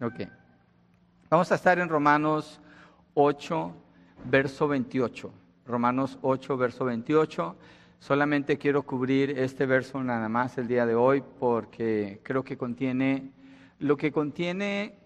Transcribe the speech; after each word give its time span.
Ok. 0.00 0.20
Vamos 1.28 1.50
a 1.50 1.56
estar 1.56 1.76
en 1.80 1.88
Romanos 1.88 2.60
8, 3.14 3.74
verso 4.26 4.68
28. 4.68 5.32
Romanos 5.66 6.20
8, 6.22 6.56
verso 6.56 6.84
28. 6.84 7.56
Solamente 7.98 8.58
quiero 8.58 8.84
cubrir 8.84 9.36
este 9.36 9.66
verso 9.66 10.00
nada 10.04 10.28
más 10.28 10.56
el 10.56 10.68
día 10.68 10.86
de 10.86 10.94
hoy 10.94 11.24
porque 11.40 12.20
creo 12.22 12.44
que 12.44 12.56
contiene, 12.56 13.32
lo 13.80 13.96
que 13.96 14.12
contiene, 14.12 15.00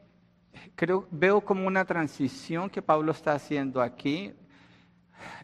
creo, 0.74 1.08
veo 1.10 1.40
como 1.40 1.66
una 1.66 1.86
transición 1.86 2.68
que 2.68 2.82
Pablo 2.82 3.12
está 3.12 3.32
haciendo 3.32 3.80
aquí. 3.80 4.34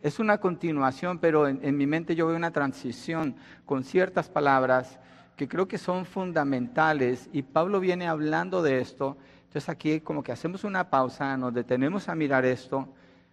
Es 0.03 0.19
una 0.19 0.37
continuación, 0.37 1.21
pero 1.21 1.49
en, 1.49 1.61
en 1.63 1.75
mi 1.75 1.87
mente 1.87 2.15
yo 2.15 2.27
veo 2.27 2.37
una 2.37 2.53
transición 2.53 3.35
con 3.65 3.83
ciertas 3.83 4.29
palabras 4.29 4.99
que 5.39 5.49
creo 5.49 5.69
que 5.69 5.79
son 5.79 6.05
fundamentales 6.05 7.31
y 7.33 7.43
Pablo 7.43 7.79
viene 7.81 8.09
hablando 8.09 8.61
de 8.61 8.81
esto. 8.81 9.17
Entonces 9.59 9.75
aquí 9.75 9.99
como 9.99 10.23
que 10.23 10.31
hacemos 10.31 10.63
una 10.63 10.89
pausa, 10.89 11.37
nos 11.37 11.53
detenemos 11.53 12.09
a 12.09 12.15
mirar 12.15 12.45
esto 12.45 12.89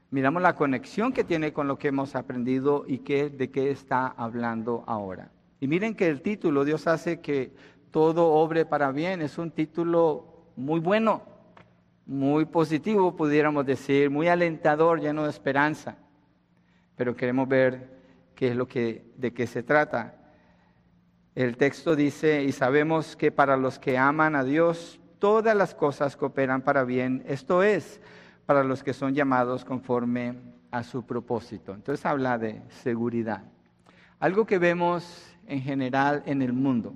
miramos 0.09 0.41
la 0.41 0.55
conexión 0.55 1.13
que 1.13 1.23
tiene 1.23 1.53
con 1.53 1.67
lo 1.67 1.77
que 1.77 1.89
hemos 1.89 2.15
aprendido 2.15 2.83
y 2.87 2.99
qué, 2.99 3.29
de 3.29 3.51
qué 3.51 3.69
está 3.69 4.07
hablando 4.07 4.83
ahora. 4.87 5.29
Y 5.59 5.67
miren 5.67 5.93
que 5.93 6.07
el 6.07 6.23
título, 6.23 6.65
Dios 6.65 6.87
hace 6.87 7.21
que 7.21 7.53
todo 7.91 8.31
obre 8.31 8.65
para 8.65 8.91
bien, 8.91 9.21
es 9.21 9.37
un 9.37 9.51
título 9.51 10.47
muy 10.55 10.79
bueno, 10.79 11.21
muy 12.07 12.45
positivo, 12.45 13.15
pudiéramos 13.15 13.63
decir, 13.63 14.09
muy 14.09 14.27
alentador, 14.27 15.01
lleno 15.01 15.25
de 15.25 15.29
esperanza. 15.29 15.95
Pero 16.95 17.15
queremos 17.15 17.47
ver 17.47 17.99
qué 18.33 18.47
es 18.47 18.55
lo 18.55 18.67
que, 18.67 19.13
de 19.15 19.31
qué 19.31 19.45
se 19.45 19.61
trata. 19.61 20.15
El 21.35 21.55
texto 21.55 21.95
dice, 21.95 22.43
y 22.43 22.51
sabemos 22.51 23.15
que 23.15 23.31
para 23.31 23.57
los 23.57 23.77
que 23.77 23.99
aman 23.99 24.35
a 24.35 24.43
Dios, 24.43 24.99
todas 25.19 25.55
las 25.55 25.75
cosas 25.75 26.15
cooperan 26.15 26.61
para 26.61 26.83
bien. 26.83 27.23
Esto 27.27 27.63
es, 27.63 28.01
para 28.45 28.63
los 28.63 28.83
que 28.83 28.93
son 28.93 29.13
llamados 29.13 29.65
conforme 29.65 30.35
a 30.71 30.83
su 30.83 31.05
propósito. 31.05 31.73
Entonces 31.73 32.05
habla 32.05 32.37
de 32.37 32.61
seguridad. 32.69 33.43
Algo 34.19 34.45
que 34.45 34.57
vemos 34.57 35.35
en 35.47 35.61
general 35.61 36.23
en 36.25 36.41
el 36.41 36.53
mundo 36.53 36.93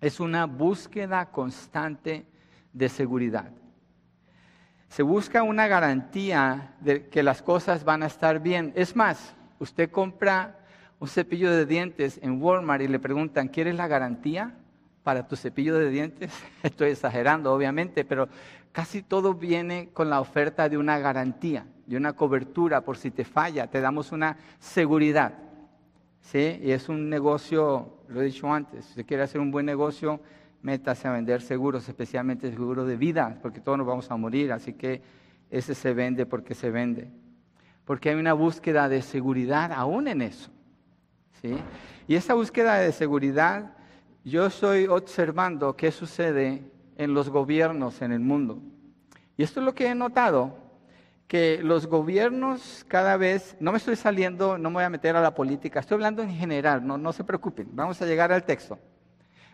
es 0.00 0.20
una 0.20 0.46
búsqueda 0.46 1.30
constante 1.30 2.26
de 2.72 2.88
seguridad. 2.88 3.50
Se 4.88 5.02
busca 5.02 5.42
una 5.42 5.66
garantía 5.66 6.74
de 6.80 7.08
que 7.08 7.22
las 7.22 7.42
cosas 7.42 7.84
van 7.84 8.02
a 8.02 8.06
estar 8.06 8.40
bien. 8.40 8.72
Es 8.76 8.94
más, 8.94 9.34
usted 9.58 9.90
compra 9.90 10.58
un 11.00 11.08
cepillo 11.08 11.50
de 11.50 11.66
dientes 11.66 12.20
en 12.22 12.40
Walmart 12.40 12.82
y 12.82 12.88
le 12.88 12.98
preguntan, 12.98 13.48
¿quieres 13.48 13.74
la 13.74 13.88
garantía 13.88 14.54
para 15.04 15.28
tu 15.28 15.36
cepillo 15.36 15.78
de 15.78 15.90
dientes? 15.90 16.32
Estoy 16.64 16.90
exagerando, 16.90 17.52
obviamente, 17.52 18.04
pero 18.04 18.28
casi 18.72 19.02
todo 19.02 19.34
viene 19.34 19.90
con 19.92 20.10
la 20.10 20.20
oferta 20.20 20.68
de 20.68 20.76
una 20.76 20.98
garantía, 20.98 21.66
de 21.86 21.96
una 21.96 22.14
cobertura 22.14 22.80
por 22.80 22.96
si 22.96 23.12
te 23.12 23.24
falla, 23.24 23.68
te 23.68 23.80
damos 23.80 24.10
una 24.10 24.36
seguridad. 24.58 25.34
¿sí? 26.22 26.58
Y 26.62 26.72
es 26.72 26.88
un 26.88 27.08
negocio, 27.08 27.98
lo 28.08 28.22
he 28.22 28.24
dicho 28.24 28.52
antes, 28.52 28.86
si 28.86 28.90
usted 28.92 29.06
quiere 29.06 29.22
hacer 29.22 29.40
un 29.40 29.52
buen 29.52 29.66
negocio, 29.66 30.20
métase 30.62 31.06
a 31.06 31.12
vender 31.12 31.42
seguros, 31.42 31.86
especialmente 31.88 32.50
seguros 32.50 32.88
de 32.88 32.96
vida, 32.96 33.38
porque 33.42 33.60
todos 33.60 33.76
nos 33.76 33.86
vamos 33.86 34.10
a 34.10 34.16
morir, 34.16 34.50
así 34.50 34.72
que 34.72 35.02
ese 35.50 35.74
se 35.74 35.92
vende 35.92 36.24
porque 36.24 36.54
se 36.54 36.70
vende. 36.70 37.10
Porque 37.84 38.08
hay 38.08 38.14
una 38.16 38.32
búsqueda 38.32 38.88
de 38.88 39.02
seguridad 39.02 39.70
aún 39.72 40.08
en 40.08 40.22
eso. 40.22 40.50
¿sí? 41.42 41.54
Y 42.08 42.14
esa 42.14 42.32
búsqueda 42.32 42.76
de 42.76 42.92
seguridad, 42.92 43.73
yo 44.24 44.46
estoy 44.46 44.86
observando 44.86 45.76
qué 45.76 45.92
sucede 45.92 46.64
en 46.96 47.12
los 47.12 47.28
gobiernos 47.28 48.00
en 48.00 48.10
el 48.10 48.20
mundo. 48.20 48.58
Y 49.36 49.42
esto 49.42 49.60
es 49.60 49.66
lo 49.66 49.74
que 49.74 49.88
he 49.88 49.94
notado, 49.94 50.56
que 51.28 51.60
los 51.62 51.86
gobiernos 51.86 52.86
cada 52.88 53.18
vez, 53.18 53.54
no 53.60 53.70
me 53.70 53.78
estoy 53.78 53.96
saliendo, 53.96 54.56
no 54.56 54.70
me 54.70 54.74
voy 54.74 54.84
a 54.84 54.90
meter 54.90 55.14
a 55.14 55.20
la 55.20 55.34
política, 55.34 55.80
estoy 55.80 55.96
hablando 55.96 56.22
en 56.22 56.30
general, 56.30 56.86
no, 56.86 56.96
no 56.96 57.12
se 57.12 57.24
preocupen, 57.24 57.68
vamos 57.72 58.00
a 58.00 58.06
llegar 58.06 58.32
al 58.32 58.44
texto. 58.44 58.78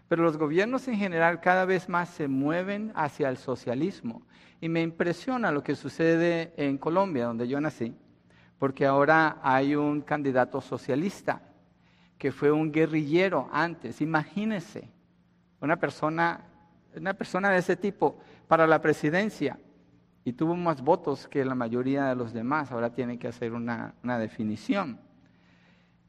Pero 0.06 0.22
los 0.22 0.36
gobiernos 0.36 0.86
en 0.86 0.97
general 0.97 1.41
cada 1.41 1.64
vez 1.64 1.88
más 1.88 2.09
se 2.10 2.28
mueven 2.28 2.92
hacia 2.94 3.28
el 3.28 3.38
socialismo. 3.38 4.22
Y 4.60 4.69
me 4.69 4.82
impresiona 4.82 5.50
lo 5.50 5.62
que 5.64 5.75
sucede 5.75 6.53
en 6.56 6.78
Colombia, 6.78 7.26
donde 7.26 7.48
yo 7.48 7.60
nací, 7.60 7.94
porque 8.59 8.86
ahora 8.86 9.38
hay 9.42 9.75
un 9.75 10.03
candidato 10.03 10.60
socialista 10.60 11.42
que 12.20 12.31
fue 12.31 12.53
un 12.53 12.70
guerrillero 12.70 13.48
antes. 13.50 14.00
Imagínense, 14.00 14.88
una 15.60 15.76
persona 15.76 16.47
una 16.97 17.14
persona 17.14 17.50
de 17.50 17.58
ese 17.58 17.76
tipo 17.76 18.19
para 18.48 18.66
la 18.66 18.81
presidencia 18.81 19.58
y 20.25 20.32
tuvo 20.32 20.54
más 20.56 20.82
votos 20.82 21.28
que 21.28 21.44
la 21.44 21.54
mayoría 21.54 22.06
de 22.06 22.14
los 22.14 22.32
demás. 22.32 22.72
Ahora 22.72 22.92
tiene 22.92 23.19
que 23.19 23.28
hacer 23.28 23.53
una, 23.53 23.94
definición. 24.03 25.00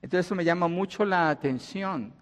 Entonces 0.02 0.26
eso 0.26 0.36
me 0.36 0.44
llama 0.44 0.68
mucho 0.68 1.06
la 1.06 1.30
atención. 1.30 2.14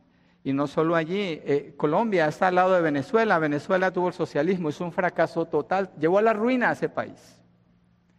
Y 0.43 0.53
no 0.53 0.67
solo 0.67 0.95
allí, 0.95 1.41
eh, 1.43 1.73
Colombia 1.77 2.27
está 2.27 2.47
al 2.47 2.55
lado 2.55 2.73
de 2.73 2.81
Venezuela. 2.81 3.39
Venezuela 3.39 3.91
tuvo 3.91 4.07
el 4.07 4.13
socialismo, 4.13 4.69
es 4.69 4.79
un 4.79 4.91
fracaso 4.91 5.45
total, 5.45 5.91
llevó 5.99 6.17
a 6.17 6.21
la 6.21 6.33
ruina 6.33 6.69
a 6.69 6.73
ese 6.73 6.89
país. 6.89 7.41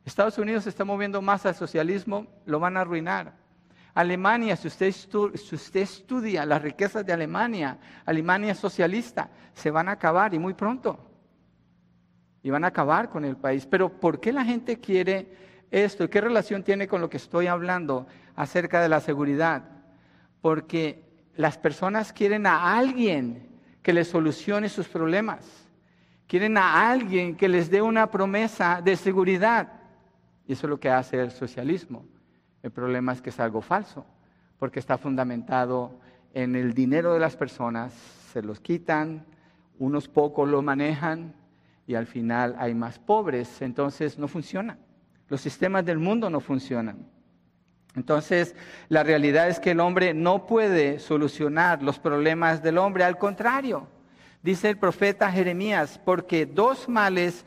Estados 0.04 0.38
Unidos 0.38 0.64
se 0.64 0.70
está 0.70 0.84
moviendo 0.84 1.22
más 1.22 1.46
al 1.46 1.54
socialismo, 1.54 2.26
lo 2.46 2.58
van 2.58 2.76
a 2.76 2.80
arruinar. 2.80 3.39
Alemania, 3.94 4.56
si 4.56 4.68
usted, 4.68 4.92
si 4.92 5.54
usted 5.54 5.80
estudia 5.80 6.46
las 6.46 6.62
riquezas 6.62 7.04
de 7.04 7.12
Alemania, 7.12 7.78
Alemania 8.04 8.54
socialista, 8.54 9.30
se 9.52 9.70
van 9.70 9.88
a 9.88 9.92
acabar 9.92 10.32
y 10.34 10.38
muy 10.38 10.54
pronto. 10.54 10.98
Y 12.42 12.50
van 12.50 12.64
a 12.64 12.68
acabar 12.68 13.10
con 13.10 13.24
el 13.24 13.36
país. 13.36 13.66
Pero 13.66 13.88
¿por 13.88 14.20
qué 14.20 14.32
la 14.32 14.44
gente 14.44 14.78
quiere 14.78 15.34
esto? 15.70 16.08
¿Qué 16.08 16.20
relación 16.20 16.62
tiene 16.62 16.88
con 16.88 17.00
lo 17.00 17.10
que 17.10 17.18
estoy 17.18 17.46
hablando 17.48 18.06
acerca 18.36 18.80
de 18.80 18.88
la 18.88 19.00
seguridad? 19.00 19.64
Porque 20.40 21.04
las 21.36 21.58
personas 21.58 22.12
quieren 22.12 22.46
a 22.46 22.78
alguien 22.78 23.50
que 23.82 23.92
les 23.92 24.08
solucione 24.08 24.68
sus 24.68 24.88
problemas. 24.88 25.46
Quieren 26.26 26.56
a 26.56 26.90
alguien 26.90 27.36
que 27.36 27.48
les 27.48 27.70
dé 27.70 27.82
una 27.82 28.10
promesa 28.10 28.80
de 28.82 28.96
seguridad. 28.96 29.72
Y 30.46 30.52
eso 30.52 30.66
es 30.66 30.70
lo 30.70 30.80
que 30.80 30.88
hace 30.88 31.20
el 31.20 31.32
socialismo. 31.32 32.04
El 32.62 32.70
problema 32.70 33.12
es 33.12 33.22
que 33.22 33.30
es 33.30 33.40
algo 33.40 33.62
falso, 33.62 34.04
porque 34.58 34.78
está 34.78 34.98
fundamentado 34.98 35.98
en 36.34 36.54
el 36.56 36.74
dinero 36.74 37.14
de 37.14 37.20
las 37.20 37.36
personas, 37.36 37.92
se 38.32 38.42
los 38.42 38.60
quitan, 38.60 39.24
unos 39.78 40.08
pocos 40.08 40.48
lo 40.48 40.62
manejan 40.62 41.34
y 41.86 41.94
al 41.94 42.06
final 42.06 42.54
hay 42.58 42.74
más 42.74 42.98
pobres, 42.98 43.62
entonces 43.62 44.18
no 44.18 44.28
funciona. 44.28 44.78
Los 45.28 45.40
sistemas 45.40 45.84
del 45.84 45.98
mundo 45.98 46.28
no 46.28 46.40
funcionan. 46.40 47.08
Entonces, 47.96 48.54
la 48.88 49.02
realidad 49.02 49.48
es 49.48 49.58
que 49.58 49.72
el 49.72 49.80
hombre 49.80 50.14
no 50.14 50.46
puede 50.46 51.00
solucionar 51.00 51.82
los 51.82 51.98
problemas 51.98 52.62
del 52.62 52.78
hombre, 52.78 53.02
al 53.02 53.18
contrario, 53.18 53.88
dice 54.42 54.70
el 54.70 54.78
profeta 54.78 55.32
Jeremías, 55.32 56.00
porque 56.04 56.46
dos 56.46 56.88
males 56.88 57.44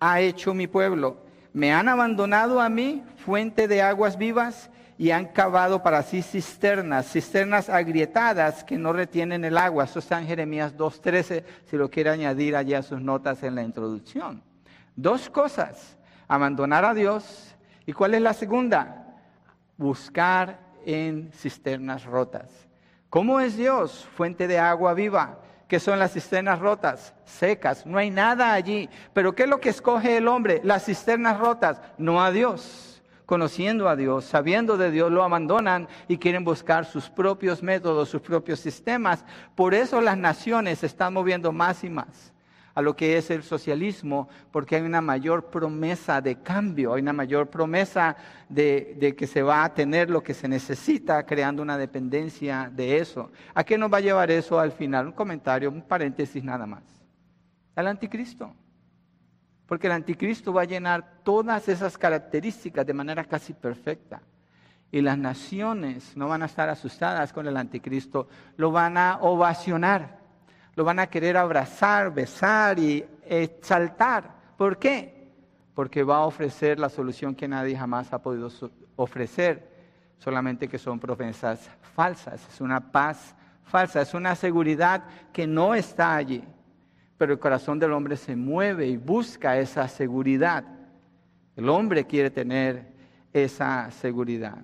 ha 0.00 0.20
hecho 0.20 0.54
mi 0.54 0.66
pueblo 0.66 1.24
me 1.54 1.72
han 1.72 1.88
abandonado 1.88 2.60
a 2.60 2.68
mí, 2.68 3.04
fuente 3.24 3.68
de 3.68 3.80
aguas 3.80 4.18
vivas, 4.18 4.70
y 4.98 5.12
han 5.12 5.26
cavado 5.26 5.82
para 5.82 6.02
sí 6.02 6.20
cisternas, 6.20 7.10
cisternas 7.10 7.68
agrietadas 7.68 8.64
que 8.64 8.76
no 8.76 8.92
retienen 8.92 9.44
el 9.44 9.56
agua. 9.56 9.84
Eso 9.84 10.00
está 10.00 10.20
en 10.20 10.26
Jeremías 10.26 10.76
2.13, 10.76 11.44
si 11.66 11.76
lo 11.76 11.88
quiere 11.88 12.10
añadir 12.10 12.56
allá 12.56 12.80
a 12.80 12.82
sus 12.82 13.00
notas 13.00 13.42
en 13.44 13.54
la 13.54 13.62
introducción. 13.62 14.42
Dos 14.96 15.30
cosas, 15.30 15.96
abandonar 16.26 16.84
a 16.84 16.92
Dios. 16.92 17.54
¿Y 17.86 17.92
cuál 17.92 18.14
es 18.14 18.22
la 18.22 18.34
segunda? 18.34 19.14
Buscar 19.76 20.58
en 20.84 21.30
cisternas 21.32 22.04
rotas. 22.04 22.50
¿Cómo 23.10 23.38
es 23.38 23.56
Dios? 23.56 24.08
Fuente 24.16 24.48
de 24.48 24.58
agua 24.58 24.92
viva 24.92 25.38
que 25.68 25.80
son 25.80 25.98
las 25.98 26.12
cisternas 26.12 26.58
rotas, 26.58 27.14
secas, 27.24 27.86
no 27.86 27.98
hay 27.98 28.10
nada 28.10 28.52
allí. 28.52 28.88
Pero 29.12 29.34
¿qué 29.34 29.44
es 29.44 29.48
lo 29.48 29.60
que 29.60 29.70
escoge 29.70 30.16
el 30.16 30.28
hombre? 30.28 30.60
Las 30.64 30.84
cisternas 30.84 31.38
rotas, 31.38 31.80
no 31.98 32.22
a 32.22 32.30
Dios. 32.30 33.02
Conociendo 33.26 33.88
a 33.88 33.96
Dios, 33.96 34.26
sabiendo 34.26 34.76
de 34.76 34.90
Dios, 34.90 35.10
lo 35.10 35.24
abandonan 35.24 35.88
y 36.08 36.18
quieren 36.18 36.44
buscar 36.44 36.84
sus 36.84 37.08
propios 37.08 37.62
métodos, 37.62 38.10
sus 38.10 38.20
propios 38.20 38.60
sistemas. 38.60 39.24
Por 39.54 39.72
eso 39.72 40.02
las 40.02 40.18
naciones 40.18 40.80
se 40.80 40.86
están 40.86 41.14
moviendo 41.14 41.50
más 41.50 41.84
y 41.84 41.88
más 41.88 42.33
a 42.74 42.82
lo 42.82 42.96
que 42.96 43.16
es 43.16 43.30
el 43.30 43.42
socialismo, 43.42 44.28
porque 44.50 44.76
hay 44.76 44.82
una 44.82 45.00
mayor 45.00 45.46
promesa 45.46 46.20
de 46.20 46.42
cambio, 46.42 46.94
hay 46.94 47.02
una 47.02 47.12
mayor 47.12 47.48
promesa 47.48 48.16
de, 48.48 49.14
que 49.16 49.26
se 49.26 49.42
va 49.42 49.64
a 49.64 49.72
tener 49.72 50.10
lo 50.10 50.22
que 50.22 50.34
se 50.34 50.48
necesita, 50.48 51.24
creando 51.24 51.62
una 51.62 51.78
dependencia 51.78 52.70
de 52.74 52.98
eso. 52.98 53.30
¿A 53.54 53.62
qué 53.62 53.78
nos 53.78 53.92
va 53.92 53.98
a 53.98 54.02
llevar 54.02 54.30
eso 54.30 54.58
al 54.58 54.72
final? 54.72 55.06
Un 55.06 55.12
comentario, 55.12 55.70
un 55.70 55.82
paréntesis 55.82 56.42
nada 56.42 56.66
más. 56.66 56.82
Al 57.76 57.86
anticristo. 57.86 58.52
Porque 59.66 59.86
el 59.86 59.92
anticristo 59.92 60.52
va 60.52 60.62
a 60.62 60.66
llenar 60.66 61.20
todas 61.22 61.68
esas 61.68 61.96
características 61.96 62.84
de 62.84 62.92
manera 62.92 63.24
casi 63.24 63.52
perfecta. 63.54 64.20
Y 64.90 65.00
las 65.00 65.16
naciones 65.16 66.16
no 66.16 66.28
van 66.28 66.42
a 66.42 66.46
estar 66.46 66.68
asustadas 66.68 67.32
con 67.32 67.46
el 67.46 67.56
anticristo, 67.56 68.28
lo 68.56 68.70
van 68.70 68.96
a 68.96 69.18
ovacionar 69.20 70.23
lo 70.74 70.84
van 70.84 70.98
a 70.98 71.06
querer 71.06 71.36
abrazar, 71.36 72.12
besar 72.12 72.78
y 72.78 73.04
exaltar. 73.26 74.34
¿Por 74.56 74.78
qué? 74.78 75.28
Porque 75.74 76.02
va 76.02 76.18
a 76.18 76.26
ofrecer 76.26 76.78
la 76.78 76.88
solución 76.88 77.34
que 77.34 77.48
nadie 77.48 77.76
jamás 77.76 78.12
ha 78.12 78.22
podido 78.22 78.50
ofrecer, 78.96 79.68
solamente 80.18 80.68
que 80.68 80.78
son 80.78 80.98
promesas 80.98 81.70
falsas, 81.94 82.46
es 82.48 82.60
una 82.60 82.92
paz 82.92 83.34
falsa, 83.64 84.02
es 84.02 84.14
una 84.14 84.34
seguridad 84.34 85.04
que 85.32 85.46
no 85.46 85.74
está 85.74 86.16
allí. 86.16 86.44
Pero 87.16 87.32
el 87.32 87.38
corazón 87.38 87.78
del 87.78 87.92
hombre 87.92 88.16
se 88.16 88.34
mueve 88.34 88.86
y 88.86 88.96
busca 88.96 89.56
esa 89.58 89.86
seguridad. 89.88 90.64
El 91.56 91.68
hombre 91.68 92.04
quiere 92.04 92.30
tener 92.30 92.92
esa 93.32 93.90
seguridad. 93.90 94.58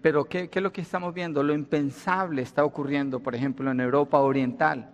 Pero 0.00 0.24
¿qué, 0.24 0.48
¿qué, 0.48 0.58
es 0.58 0.62
lo 0.62 0.72
que 0.72 0.80
estamos 0.80 1.14
viendo? 1.14 1.42
Lo 1.42 1.54
impensable 1.54 2.42
está 2.42 2.64
ocurriendo, 2.64 3.20
por 3.20 3.34
ejemplo, 3.34 3.70
en 3.70 3.80
Europa 3.80 4.18
Oriental. 4.18 4.90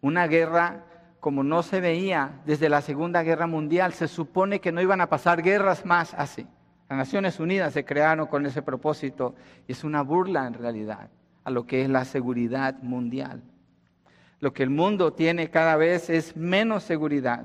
Una 0.00 0.26
guerra 0.26 0.84
como 1.20 1.42
no 1.44 1.62
se 1.62 1.80
veía 1.80 2.40
desde 2.46 2.68
la 2.68 2.80
Segunda 2.80 3.22
Guerra 3.22 3.46
Mundial. 3.46 3.92
Se 3.92 4.08
supone 4.08 4.60
que 4.60 4.72
no 4.72 4.80
iban 4.80 5.00
a 5.00 5.08
pasar 5.08 5.42
guerras 5.42 5.84
más 5.84 6.14
así. 6.14 6.46
Las 6.88 6.98
Naciones 6.98 7.38
Unidas 7.38 7.72
se 7.72 7.84
crearon 7.84 8.26
con 8.26 8.44
ese 8.46 8.62
propósito 8.62 9.34
y 9.68 9.72
es 9.72 9.84
una 9.84 10.02
burla 10.02 10.46
en 10.46 10.54
realidad 10.54 11.08
a 11.44 11.50
lo 11.50 11.66
que 11.66 11.82
es 11.82 11.88
la 11.88 12.04
seguridad 12.04 12.82
mundial. 12.82 13.42
Lo 14.40 14.52
que 14.52 14.62
el 14.62 14.70
mundo 14.70 15.12
tiene 15.12 15.50
cada 15.50 15.76
vez 15.76 16.10
es 16.10 16.36
menos 16.36 16.82
seguridad. 16.82 17.44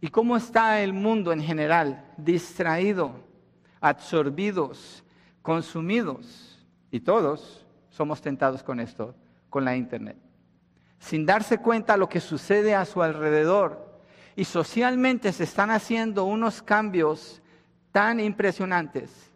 ¿Y 0.00 0.08
cómo 0.08 0.36
está 0.36 0.80
el 0.80 0.92
mundo 0.92 1.32
en 1.32 1.40
general? 1.40 2.04
Distraído, 2.18 3.12
absorbidos, 3.80 5.01
consumidos. 5.42 6.58
Y 6.90 7.00
todos 7.00 7.66
somos 7.90 8.22
tentados 8.22 8.62
con 8.62 8.80
esto, 8.80 9.14
con 9.50 9.64
la 9.64 9.76
Internet. 9.76 10.16
Sin 10.98 11.26
darse 11.26 11.58
cuenta 11.58 11.96
lo 11.96 12.08
que 12.08 12.20
sucede 12.20 12.74
a 12.74 12.84
su 12.84 13.02
alrededor. 13.02 14.00
Y 14.36 14.44
socialmente 14.44 15.32
se 15.32 15.44
están 15.44 15.70
haciendo 15.70 16.24
unos 16.24 16.62
cambios 16.62 17.42
tan 17.90 18.20
impresionantes 18.20 19.30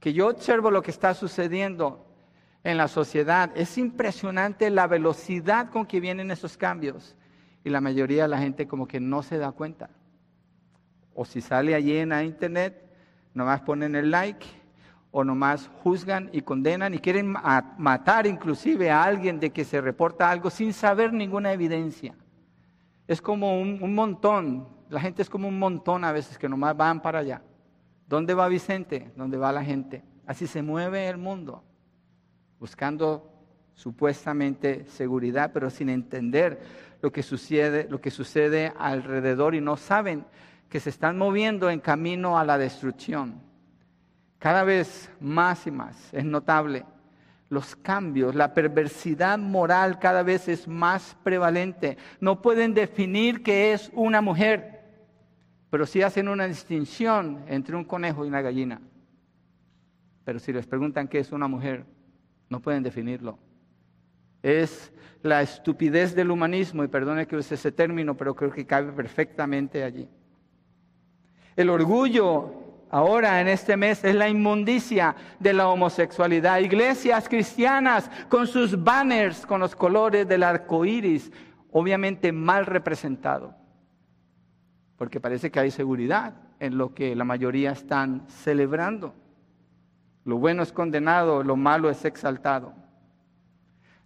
que 0.00 0.12
yo 0.12 0.28
observo 0.28 0.70
lo 0.70 0.82
que 0.82 0.90
está 0.90 1.14
sucediendo 1.14 2.06
en 2.62 2.76
la 2.76 2.88
sociedad. 2.88 3.50
Es 3.54 3.78
impresionante 3.78 4.68
la 4.68 4.86
velocidad 4.86 5.70
con 5.70 5.86
que 5.86 6.00
vienen 6.00 6.30
esos 6.30 6.58
cambios. 6.58 7.16
Y 7.64 7.70
la 7.70 7.80
mayoría 7.80 8.24
de 8.24 8.28
la 8.28 8.38
gente 8.38 8.68
como 8.68 8.86
que 8.86 9.00
no 9.00 9.22
se 9.22 9.38
da 9.38 9.52
cuenta. 9.52 9.88
O 11.14 11.24
si 11.24 11.40
sale 11.40 11.74
allí 11.74 11.96
en 11.96 12.10
la 12.10 12.22
internet, 12.22 12.84
nomás 13.32 13.62
ponen 13.62 13.94
el 13.94 14.10
like 14.10 14.46
o 15.16 15.22
nomás 15.22 15.70
juzgan 15.84 16.28
y 16.32 16.40
condenan 16.40 16.92
y 16.92 16.98
quieren 16.98 17.36
matar 17.78 18.26
inclusive 18.26 18.90
a 18.90 19.04
alguien 19.04 19.38
de 19.38 19.50
que 19.50 19.64
se 19.64 19.80
reporta 19.80 20.28
algo 20.28 20.50
sin 20.50 20.72
saber 20.72 21.12
ninguna 21.12 21.52
evidencia. 21.52 22.16
Es 23.06 23.22
como 23.22 23.60
un, 23.60 23.94
montón, 23.94 24.66
la 24.88 24.98
gente 24.98 25.22
es 25.22 25.30
como 25.30 25.46
un 25.46 25.56
montón 25.56 26.02
a 26.02 26.10
veces 26.10 26.36
que 26.36 26.48
nomás 26.48 26.76
van 26.76 27.00
para 27.00 27.20
allá. 27.20 27.42
¿Dónde 28.08 28.34
va 28.34 28.48
Vicente? 28.48 29.12
¿Dónde 29.14 29.36
va 29.36 29.52
la 29.52 29.62
gente? 29.62 30.02
Así 30.26 30.48
se 30.48 30.62
mueve 30.62 31.08
el 31.08 31.16
mundo 31.16 31.62
buscando 32.58 33.30
supuestamente 33.72 34.84
seguridad, 34.86 35.52
pero 35.54 35.70
sin 35.70 35.90
entender 35.90 36.60
lo 37.00 37.12
que 37.12 37.22
sucede, 37.22 37.86
lo 37.88 38.00
que 38.00 38.10
sucede 38.10 38.72
alrededor 38.76 39.54
y 39.54 39.60
no 39.60 39.76
saben 39.76 40.24
que 40.68 40.80
se 40.80 40.90
están 40.90 41.16
moviendo 41.16 41.70
en 41.70 41.78
camino 41.78 42.36
a 42.36 42.44
la 42.44 42.58
destrucción. 42.58 43.53
Cada 44.38 44.64
vez 44.64 45.10
más 45.20 45.66
y 45.66 45.70
más 45.70 46.12
es 46.12 46.24
notable 46.24 46.84
los 47.54 47.76
cambios, 47.76 48.34
la 48.34 48.52
perversidad 48.52 49.38
moral 49.38 49.98
cada 49.98 50.22
vez 50.22 50.48
es 50.48 50.68
más 50.68 51.16
prevalente. 51.22 51.96
No 52.20 52.42
pueden 52.42 52.74
definir 52.74 53.42
qué 53.42 53.72
es 53.72 53.90
una 53.94 54.20
mujer, 54.20 54.82
pero 55.70 55.86
sí 55.86 56.02
hacen 56.02 56.28
una 56.28 56.46
distinción 56.46 57.44
entre 57.46 57.76
un 57.76 57.84
conejo 57.84 58.24
y 58.24 58.28
una 58.28 58.42
gallina. 58.42 58.80
Pero 60.24 60.38
si 60.38 60.52
les 60.52 60.66
preguntan 60.66 61.08
qué 61.08 61.18
es 61.18 61.32
una 61.32 61.48
mujer, 61.48 61.84
no 62.48 62.60
pueden 62.60 62.82
definirlo. 62.82 63.38
Es 64.42 64.92
la 65.22 65.40
estupidez 65.40 66.14
del 66.14 66.30
humanismo, 66.30 66.84
y 66.84 66.88
perdone 66.88 67.26
que 67.26 67.36
use 67.36 67.54
ese 67.54 67.72
término, 67.72 68.14
pero 68.14 68.34
creo 68.34 68.50
que 68.50 68.66
cabe 68.66 68.92
perfectamente 68.92 69.82
allí. 69.82 70.08
El 71.56 71.70
orgullo 71.70 72.63
ahora 72.94 73.40
en 73.40 73.48
este 73.48 73.76
mes 73.76 74.04
es 74.04 74.14
la 74.14 74.28
inmundicia 74.28 75.16
de 75.40 75.52
la 75.52 75.66
homosexualidad. 75.66 76.60
Iglesias 76.60 77.28
cristianas 77.28 78.08
con 78.28 78.46
sus 78.46 78.84
banners 78.84 79.44
con 79.46 79.58
los 79.58 79.74
colores 79.74 80.28
del 80.28 80.44
arco 80.44 80.84
iris, 80.84 81.32
obviamente 81.72 82.30
mal 82.30 82.66
representado, 82.66 83.52
porque 84.96 85.18
parece 85.18 85.50
que 85.50 85.58
hay 85.58 85.72
seguridad 85.72 86.34
en 86.60 86.78
lo 86.78 86.94
que 86.94 87.16
la 87.16 87.24
mayoría 87.24 87.72
están 87.72 88.28
celebrando. 88.28 89.12
Lo 90.24 90.38
bueno 90.38 90.62
es 90.62 90.70
condenado, 90.70 91.42
lo 91.42 91.56
malo 91.56 91.90
es 91.90 92.04
exaltado. 92.04 92.74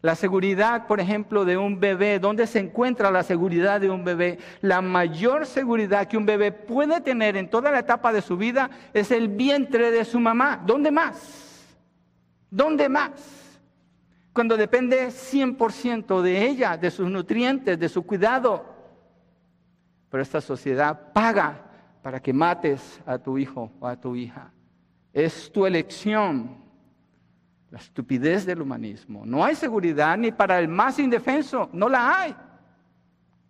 La 0.00 0.14
seguridad, 0.14 0.86
por 0.86 1.00
ejemplo, 1.00 1.44
de 1.44 1.56
un 1.56 1.80
bebé, 1.80 2.20
¿dónde 2.20 2.46
se 2.46 2.60
encuentra 2.60 3.10
la 3.10 3.24
seguridad 3.24 3.80
de 3.80 3.90
un 3.90 4.04
bebé? 4.04 4.38
La 4.60 4.80
mayor 4.80 5.44
seguridad 5.44 6.06
que 6.06 6.16
un 6.16 6.24
bebé 6.24 6.52
puede 6.52 7.00
tener 7.00 7.36
en 7.36 7.50
toda 7.50 7.72
la 7.72 7.80
etapa 7.80 8.12
de 8.12 8.22
su 8.22 8.36
vida 8.36 8.70
es 8.92 9.10
el 9.10 9.28
vientre 9.28 9.90
de 9.90 10.04
su 10.04 10.20
mamá. 10.20 10.62
¿Dónde 10.64 10.92
más? 10.92 11.76
¿Dónde 12.48 12.88
más? 12.88 13.58
Cuando 14.32 14.56
depende 14.56 15.08
100% 15.08 16.22
de 16.22 16.46
ella, 16.46 16.76
de 16.76 16.92
sus 16.92 17.10
nutrientes, 17.10 17.76
de 17.76 17.88
su 17.88 18.06
cuidado. 18.06 18.66
Pero 20.10 20.22
esta 20.22 20.40
sociedad 20.40 21.12
paga 21.12 21.64
para 22.02 22.20
que 22.20 22.32
mates 22.32 23.00
a 23.04 23.18
tu 23.18 23.36
hijo 23.36 23.72
o 23.80 23.86
a 23.88 23.96
tu 23.96 24.14
hija. 24.14 24.52
Es 25.12 25.50
tu 25.50 25.66
elección. 25.66 26.67
La 27.70 27.78
estupidez 27.78 28.46
del 28.46 28.62
humanismo. 28.62 29.24
No 29.26 29.44
hay 29.44 29.54
seguridad 29.54 30.16
ni 30.16 30.32
para 30.32 30.58
el 30.58 30.68
más 30.68 30.98
indefenso, 30.98 31.68
no 31.72 31.88
la 31.88 32.20
hay. 32.20 32.36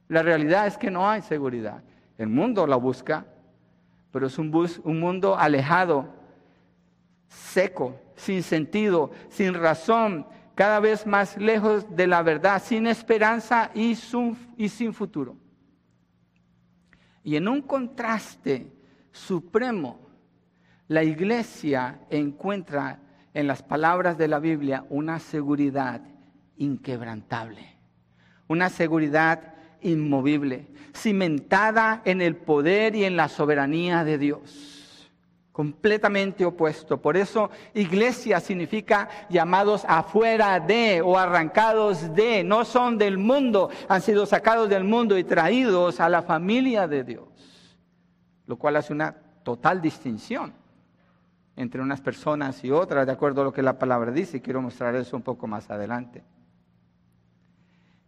La 0.08 0.22
realidad 0.22 0.66
es 0.66 0.76
que 0.76 0.90
no 0.90 1.08
hay 1.08 1.22
seguridad. 1.22 1.82
El 2.16 2.28
mundo 2.28 2.66
la 2.66 2.76
busca, 2.76 3.26
pero 4.10 4.26
es 4.26 4.38
un, 4.38 4.52
un 4.84 5.00
mundo 5.00 5.38
alejado, 5.38 6.08
seco, 7.28 8.00
sin 8.16 8.42
sentido, 8.42 9.10
sin 9.28 9.54
razón, 9.54 10.26
cada 10.54 10.80
vez 10.80 11.06
más 11.06 11.36
lejos 11.36 11.86
de 11.94 12.08
la 12.08 12.22
verdad, 12.22 12.60
sin 12.60 12.88
esperanza 12.88 13.70
y, 13.74 13.96
y 14.56 14.68
sin 14.68 14.92
futuro. 14.92 15.36
Y 17.22 17.36
en 17.36 17.46
un 17.46 17.62
contraste 17.62 18.72
supremo 19.12 20.00
la 20.88 21.04
iglesia 21.04 22.00
encuentra 22.10 22.98
en 23.34 23.46
las 23.46 23.62
palabras 23.62 24.18
de 24.18 24.28
la 24.28 24.38
Biblia 24.38 24.84
una 24.90 25.18
seguridad 25.18 26.02
inquebrantable, 26.56 27.76
una 28.48 28.68
seguridad 28.68 29.54
inmovible, 29.80 30.66
cimentada 30.94 32.02
en 32.04 32.20
el 32.20 32.36
poder 32.36 32.96
y 32.96 33.04
en 33.04 33.16
la 33.16 33.28
soberanía 33.28 34.04
de 34.04 34.18
Dios, 34.18 35.10
completamente 35.52 36.44
opuesto. 36.44 37.00
Por 37.00 37.16
eso 37.16 37.50
iglesia 37.74 38.40
significa 38.40 39.08
llamados 39.28 39.84
afuera 39.88 40.58
de 40.60 41.00
o 41.00 41.16
arrancados 41.18 42.14
de, 42.14 42.42
no 42.42 42.64
son 42.64 42.98
del 42.98 43.18
mundo, 43.18 43.70
han 43.88 44.02
sido 44.02 44.26
sacados 44.26 44.68
del 44.68 44.84
mundo 44.84 45.18
y 45.18 45.24
traídos 45.24 46.00
a 46.00 46.08
la 46.08 46.22
familia 46.22 46.88
de 46.88 47.04
Dios, 47.04 47.78
lo 48.46 48.56
cual 48.56 48.76
hace 48.76 48.92
una 48.92 49.14
total 49.42 49.80
distinción 49.80 50.52
entre 51.58 51.82
unas 51.82 52.00
personas 52.00 52.62
y 52.62 52.70
otras, 52.70 53.04
de 53.04 53.12
acuerdo 53.12 53.40
a 53.40 53.44
lo 53.44 53.52
que 53.52 53.62
la 53.62 53.80
palabra 53.80 54.12
dice, 54.12 54.36
y 54.36 54.40
quiero 54.40 54.62
mostrar 54.62 54.94
eso 54.94 55.16
un 55.16 55.24
poco 55.24 55.48
más 55.48 55.68
adelante. 55.68 56.22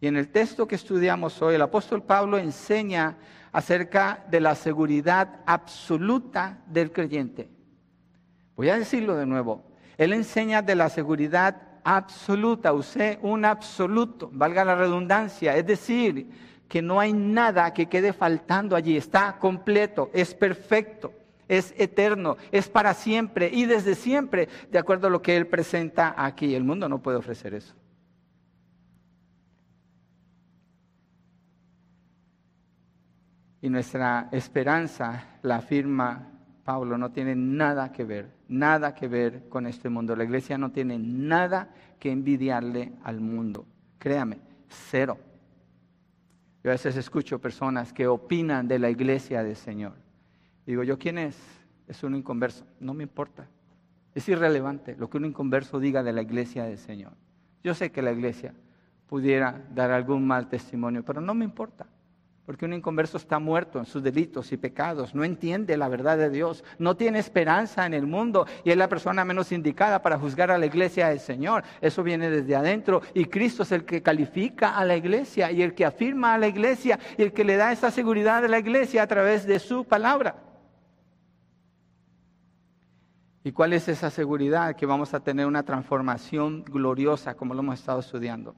Y 0.01 0.07
en 0.07 0.17
el 0.17 0.29
texto 0.29 0.69
que 0.69 0.77
estudiamos 0.77 1.43
hoy, 1.43 1.57
el 1.57 1.63
apóstol 1.63 2.05
Pablo 2.05 2.39
enseña 2.39 3.19
acerca 3.51 4.25
de 4.31 4.41
la 4.41 4.55
seguridad 4.55 5.41
absoluta 5.47 6.61
del 6.67 6.93
creyente. 6.93 7.51
Voy 8.55 8.69
a 8.69 8.79
decirlo 8.79 9.17
de 9.17 9.27
nuevo. 9.27 9.65
Él 9.99 10.13
enseña 10.13 10.63
de 10.63 10.77
la 10.77 10.89
seguridad 10.89 11.61
absoluta, 11.83 12.73
usé 12.73 13.19
un 13.21 13.45
absoluto, 13.45 14.31
valga 14.33 14.65
la 14.65 14.77
redundancia, 14.77 15.57
es 15.57 15.67
decir, 15.67 16.31
que 16.69 16.83
no 16.83 17.01
hay 17.01 17.13
nada 17.13 17.75
que 17.75 17.87
quede 17.87 18.13
faltando 18.13 18.77
allí, 18.77 18.97
está 18.97 19.39
completo, 19.41 20.09
es 20.13 20.35
perfecto 20.35 21.15
es 21.51 21.75
eterno, 21.77 22.37
es 22.53 22.69
para 22.69 22.95
siempre 22.95 23.51
y 23.53 23.67
desde 23.67 23.97
siempre, 23.97 24.49
de 24.71 24.79
acuerdo 24.79 25.09
a 25.09 25.11
lo 25.11 25.21
que 25.21 25.37
Él 25.37 25.49
presenta 25.49 26.15
aquí. 26.17 26.55
El 26.55 26.63
mundo 26.63 26.89
no 26.89 27.03
puede 27.03 27.19
ofrecer 27.19 27.55
eso. 27.55 27.75
Y 33.61 33.69
nuestra 33.69 34.29
esperanza, 34.31 35.39
la 35.43 35.57
afirma 35.57 36.29
Pablo, 36.65 36.97
no 36.97 37.11
tiene 37.11 37.35
nada 37.35 37.91
que 37.91 38.05
ver, 38.05 38.31
nada 38.47 38.95
que 38.95 39.09
ver 39.09 39.49
con 39.49 39.67
este 39.67 39.89
mundo. 39.89 40.15
La 40.15 40.23
iglesia 40.23 40.57
no 40.57 40.71
tiene 40.71 41.01
nada 41.01 41.75
que 41.99 42.13
envidiarle 42.13 42.93
al 43.03 43.21
mundo. 43.21 43.67
Créame, 43.99 44.39
cero. 44.69 45.19
Yo 46.63 46.71
a 46.71 46.75
veces 46.75 46.97
escucho 46.97 47.41
personas 47.41 47.93
que 47.93 48.07
opinan 48.07 48.69
de 48.69 48.79
la 48.79 48.89
iglesia 48.89 49.43
del 49.43 49.57
Señor. 49.57 50.10
Digo, 50.67 50.83
¿yo 50.83 50.99
quién 50.99 51.19
es? 51.19 51.37
Es 51.89 52.03
un 52.03 52.15
inconverso. 52.15 52.65
No 52.79 52.95
me 52.95 53.03
importa. 53.03 53.49
Es 54.15 54.29
irrelevante 54.29 54.97
lo 54.97 55.09
que 55.09 55.17
un 55.17 55.25
inconverso 55.25 55.79
diga 55.79 56.03
de 56.03 56.13
la 56.13 56.23
iglesia 56.23 56.65
del 56.65 56.79
Señor. 56.79 57.13
Yo 57.63 57.75
sé 57.75 57.91
que 57.93 58.03
la 58.03 58.13
iglesia 58.13 58.55
pudiera 59.07 59.65
dar 59.75 59.91
algún 59.91 60.27
mal 60.27 60.49
testimonio, 60.49 61.05
pero 61.05 61.21
no 61.21 61.35
me 61.35 61.45
importa. 61.45 61.87
Porque 62.47 62.65
un 62.65 62.73
inconverso 62.73 63.17
está 63.17 63.39
muerto 63.39 63.79
en 63.79 63.85
sus 63.85 64.03
delitos 64.03 64.51
y 64.51 64.57
pecados, 64.57 65.15
no 65.15 65.23
entiende 65.23 65.77
la 65.77 65.89
verdad 65.89 66.19
de 66.19 66.31
Dios, 66.31 66.65
no 66.79 66.97
tiene 66.97 67.21
esperanza 67.21 67.87
en 67.87 67.95
el 67.95 68.09
mundo 68.09 68.45
y 68.65 68.71
es 68.71 68.77
la 68.77 68.89
persona 68.89 69.25
menos 69.25 69.53
indicada 69.53 70.03
para 70.03 70.19
juzgar 70.19 70.51
a 70.51 70.59
la 70.59 70.67
iglesia 70.67 71.11
del 71.11 71.21
Señor. 71.21 71.63
Eso 71.81 72.03
viene 72.03 72.29
desde 72.29 72.57
adentro 72.57 73.03
y 73.15 73.27
Cristo 73.27 73.63
es 73.63 73.71
el 73.71 73.85
que 73.85 74.03
califica 74.03 74.77
a 74.77 74.85
la 74.85 74.97
iglesia 74.97 75.53
y 75.53 75.63
el 75.63 75.75
que 75.75 75.85
afirma 75.85 76.35
a 76.35 76.39
la 76.39 76.49
iglesia 76.49 76.99
y 77.17 77.23
el 77.23 77.33
que 77.33 77.45
le 77.45 77.57
da 77.57 77.71
esa 77.71 77.93
seguridad 77.93 78.45
a 78.45 78.49
la 78.49 78.59
iglesia 78.59 79.05
a 79.05 79.07
través 79.07 79.47
de 79.47 79.61
su 79.61 79.85
palabra. 79.85 80.50
¿Y 83.51 83.53
cuál 83.53 83.73
es 83.73 83.89
esa 83.89 84.11
seguridad? 84.11 84.77
Que 84.77 84.87
vamos 84.87 85.13
a 85.13 85.19
tener 85.19 85.45
una 85.45 85.65
transformación 85.65 86.63
gloriosa 86.63 87.35
como 87.35 87.53
lo 87.53 87.63
hemos 87.63 87.81
estado 87.81 87.99
estudiando. 87.99 88.55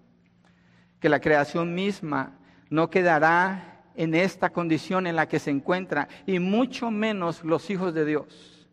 Que 1.00 1.08
la 1.08 1.18
creación 1.18 1.75
misma 1.75 2.38
no 2.68 2.90
quedará 2.90 3.87
en 3.94 4.14
esta 4.14 4.50
condición 4.50 5.06
en 5.06 5.16
la 5.16 5.26
que 5.28 5.38
se 5.38 5.50
encuentra, 5.50 6.08
y 6.26 6.38
mucho 6.40 6.90
menos 6.90 7.42
los 7.42 7.70
hijos 7.70 7.94
de 7.94 8.04
Dios. 8.04 8.68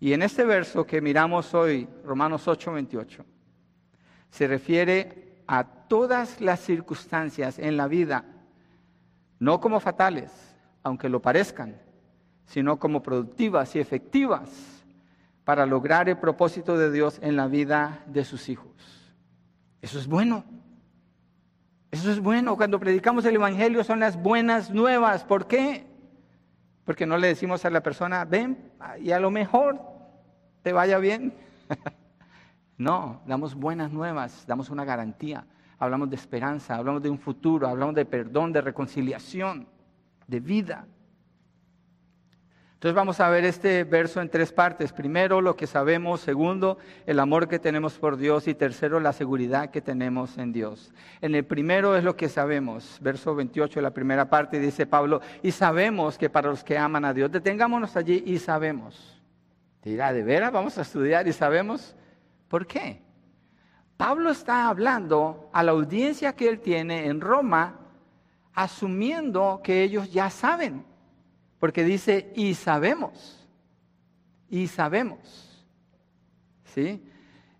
Y 0.00 0.12
en 0.12 0.22
este 0.22 0.44
verso 0.44 0.84
que 0.84 1.00
miramos 1.00 1.54
hoy, 1.54 1.88
Romanos 2.02 2.48
8, 2.48 2.72
28, 2.72 3.24
se 4.30 4.48
refiere 4.48 5.44
a 5.46 5.62
todas 5.62 6.40
las 6.40 6.58
circunstancias 6.58 7.60
en 7.60 7.76
la 7.76 7.86
vida, 7.86 8.24
no 9.38 9.60
como 9.60 9.78
fatales, 9.78 10.32
aunque 10.82 11.08
lo 11.08 11.22
parezcan, 11.22 11.80
sino 12.44 12.80
como 12.80 13.04
productivas 13.04 13.76
y 13.76 13.78
efectivas 13.78 14.77
para 15.48 15.64
lograr 15.64 16.10
el 16.10 16.18
propósito 16.18 16.76
de 16.76 16.92
Dios 16.92 17.18
en 17.22 17.34
la 17.34 17.46
vida 17.46 18.04
de 18.04 18.22
sus 18.22 18.50
hijos. 18.50 18.68
Eso 19.80 19.98
es 19.98 20.06
bueno. 20.06 20.44
Eso 21.90 22.10
es 22.10 22.20
bueno. 22.20 22.54
Cuando 22.54 22.78
predicamos 22.78 23.24
el 23.24 23.36
Evangelio 23.36 23.82
son 23.82 23.98
las 23.98 24.22
buenas 24.22 24.70
nuevas. 24.70 25.24
¿Por 25.24 25.46
qué? 25.46 25.86
Porque 26.84 27.06
no 27.06 27.16
le 27.16 27.28
decimos 27.28 27.64
a 27.64 27.70
la 27.70 27.82
persona, 27.82 28.26
ven 28.26 28.72
y 29.00 29.10
a 29.10 29.18
lo 29.18 29.30
mejor 29.30 29.80
te 30.60 30.74
vaya 30.74 30.98
bien. 30.98 31.32
no, 32.76 33.22
damos 33.26 33.54
buenas 33.54 33.90
nuevas, 33.90 34.44
damos 34.46 34.68
una 34.68 34.84
garantía. 34.84 35.46
Hablamos 35.78 36.10
de 36.10 36.16
esperanza, 36.16 36.74
hablamos 36.74 37.02
de 37.02 37.08
un 37.08 37.18
futuro, 37.18 37.68
hablamos 37.68 37.94
de 37.94 38.04
perdón, 38.04 38.52
de 38.52 38.60
reconciliación, 38.60 39.66
de 40.26 40.40
vida. 40.40 40.86
Entonces 42.78 42.94
vamos 42.94 43.18
a 43.18 43.28
ver 43.28 43.44
este 43.44 43.82
verso 43.82 44.20
en 44.20 44.28
tres 44.28 44.52
partes. 44.52 44.92
Primero, 44.92 45.40
lo 45.40 45.56
que 45.56 45.66
sabemos. 45.66 46.20
Segundo, 46.20 46.78
el 47.06 47.18
amor 47.18 47.48
que 47.48 47.58
tenemos 47.58 47.98
por 47.98 48.16
Dios. 48.16 48.46
Y 48.46 48.54
tercero, 48.54 49.00
la 49.00 49.12
seguridad 49.12 49.70
que 49.70 49.80
tenemos 49.80 50.38
en 50.38 50.52
Dios. 50.52 50.92
En 51.20 51.34
el 51.34 51.44
primero 51.44 51.96
es 51.96 52.04
lo 52.04 52.14
que 52.14 52.28
sabemos. 52.28 52.98
Verso 53.00 53.34
28, 53.34 53.80
la 53.80 53.90
primera 53.90 54.30
parte, 54.30 54.60
dice 54.60 54.86
Pablo, 54.86 55.20
y 55.42 55.50
sabemos 55.50 56.16
que 56.16 56.30
para 56.30 56.50
los 56.50 56.62
que 56.62 56.78
aman 56.78 57.04
a 57.04 57.12
Dios, 57.12 57.32
detengámonos 57.32 57.96
allí 57.96 58.22
y 58.24 58.38
sabemos. 58.38 59.20
Dirá, 59.82 60.12
¿de 60.12 60.22
veras 60.22 60.52
vamos 60.52 60.78
a 60.78 60.82
estudiar 60.82 61.26
y 61.26 61.32
sabemos? 61.32 61.96
¿Por 62.46 62.64
qué? 62.64 63.02
Pablo 63.96 64.30
está 64.30 64.68
hablando 64.68 65.50
a 65.52 65.64
la 65.64 65.72
audiencia 65.72 66.36
que 66.36 66.48
él 66.48 66.60
tiene 66.60 67.06
en 67.06 67.20
Roma, 67.20 67.80
asumiendo 68.54 69.62
que 69.64 69.82
ellos 69.82 70.12
ya 70.12 70.30
saben. 70.30 70.86
Porque 71.58 71.84
dice, 71.84 72.32
y 72.34 72.54
sabemos, 72.54 73.48
y 74.48 74.68
sabemos. 74.68 75.66
¿Sí? 76.64 77.02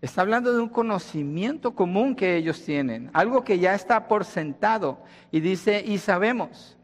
Está 0.01 0.21
hablando 0.21 0.53
de 0.53 0.61
un 0.61 0.69
conocimiento 0.69 1.75
común 1.75 2.15
que 2.15 2.37
ellos 2.37 2.63
tienen, 2.63 3.09
algo 3.13 3.43
que 3.43 3.59
ya 3.59 3.75
está 3.75 4.07
por 4.07 4.23
sentado, 4.23 5.03
y 5.31 5.41
dice, 5.41 5.83
y 5.85 5.97
sabemos. 5.97 6.77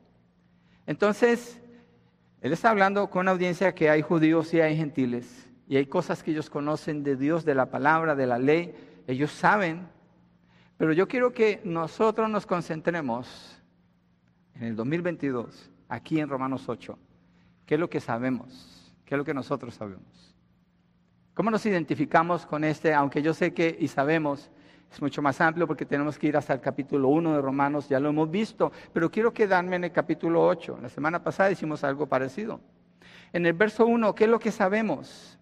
Entonces, 0.85 1.61
él 2.41 2.51
está 2.51 2.69
hablando 2.69 3.09
con 3.09 3.21
una 3.21 3.31
audiencia 3.31 3.73
que 3.73 3.89
hay 3.89 4.01
judíos 4.01 4.53
y 4.53 4.59
hay 4.59 4.75
gentiles, 4.75 5.47
y 5.67 5.77
hay 5.77 5.85
cosas 5.85 6.21
que 6.21 6.31
ellos 6.31 6.49
conocen 6.49 7.03
de 7.03 7.15
Dios, 7.15 7.45
de 7.45 7.55
la 7.55 7.69
palabra, 7.69 8.15
de 8.15 8.27
la 8.27 8.37
ley, 8.37 8.75
ellos 9.07 9.31
saben, 9.31 9.87
pero 10.77 10.91
yo 10.91 11.07
quiero 11.07 11.31
que 11.31 11.61
nosotros 11.63 12.29
nos 12.29 12.45
concentremos 12.45 13.61
en 14.55 14.63
el 14.63 14.75
2022 14.75 15.71
aquí 15.87 16.19
en 16.19 16.27
Romanos 16.27 16.67
8. 16.67 16.97
¿Qué 17.65 17.75
es 17.75 17.79
lo 17.79 17.89
que 17.89 17.99
sabemos? 17.99 18.93
¿Qué 19.05 19.15
es 19.15 19.17
lo 19.17 19.25
que 19.25 19.33
nosotros 19.33 19.73
sabemos? 19.73 20.35
¿Cómo 21.33 21.51
nos 21.51 21.65
identificamos 21.65 22.45
con 22.45 22.63
este? 22.63 22.93
Aunque 22.93 23.21
yo 23.21 23.33
sé 23.33 23.53
que 23.53 23.75
y 23.79 23.87
sabemos, 23.87 24.49
es 24.91 25.01
mucho 25.01 25.21
más 25.21 25.41
amplio 25.41 25.67
porque 25.67 25.85
tenemos 25.85 26.17
que 26.17 26.27
ir 26.27 26.37
hasta 26.37 26.53
el 26.53 26.61
capítulo 26.61 27.09
1 27.09 27.33
de 27.33 27.41
Romanos, 27.41 27.89
ya 27.89 27.99
lo 27.99 28.09
hemos 28.09 28.31
visto, 28.31 28.71
pero 28.93 29.11
quiero 29.11 29.33
quedarme 29.33 29.75
en 29.75 29.83
el 29.85 29.91
capítulo 29.91 30.45
8. 30.45 30.79
La 30.81 30.89
semana 30.89 31.23
pasada 31.23 31.51
hicimos 31.51 31.83
algo 31.83 32.07
parecido. 32.07 32.61
En 33.33 33.45
el 33.45 33.53
verso 33.53 33.85
1, 33.85 34.15
¿qué 34.15 34.23
es 34.23 34.29
lo 34.29 34.39
que 34.39 34.51
sabemos? 34.51 35.37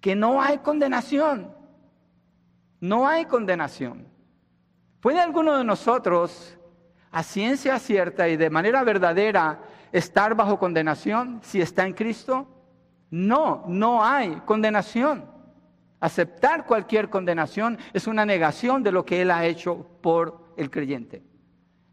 Que 0.00 0.14
no 0.14 0.42
hay 0.42 0.58
condenación. 0.58 1.54
No 2.80 3.08
hay 3.08 3.24
condenación. 3.24 4.06
¿Puede 5.00 5.20
alguno 5.20 5.56
de 5.56 5.64
nosotros 5.64 6.58
a 7.10 7.22
ciencia 7.22 7.78
cierta 7.78 8.28
y 8.28 8.36
de 8.36 8.50
manera 8.50 8.84
verdadera 8.84 9.60
estar 9.98 10.34
bajo 10.34 10.58
condenación 10.58 11.40
si 11.42 11.60
está 11.60 11.86
en 11.86 11.94
Cristo? 11.94 12.46
No, 13.10 13.64
no 13.66 14.04
hay 14.04 14.42
condenación. 14.44 15.24
Aceptar 16.00 16.66
cualquier 16.66 17.08
condenación 17.08 17.78
es 17.92 18.06
una 18.06 18.26
negación 18.26 18.82
de 18.82 18.92
lo 18.92 19.04
que 19.04 19.22
Él 19.22 19.30
ha 19.30 19.46
hecho 19.46 19.86
por 20.02 20.44
el 20.56 20.70
creyente. 20.70 21.22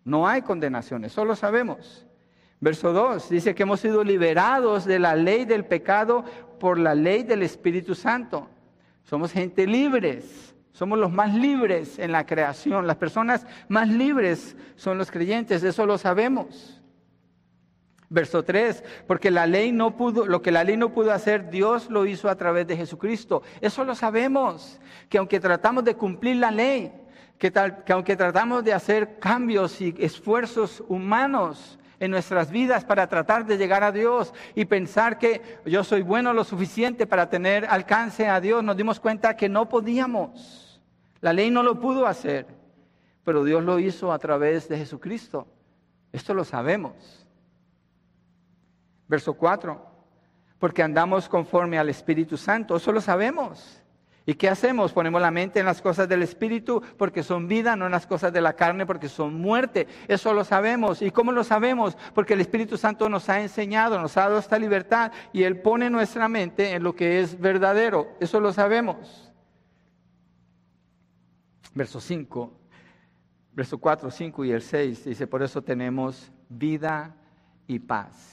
No 0.04 0.28
hay 0.28 0.42
condenación, 0.42 1.06
eso 1.06 1.24
lo 1.24 1.36
sabemos. 1.36 2.06
Verso 2.60 2.94
2 2.94 3.30
dice 3.30 3.56
que 3.56 3.64
hemos 3.64 3.80
sido 3.80 4.04
liberados 4.04 4.86
de 4.86 5.00
la 5.00 5.16
ley 5.16 5.46
del 5.46 5.66
pecado 5.66 6.24
por 6.60 6.78
la 6.78 6.96
ley 6.96 7.24
del 7.24 7.44
Espíritu 7.44 7.96
Santo. 7.96 8.50
Somos 9.04 9.32
gente 9.32 9.66
libres. 9.68 10.54
Somos 10.74 10.98
los 10.98 11.12
más 11.12 11.34
libres 11.34 12.00
en 12.00 12.12
la 12.12 12.26
creación. 12.26 12.88
Las 12.88 12.98
personas 12.98 13.46
más 13.68 13.88
libres 13.88 14.58
son 14.76 14.98
los 14.98 15.12
creyentes, 15.12 15.64
eso 15.64 15.86
lo 15.86 15.98
sabemos. 15.98 16.83
Verso 18.14 18.44
3, 18.44 18.84
porque 19.08 19.32
la 19.32 19.48
ley 19.48 19.72
no 19.72 19.98
pudo, 19.98 20.28
lo 20.28 20.44
que 20.44 20.52
la 20.52 20.64
ley 20.64 20.78
no 20.78 20.94
pudo 20.94 21.12
hacer, 21.12 21.50
Dios 21.50 21.90
lo 21.90 22.06
hizo 22.06 22.30
a 22.30 22.36
través 22.36 22.68
de 22.68 22.78
Jesucristo. 22.78 23.42
Eso 23.60 23.84
lo 23.84 23.96
sabemos, 23.96 24.80
que 25.10 25.18
aunque 25.18 25.40
tratamos 25.40 25.84
de 25.84 25.96
cumplir 25.96 26.36
la 26.36 26.52
ley, 26.52 26.92
que, 27.40 27.52
que 27.52 27.92
aunque 27.92 28.16
tratamos 28.16 28.64
de 28.64 28.72
hacer 28.72 29.18
cambios 29.18 29.82
y 29.82 29.96
esfuerzos 29.98 30.84
humanos, 30.88 31.80
en 32.00 32.12
nuestras 32.12 32.52
vidas 32.52 32.86
para 32.86 33.08
tratar 33.08 33.48
de 33.48 33.58
llegar 33.58 33.84
a 33.84 33.92
Dios 33.92 34.32
y 34.54 34.66
pensar 34.66 35.18
que 35.18 35.42
yo 35.66 35.84
soy 35.84 36.04
bueno 36.04 36.34
lo 36.34 36.44
suficiente 36.44 37.08
para 37.08 37.30
tener 37.30 37.66
alcance 37.66 38.28
a 38.28 38.40
Dios, 38.42 38.64
nos 38.64 38.78
dimos 38.78 39.00
cuenta 39.00 39.36
que 39.36 39.50
no 39.50 39.70
podíamos. 39.70 40.82
La 41.22 41.34
ley 41.34 41.50
no 41.50 41.64
lo 41.64 41.80
pudo 41.80 42.06
hacer, 42.06 42.46
pero 43.24 43.44
Dios 43.44 43.64
lo 43.64 43.80
hizo 43.80 44.12
a 44.12 44.20
través 44.20 44.68
de 44.68 44.78
Jesucristo. 44.78 45.48
Esto 46.12 46.34
lo 46.34 46.44
sabemos. 46.44 47.23
Verso 49.14 49.36
4, 49.36 49.80
porque 50.58 50.82
andamos 50.82 51.30
conforme 51.30 51.78
al 51.78 51.88
Espíritu 51.90 52.36
Santo, 52.36 52.76
eso 52.76 52.92
lo 52.92 53.00
sabemos. 53.00 53.80
¿Y 54.26 54.34
qué 54.34 54.50
hacemos? 54.50 54.92
Ponemos 54.92 55.22
la 55.22 55.30
mente 55.30 55.60
en 55.60 55.68
las 55.68 55.82
cosas 55.82 56.10
del 56.10 56.24
Espíritu 56.24 56.82
porque 56.98 57.22
son 57.22 57.48
vida, 57.48 57.76
no 57.76 57.86
en 57.86 57.92
las 57.92 58.08
cosas 58.08 58.34
de 58.34 58.42
la 58.42 58.54
carne 58.54 58.88
porque 58.88 59.10
son 59.10 59.36
muerte. 59.36 59.86
Eso 60.08 60.34
lo 60.34 60.44
sabemos. 60.44 61.04
¿Y 61.04 61.12
cómo 61.12 61.32
lo 61.32 61.44
sabemos? 61.44 61.96
Porque 62.16 62.34
el 62.34 62.42
Espíritu 62.42 62.78
Santo 62.78 63.08
nos 63.08 63.30
ha 63.30 63.42
enseñado, 63.42 64.00
nos 64.00 64.18
ha 64.18 64.22
dado 64.22 64.40
esta 64.40 64.58
libertad 64.58 65.12
y 65.32 65.44
Él 65.44 65.60
pone 65.60 65.90
nuestra 65.90 66.28
mente 66.28 66.72
en 66.72 66.82
lo 66.82 66.96
que 66.96 67.20
es 67.20 67.40
verdadero. 67.40 68.16
Eso 68.20 68.40
lo 68.40 68.52
sabemos 68.52 69.34
verso 71.74 72.00
5, 72.00 72.52
verso 73.54 73.78
4, 73.78 74.12
5 74.12 74.46
y 74.46 74.52
el 74.52 74.62
6, 74.62 75.06
dice, 75.06 75.28
por 75.28 75.44
eso 75.44 75.62
tenemos 75.62 76.32
vida 76.50 77.16
y 77.68 77.80
paz. 77.80 78.33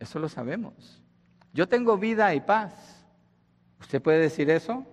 Eso 0.00 0.18
lo 0.18 0.28
sabemos. 0.28 1.00
Yo 1.52 1.68
tengo 1.68 1.96
vida 1.96 2.34
y 2.34 2.40
paz. 2.40 3.06
¿Usted 3.78 4.02
puede 4.02 4.18
decir 4.18 4.50
eso? 4.50 4.84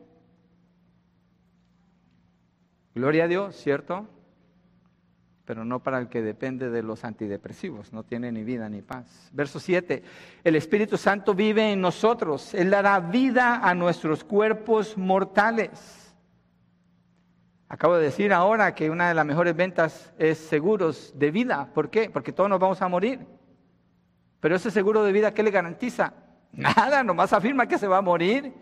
Gloria 2.94 3.24
a 3.24 3.28
Dios, 3.28 3.56
¿cierto? 3.56 4.08
Pero 5.46 5.66
no 5.66 5.82
para 5.82 5.98
el 5.98 6.10
que 6.10 6.22
depende 6.22 6.70
de 6.70 6.84
los 6.84 7.04
antidepresivos, 7.04 7.92
no 7.92 8.04
tiene 8.04 8.32
ni 8.32 8.44
vida 8.44 8.70
ni 8.70 8.84
paz. 8.84 9.32
Verso 9.34 9.60
7, 9.60 10.04
el 10.44 10.56
Espíritu 10.56 10.98
Santo 10.98 11.34
vive 11.34 11.72
en 11.72 11.82
nosotros, 11.82 12.54
Él 12.54 12.70
dará 12.70 13.00
vida 13.00 13.68
a 13.68 13.74
nuestros 13.74 14.24
cuerpos 14.24 14.96
mortales 14.96 16.08
Acabo 17.70 17.98
de 17.98 18.04
decir 18.04 18.32
ahora 18.32 18.74
que 18.74 18.90
una 18.90 19.10
de 19.10 19.14
las 19.14 19.26
mejores 19.26 19.56
ventas 19.56 20.14
es 20.18 20.38
seguros 20.38 21.14
de 21.18 21.32
vida. 21.32 21.70
¿Por 21.74 21.90
qué? 21.90 22.10
Porque 22.10 22.32
todos 22.32 22.50
nos 22.50 22.60
vamos 22.60 22.82
a 22.82 22.88
morir. 22.88 23.20
Pero 24.39 24.56
ese 24.56 24.72
seguro 24.72 25.03
de 25.03 25.12
vida, 25.12 25.34
¿qué 25.34 25.44
le 25.44 25.51
garantiza? 25.51 26.13
Nada, 26.51 27.03
nomás 27.03 27.34
afirma 27.34 27.67
que 27.67 27.77
se 27.77 27.88
va 27.88 27.98
a 27.98 28.01
morir. 28.01 28.53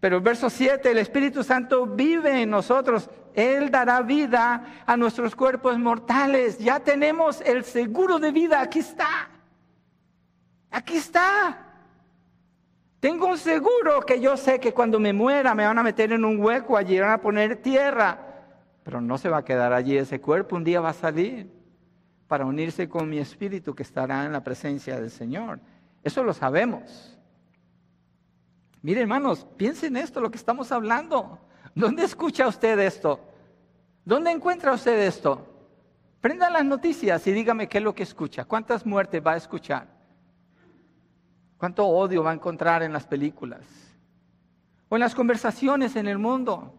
Pero 0.00 0.16
el 0.16 0.22
verso 0.22 0.50
7, 0.50 0.90
el 0.90 0.98
Espíritu 0.98 1.42
Santo 1.42 1.86
vive 1.86 2.42
en 2.42 2.50
nosotros. 2.50 3.08
Él 3.34 3.70
dará 3.70 4.02
vida 4.02 4.82
a 4.86 4.96
nuestros 4.96 5.34
cuerpos 5.34 5.78
mortales. 5.78 6.58
Ya 6.58 6.80
tenemos 6.80 7.40
el 7.40 7.64
seguro 7.64 8.18
de 8.18 8.30
vida. 8.30 8.60
Aquí 8.60 8.80
está. 8.80 9.30
Aquí 10.70 10.96
está. 10.96 11.58
Tengo 13.00 13.28
un 13.28 13.38
seguro 13.38 14.00
que 14.00 14.20
yo 14.20 14.36
sé 14.36 14.60
que 14.60 14.72
cuando 14.72 15.00
me 15.00 15.12
muera 15.12 15.54
me 15.54 15.66
van 15.66 15.78
a 15.78 15.82
meter 15.82 16.12
en 16.12 16.24
un 16.24 16.38
hueco, 16.38 16.76
allí 16.76 16.98
van 16.98 17.12
a 17.12 17.20
poner 17.20 17.56
tierra. 17.56 18.18
Pero 18.82 19.00
no 19.00 19.16
se 19.16 19.30
va 19.30 19.38
a 19.38 19.44
quedar 19.44 19.72
allí 19.72 19.96
ese 19.96 20.20
cuerpo. 20.20 20.56
Un 20.56 20.64
día 20.64 20.80
va 20.80 20.90
a 20.90 20.94
salir 20.94 21.53
para 22.34 22.46
unirse 22.46 22.88
con 22.88 23.08
mi 23.08 23.18
espíritu 23.18 23.76
que 23.76 23.84
estará 23.84 24.24
en 24.24 24.32
la 24.32 24.42
presencia 24.42 25.00
del 25.00 25.08
Señor. 25.08 25.60
Eso 26.02 26.24
lo 26.24 26.34
sabemos. 26.34 27.16
Mire, 28.82 29.02
hermanos, 29.02 29.46
piensen 29.56 29.96
esto, 29.96 30.20
lo 30.20 30.32
que 30.32 30.36
estamos 30.36 30.72
hablando. 30.72 31.38
¿Dónde 31.76 32.02
escucha 32.02 32.48
usted 32.48 32.76
esto? 32.80 33.20
¿Dónde 34.04 34.32
encuentra 34.32 34.72
usted 34.72 34.98
esto? 35.06 35.46
Prenda 36.20 36.50
las 36.50 36.64
noticias 36.64 37.24
y 37.28 37.30
dígame 37.30 37.68
qué 37.68 37.78
es 37.78 37.84
lo 37.84 37.94
que 37.94 38.02
escucha. 38.02 38.44
¿Cuántas 38.44 38.84
muertes 38.84 39.22
va 39.24 39.34
a 39.34 39.36
escuchar? 39.36 39.86
¿Cuánto 41.56 41.86
odio 41.86 42.24
va 42.24 42.32
a 42.32 42.34
encontrar 42.34 42.82
en 42.82 42.92
las 42.92 43.06
películas? 43.06 43.64
¿O 44.88 44.96
en 44.96 45.00
las 45.02 45.14
conversaciones 45.14 45.94
en 45.94 46.08
el 46.08 46.18
mundo? 46.18 46.74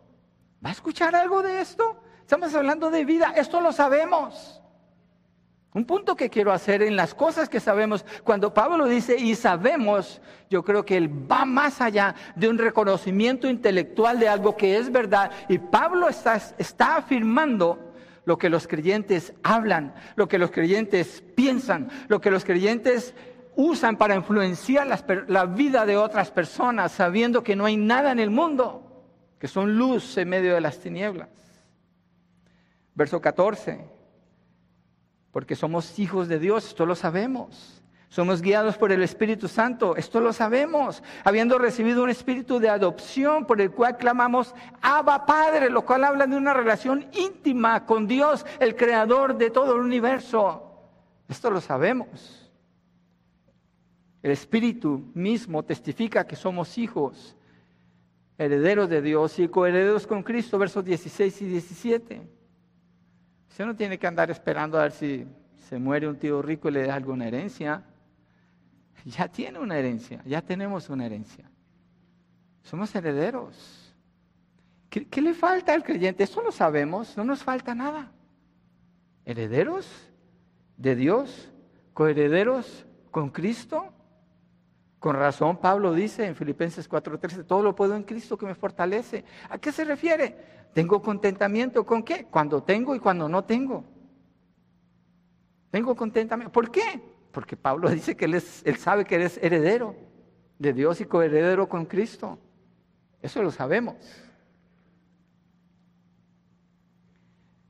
¿Va 0.61 0.67
a 0.67 0.73
escuchar 0.73 1.15
algo 1.15 1.41
de 1.41 1.61
esto? 1.61 1.95
Estamos 2.19 2.53
hablando 2.53 2.91
de 2.91 3.05
vida, 3.05 3.31
esto 3.37 3.61
lo 3.61 3.71
sabemos. 3.71 4.61
Un 5.75 5.83
punto 5.83 6.15
que 6.15 6.29
quiero 6.29 6.53
hacer 6.53 6.81
en 6.81 6.95
las 6.95 7.13
cosas 7.13 7.49
que 7.49 7.59
sabemos, 7.59 8.05
cuando 8.23 8.53
Pablo 8.53 8.87
dice 8.87 9.17
y 9.17 9.35
sabemos, 9.35 10.21
yo 10.49 10.63
creo 10.63 10.85
que 10.85 10.95
él 10.95 11.09
va 11.29 11.43
más 11.43 11.81
allá 11.81 12.15
de 12.37 12.47
un 12.47 12.57
reconocimiento 12.57 13.49
intelectual 13.49 14.17
de 14.17 14.29
algo 14.29 14.55
que 14.55 14.77
es 14.77 14.89
verdad. 14.89 15.31
Y 15.49 15.57
Pablo 15.57 16.07
está, 16.07 16.95
afirmando 16.95 17.91
lo 18.23 18.37
que 18.37 18.49
los 18.49 18.67
creyentes 18.67 19.33
hablan, 19.43 19.93
lo 20.15 20.29
que 20.29 20.37
los 20.37 20.49
creyentes 20.49 21.21
piensan, 21.35 21.89
lo 22.07 22.21
que 22.21 22.31
los 22.31 22.45
creyentes 22.45 23.13
usan 23.57 23.97
para 23.97 24.15
influenciar 24.15 24.87
la 25.27 25.45
vida 25.45 25.85
de 25.85 25.97
otras 25.97 26.31
personas, 26.31 26.93
sabiendo 26.93 27.43
que 27.43 27.57
no 27.57 27.65
hay 27.65 27.75
nada 27.75 28.13
en 28.13 28.19
el 28.19 28.29
mundo, 28.29 29.03
que 29.37 29.49
son 29.49 29.77
luz 29.77 30.15
en 30.15 30.29
medio 30.29 30.53
de 30.53 30.61
las 30.61 30.79
tinieblas. 30.79 31.27
Verso 32.93 33.19
14 33.19 33.94
porque 35.35 35.57
somos 35.57 35.99
hijos 35.99 36.29
de 36.29 36.39
Dios, 36.39 36.65
esto 36.65 36.85
lo 36.85 36.95
sabemos. 36.95 37.83
Somos 38.07 38.41
guiados 38.41 38.77
por 38.77 38.93
el 38.93 39.03
Espíritu 39.03 39.49
Santo, 39.49 39.97
esto 39.97 40.21
lo 40.21 40.31
sabemos, 40.31 41.03
habiendo 41.25 41.57
recibido 41.57 42.03
un 42.03 42.09
espíritu 42.09 42.57
de 42.57 42.69
adopción 42.69 43.45
por 43.45 43.59
el 43.59 43.71
cual 43.71 43.97
clamamos 43.97 44.55
Abba 44.81 45.25
Padre, 45.25 45.69
lo 45.69 45.85
cual 45.85 46.05
habla 46.05 46.25
de 46.25 46.37
una 46.37 46.53
relación 46.53 47.07
íntima 47.11 47.85
con 47.85 48.07
Dios, 48.07 48.45
el 48.61 48.77
creador 48.77 49.37
de 49.37 49.49
todo 49.49 49.75
el 49.75 49.81
universo. 49.81 50.71
Esto 51.27 51.49
lo 51.49 51.59
sabemos. 51.59 52.49
El 54.23 54.31
Espíritu 54.31 55.11
mismo 55.13 55.63
testifica 55.63 56.25
que 56.25 56.37
somos 56.37 56.77
hijos, 56.77 57.35
herederos 58.37 58.87
de 58.87 59.01
Dios 59.01 59.37
y 59.39 59.49
coherederos 59.49 60.07
con 60.07 60.23
Cristo, 60.23 60.57
versos 60.57 60.85
16 60.85 61.41
y 61.41 61.45
17. 61.47 62.34
Usted 63.55 63.67
no 63.67 63.75
tiene 63.77 63.97
que 63.97 64.05
andar 64.05 64.29
esperando 64.29 64.77
a 64.77 64.81
ver 64.81 64.91
si 64.91 65.25
se 65.69 65.79
muere 65.79 66.09
un 66.09 66.17
tío 66.17 66.41
rico 66.41 66.67
y 66.67 66.73
le 66.73 66.85
da 66.85 66.95
alguna 66.95 67.25
herencia. 67.25 67.85
Ya 69.05 69.29
tiene 69.29 69.59
una 69.59 69.77
herencia, 69.77 70.21
ya 70.25 70.41
tenemos 70.41 70.89
una 70.89 71.05
herencia. 71.05 71.49
Somos 72.63 72.93
herederos. 72.93 73.95
¿Qué, 74.89 75.21
le 75.21 75.33
falta 75.33 75.73
al 75.73 75.85
creyente? 75.85 76.25
Eso 76.25 76.41
lo 76.41 76.51
sabemos, 76.51 77.15
no 77.15 77.23
nos 77.23 77.43
falta 77.43 77.73
nada. 77.73 78.11
¿Herederos 79.23 79.87
de 80.75 80.95
Dios? 80.95 81.49
¿Coherederos 81.93 82.85
con 83.09 83.29
Cristo? 83.29 83.93
Con 85.05 85.17
razón 85.17 85.57
Pablo 85.57 85.93
dice 85.93 86.25
en 86.25 86.35
Filipenses 86.35 86.89
4:13, 86.89 87.45
todo 87.45 87.61
lo 87.61 87.75
puedo 87.75 87.95
en 87.95 88.01
Cristo 88.01 88.39
que 88.39 88.47
me 88.47 88.55
fortalece. 88.55 89.23
¿A 89.51 89.59
qué 89.59 89.71
se 89.71 89.85
refiere? 89.85 90.35
Tengo 90.73 90.99
contentamiento 90.99 91.85
con 91.85 92.01
qué? 92.01 92.25
Cuando 92.25 92.63
tengo 92.63 92.95
y 92.95 92.99
cuando 92.99 93.29
no 93.29 93.43
tengo. 93.43 93.83
Tengo 95.69 95.95
contentamiento. 95.95 96.51
¿Por 96.51 96.71
qué? 96.71 96.99
Porque 97.31 97.55
Pablo 97.55 97.87
dice 97.91 98.17
que 98.17 98.25
él, 98.25 98.33
él 98.33 98.77
sabe 98.77 99.05
que 99.05 99.13
eres 99.13 99.37
heredero 99.43 99.95
de 100.57 100.73
Dios 100.73 100.99
y 100.99 101.05
coheredero 101.05 101.69
con 101.69 101.85
Cristo. 101.85 102.39
Eso 103.21 103.43
lo 103.43 103.51
sabemos. 103.51 103.97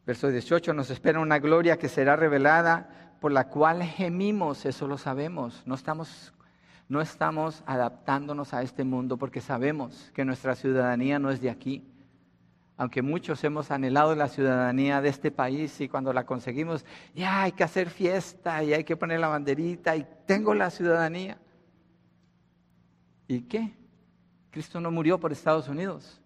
Verso 0.06 0.30
18, 0.30 0.74
nos 0.74 0.90
espera 0.90 1.20
una 1.20 1.40
gloria 1.40 1.78
que 1.78 1.90
será 1.90 2.16
revelada 2.16 3.18
por 3.20 3.34
la 3.34 3.50
cual 3.50 3.84
gemimos, 3.84 4.66
eso 4.66 4.88
lo 4.88 4.98
sabemos. 4.98 5.64
No 5.66 5.76
estamos, 5.76 6.34
no 6.88 7.02
estamos 7.02 7.64
adaptándonos 7.66 8.54
a 8.54 8.62
este 8.62 8.84
mundo 8.84 9.18
porque 9.18 9.42
sabemos 9.42 10.12
que 10.14 10.26
nuestra 10.26 10.56
ciudadanía 10.56 11.20
no 11.20 11.32
es 11.32 11.42
de 11.42 11.50
aquí 11.50 11.92
aunque 12.78 13.02
muchos 13.02 13.44
hemos 13.44 13.72
anhelado 13.72 14.16
la 14.16 14.28
ciudadanía 14.28 15.02
de 15.02 15.10
este 15.10 15.32
país 15.32 15.80
y 15.80 15.88
cuando 15.88 16.12
la 16.12 16.26
conseguimos, 16.26 16.86
ya 17.14 17.44
hay 17.44 17.54
que 17.54 17.64
hacer 17.64 17.90
fiesta 17.90 18.64
y 18.64 18.74
hay 18.74 18.84
que 18.84 18.98
poner 18.98 19.20
la 19.20 19.30
banderita 19.30 19.96
y 19.96 20.06
tengo 20.26 20.54
la 20.54 20.70
ciudadanía. 20.70 21.38
¿Y 23.28 23.42
qué? 23.42 23.74
Cristo 24.52 24.82
no 24.82 24.92
murió 24.92 25.20
por 25.20 25.32
Estados 25.32 25.70
Unidos. 25.70 26.22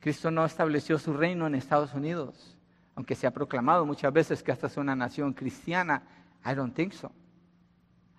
Cristo 0.00 0.30
no 0.32 0.44
estableció 0.44 0.98
su 0.98 1.12
reino 1.12 1.46
en 1.46 1.54
Estados 1.54 1.94
Unidos, 1.94 2.58
aunque 2.96 3.14
se 3.14 3.28
ha 3.28 3.30
proclamado 3.30 3.86
muchas 3.86 4.12
veces 4.12 4.42
que 4.42 4.50
esta 4.50 4.66
es 4.66 4.76
una 4.76 4.96
nación 4.96 5.32
cristiana. 5.32 6.02
I 6.44 6.54
don't 6.54 6.74
think 6.74 6.92
so. 6.92 7.12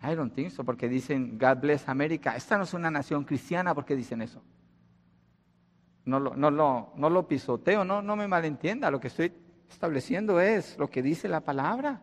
I 0.04 0.16
don't 0.16 0.34
think 0.34 0.52
so, 0.52 0.64
porque 0.64 0.88
dicen 0.90 1.38
God 1.40 1.62
bless 1.62 1.88
America. 1.88 2.36
Esta 2.36 2.58
no 2.58 2.66
es 2.66 2.74
una 2.74 2.92
nación 2.92 3.24
cristiana 3.24 3.74
porque 3.74 3.96
dicen 3.96 4.22
eso 4.22 4.44
no 6.06 6.20
lo, 6.20 6.36
no 6.36 6.52
no 6.96 7.10
lo 7.10 7.28
pisoteo, 7.28 7.86
no, 7.86 8.02
no 8.02 8.16
me 8.16 8.28
malentienda, 8.28 8.92
lo 8.92 9.00
que 9.00 9.08
estoy 9.08 9.34
estableciendo 9.70 10.40
es 10.40 10.78
lo 10.78 10.90
que 10.90 11.02
dice 11.02 11.28
la 11.28 11.42
palabra. 11.42 12.02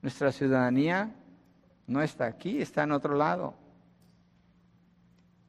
Nuestra 0.00 0.32
ciudadanía 0.32 1.14
no 1.86 2.02
está 2.02 2.26
aquí, 2.26 2.60
está 2.60 2.82
en 2.82 2.92
otro 2.92 3.14
lado. 3.14 3.54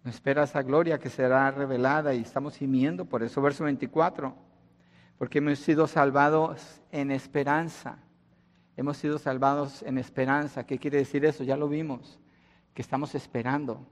Nos 0.04 0.16
espera 0.16 0.44
esa 0.44 0.62
gloria 0.62 1.00
que 1.00 1.10
será 1.10 1.50
revelada 1.52 2.14
y 2.14 2.22
estamos 2.22 2.58
gimiendo 2.58 3.06
por 3.06 3.24
eso. 3.24 3.42
Verso 3.42 3.64
24, 3.64 4.36
porque 5.18 5.38
hemos 5.38 5.60
sido 5.60 5.88
salvados 5.88 6.82
en 6.92 7.10
esperanza. 7.10 7.98
Hemos 8.76 8.98
sido 8.98 9.20
salvados 9.20 9.84
en 9.84 9.98
esperanza. 9.98 10.66
¿Qué 10.66 10.80
quiere 10.80 10.98
decir 10.98 11.26
eso? 11.26 11.44
Ya 11.44 11.58
lo 11.58 11.70
vimos, 11.70 12.20
que 12.74 12.82
estamos 12.82 13.14
esperando 13.16 13.86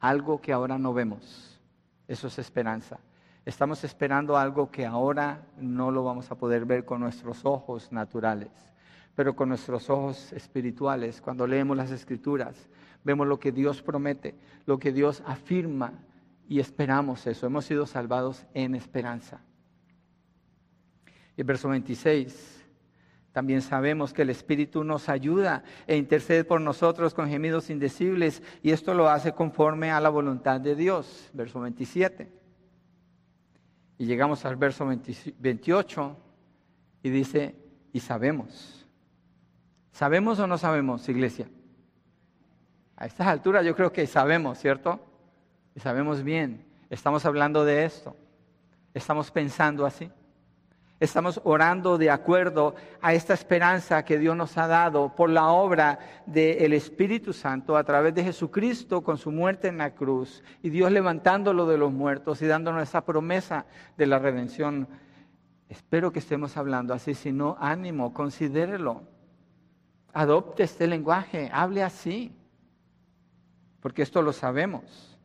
algo 0.00 0.40
que 0.40 0.52
ahora 0.52 0.78
no 0.78 0.92
vemos. 0.92 1.60
Eso 2.06 2.28
es 2.28 2.38
esperanza. 2.38 2.98
Estamos 3.44 3.82
esperando 3.84 4.36
algo 4.36 4.70
que 4.70 4.84
ahora 4.84 5.46
no 5.58 5.90
lo 5.90 6.04
vamos 6.04 6.30
a 6.30 6.34
poder 6.34 6.66
ver 6.66 6.84
con 6.84 7.00
nuestros 7.00 7.46
ojos 7.46 7.90
naturales, 7.90 8.50
pero 9.14 9.34
con 9.34 9.48
nuestros 9.48 9.88
ojos 9.88 10.32
espirituales, 10.34 11.22
cuando 11.22 11.46
leemos 11.46 11.76
las 11.76 11.90
escrituras, 11.90 12.68
vemos 13.04 13.26
lo 13.26 13.40
que 13.40 13.52
Dios 13.52 13.80
promete, 13.80 14.34
lo 14.66 14.78
que 14.78 14.92
Dios 14.92 15.22
afirma 15.26 15.94
y 16.46 16.60
esperamos 16.60 17.26
eso. 17.26 17.46
Hemos 17.46 17.64
sido 17.64 17.86
salvados 17.86 18.44
en 18.52 18.74
esperanza. 18.74 19.40
Y 21.36 21.42
verso 21.42 21.68
26, 21.68 22.57
también 23.38 23.62
sabemos 23.62 24.12
que 24.12 24.22
el 24.22 24.30
Espíritu 24.30 24.82
nos 24.82 25.08
ayuda 25.08 25.62
e 25.86 25.96
intercede 25.96 26.42
por 26.42 26.60
nosotros 26.60 27.14
con 27.14 27.28
gemidos 27.28 27.70
indecibles 27.70 28.42
y 28.64 28.72
esto 28.72 28.94
lo 28.94 29.08
hace 29.08 29.30
conforme 29.30 29.92
a 29.92 30.00
la 30.00 30.08
voluntad 30.08 30.60
de 30.60 30.74
Dios. 30.74 31.30
Verso 31.32 31.60
27. 31.60 32.28
Y 33.96 34.06
llegamos 34.06 34.44
al 34.44 34.56
verso 34.56 34.88
28 35.38 36.16
y 37.04 37.10
dice, 37.10 37.54
y 37.92 38.00
sabemos. 38.00 38.84
¿Sabemos 39.92 40.40
o 40.40 40.48
no 40.48 40.58
sabemos, 40.58 41.08
iglesia? 41.08 41.48
A 42.96 43.06
estas 43.06 43.28
alturas 43.28 43.64
yo 43.64 43.76
creo 43.76 43.92
que 43.92 44.04
sabemos, 44.08 44.58
¿cierto? 44.58 44.98
Y 45.76 45.78
sabemos 45.78 46.24
bien. 46.24 46.66
Estamos 46.90 47.24
hablando 47.24 47.64
de 47.64 47.84
esto. 47.84 48.16
Estamos 48.94 49.30
pensando 49.30 49.86
así. 49.86 50.10
Estamos 51.00 51.40
orando 51.44 51.96
de 51.96 52.10
acuerdo 52.10 52.74
a 53.00 53.14
esta 53.14 53.32
esperanza 53.32 54.04
que 54.04 54.18
Dios 54.18 54.36
nos 54.36 54.58
ha 54.58 54.66
dado 54.66 55.14
por 55.14 55.30
la 55.30 55.46
obra 55.48 56.00
del 56.26 56.72
Espíritu 56.72 57.32
Santo 57.32 57.76
a 57.76 57.84
través 57.84 58.14
de 58.14 58.24
Jesucristo 58.24 59.02
con 59.02 59.16
su 59.16 59.30
muerte 59.30 59.68
en 59.68 59.78
la 59.78 59.94
cruz 59.94 60.42
y 60.60 60.70
Dios 60.70 60.90
levantándolo 60.90 61.66
de 61.66 61.78
los 61.78 61.92
muertos 61.92 62.42
y 62.42 62.46
dándonos 62.46 62.82
esa 62.82 63.04
promesa 63.04 63.66
de 63.96 64.06
la 64.06 64.18
redención. 64.18 64.88
Espero 65.68 66.12
que 66.12 66.18
estemos 66.18 66.56
hablando 66.56 66.92
así, 66.92 67.14
si 67.14 67.30
no, 67.30 67.56
ánimo, 67.60 68.12
considérelo. 68.12 69.04
Adopte 70.12 70.64
este 70.64 70.88
lenguaje, 70.88 71.48
hable 71.52 71.84
así, 71.84 72.34
porque 73.78 74.02
esto 74.02 74.20
lo 74.20 74.32
sabemos. 74.32 75.17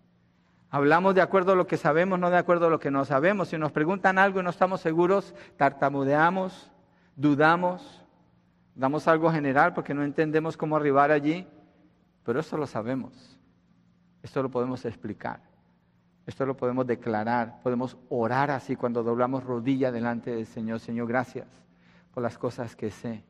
Hablamos 0.73 1.13
de 1.13 1.21
acuerdo 1.21 1.51
a 1.51 1.55
lo 1.55 1.67
que 1.67 1.77
sabemos, 1.77 2.17
no 2.17 2.31
de 2.31 2.37
acuerdo 2.37 2.65
a 2.65 2.69
lo 2.71 2.79
que 2.79 2.89
no 2.89 3.05
sabemos. 3.05 3.49
Si 3.49 3.59
nos 3.59 3.71
preguntan 3.71 4.17
algo 4.17 4.39
y 4.39 4.43
no 4.43 4.49
estamos 4.49 4.81
seguros, 4.81 5.35
tartamudeamos, 5.55 6.71
dudamos, 7.15 8.03
damos 8.73 9.07
algo 9.07 9.31
general 9.31 9.75
porque 9.75 9.93
no 9.93 10.03
entendemos 10.03 10.57
cómo 10.57 10.75
arribar 10.75 11.11
allí, 11.11 11.47
pero 12.23 12.39
esto 12.39 12.57
lo 12.57 12.65
sabemos. 12.65 13.37
Esto 14.23 14.41
lo 14.41 14.49
podemos 14.49 14.83
explicar. 14.85 15.41
Esto 16.25 16.43
lo 16.43 16.57
podemos 16.57 16.87
declarar. 16.87 17.61
Podemos 17.61 17.95
orar 18.09 18.49
así 18.49 18.75
cuando 18.75 19.03
doblamos 19.03 19.43
rodilla 19.43 19.91
delante 19.91 20.31
del 20.31 20.47
Señor. 20.47 20.79
Señor, 20.79 21.07
gracias 21.07 21.45
por 22.15 22.23
las 22.23 22.35
cosas 22.39 22.75
que 22.75 22.89
sé. 22.89 23.23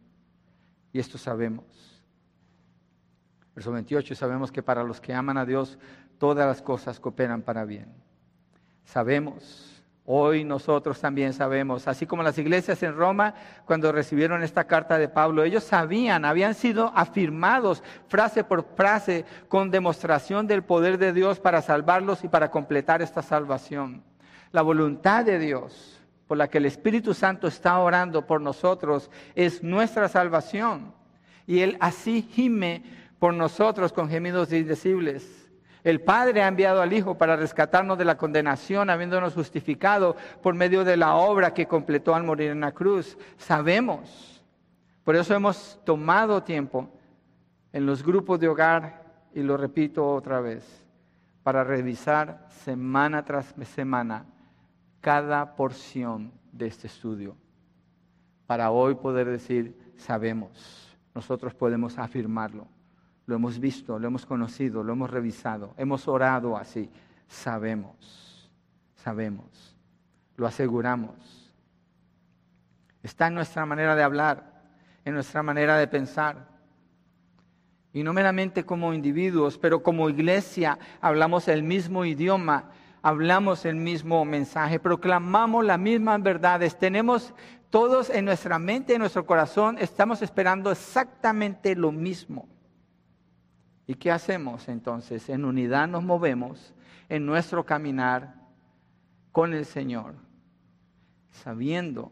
Y 0.94 1.00
esto 1.00 1.18
sabemos. 1.18 1.66
Verso 3.56 3.72
28, 3.72 4.16
sabemos 4.16 4.52
que 4.52 4.64
para 4.64 4.84
los 4.84 5.00
que 5.00 5.14
aman 5.14 5.38
a 5.38 5.46
Dios, 5.46 5.78
todas 6.24 6.48
las 6.48 6.62
cosas 6.62 7.02
cooperan 7.02 7.42
para 7.42 7.66
bien. 7.66 7.88
Sabemos, 8.86 9.84
hoy 10.06 10.46
nosotros 10.46 11.02
también 11.02 11.34
sabemos, 11.34 11.86
así 11.86 12.06
como 12.06 12.24
las 12.24 12.38
iglesias 12.38 12.82
en 12.82 12.96
Roma, 12.96 13.34
cuando 13.66 13.92
recibieron 13.92 14.42
esta 14.42 14.64
carta 14.64 14.98
de 14.98 15.10
Pablo, 15.10 15.44
ellos 15.44 15.66
sabían, 15.66 16.24
habían 16.24 16.54
sido 16.54 16.94
afirmados 16.96 17.84
frase 18.08 18.46
por 18.46 18.64
frase 18.64 19.26
con 19.50 19.70
demostración 19.70 20.48
del 20.48 20.64
poder 20.64 20.98
de 20.98 21.12
Dios 21.12 21.42
para 21.42 21.62
salvarlos 21.62 22.24
y 22.24 22.30
para 22.30 22.50
completar 22.50 23.02
esta 23.02 23.22
salvación. 23.22 24.02
La 24.54 24.62
voluntad 24.62 25.26
de 25.26 25.40
Dios 25.40 26.00
por 26.26 26.38
la 26.38 26.48
que 26.48 26.60
el 26.60 26.68
Espíritu 26.68 27.14
Santo 27.14 27.50
está 27.50 27.78
orando 27.80 28.26
por 28.26 28.40
nosotros 28.40 29.12
es 29.36 29.62
nuestra 29.62 30.08
salvación. 30.08 30.94
Y 31.46 31.60
Él 31.60 31.76
así 31.82 32.22
gime 32.32 32.82
por 33.20 33.34
nosotros 33.34 33.92
con 33.92 34.08
gemidos 34.08 34.54
indecibles. 34.54 35.43
El 35.84 36.02
Padre 36.02 36.42
ha 36.42 36.48
enviado 36.48 36.82
al 36.82 36.94
Hijo 36.94 37.18
para 37.18 37.36
rescatarnos 37.36 37.98
de 37.98 38.06
la 38.06 38.18
condenación, 38.18 38.90
habiéndonos 38.90 39.34
justificado 39.34 40.16
por 40.42 40.56
medio 40.56 40.86
de 40.86 40.96
la 40.96 41.16
obra 41.16 41.54
que 41.54 41.68
completó 41.68 42.16
al 42.16 42.24
morir 42.24 42.52
en 42.52 42.62
la 42.62 42.72
cruz. 42.72 43.18
Sabemos. 43.38 44.42
Por 45.04 45.16
eso 45.18 45.36
hemos 45.36 45.80
tomado 45.84 46.42
tiempo 46.44 46.90
en 47.74 47.86
los 47.86 48.04
grupos 48.04 48.40
de 48.40 48.48
hogar, 48.48 49.04
y 49.34 49.42
lo 49.42 49.58
repito 49.58 50.08
otra 50.08 50.40
vez, 50.40 50.64
para 51.42 51.64
revisar 51.64 52.48
semana 52.64 53.26
tras 53.26 53.54
semana 53.76 54.26
cada 55.02 55.56
porción 55.56 56.32
de 56.52 56.68
este 56.68 56.88
estudio. 56.88 57.36
Para 58.46 58.72
hoy 58.72 58.96
poder 58.96 59.28
decir, 59.28 59.94
sabemos, 59.98 60.96
nosotros 61.14 61.54
podemos 61.54 61.98
afirmarlo. 61.98 62.68
Lo 63.26 63.36
hemos 63.36 63.60
visto, 63.60 63.98
lo 64.00 64.08
hemos 64.08 64.26
conocido, 64.26 64.84
lo 64.84 64.94
hemos 64.94 65.10
revisado, 65.10 65.74
hemos 65.78 66.08
orado 66.08 66.58
así. 66.58 66.90
Sabemos, 67.28 68.50
sabemos, 68.96 69.78
lo 70.36 70.46
aseguramos. 70.46 71.52
Está 73.02 73.28
en 73.28 73.36
nuestra 73.36 73.66
manera 73.66 73.96
de 73.96 74.04
hablar, 74.04 74.62
en 75.06 75.14
nuestra 75.14 75.42
manera 75.44 75.78
de 75.78 75.88
pensar. 75.88 76.48
Y 77.94 78.04
no 78.04 78.12
meramente 78.12 78.66
como 78.66 78.94
individuos, 78.94 79.58
pero 79.58 79.84
como 79.84 80.10
iglesia 80.10 80.80
hablamos 81.00 81.48
el 81.48 81.64
mismo 81.64 82.06
idioma, 82.06 82.72
hablamos 83.02 83.66
el 83.66 83.76
mismo 83.76 84.26
mensaje, 84.26 84.80
proclamamos 84.80 85.64
las 85.64 85.80
mismas 85.80 86.22
verdades, 86.24 86.78
tenemos 86.78 87.34
todos 87.70 88.10
en 88.10 88.26
nuestra 88.26 88.60
mente, 88.60 88.94
en 88.94 89.00
nuestro 89.00 89.26
corazón, 89.26 89.78
estamos 89.80 90.22
esperando 90.22 90.72
exactamente 90.72 91.76
lo 91.76 91.92
mismo. 91.92 92.48
¿Y 93.86 93.96
qué 93.96 94.12
hacemos 94.12 94.68
entonces? 94.70 95.28
En 95.30 95.46
unidad 95.46 95.88
nos 95.88 96.04
movemos 96.04 96.74
en 97.10 97.26
nuestro 97.26 97.66
caminar 97.66 98.36
con 99.32 99.54
el 99.54 99.66
Señor, 99.66 100.16
sabiendo 101.32 102.12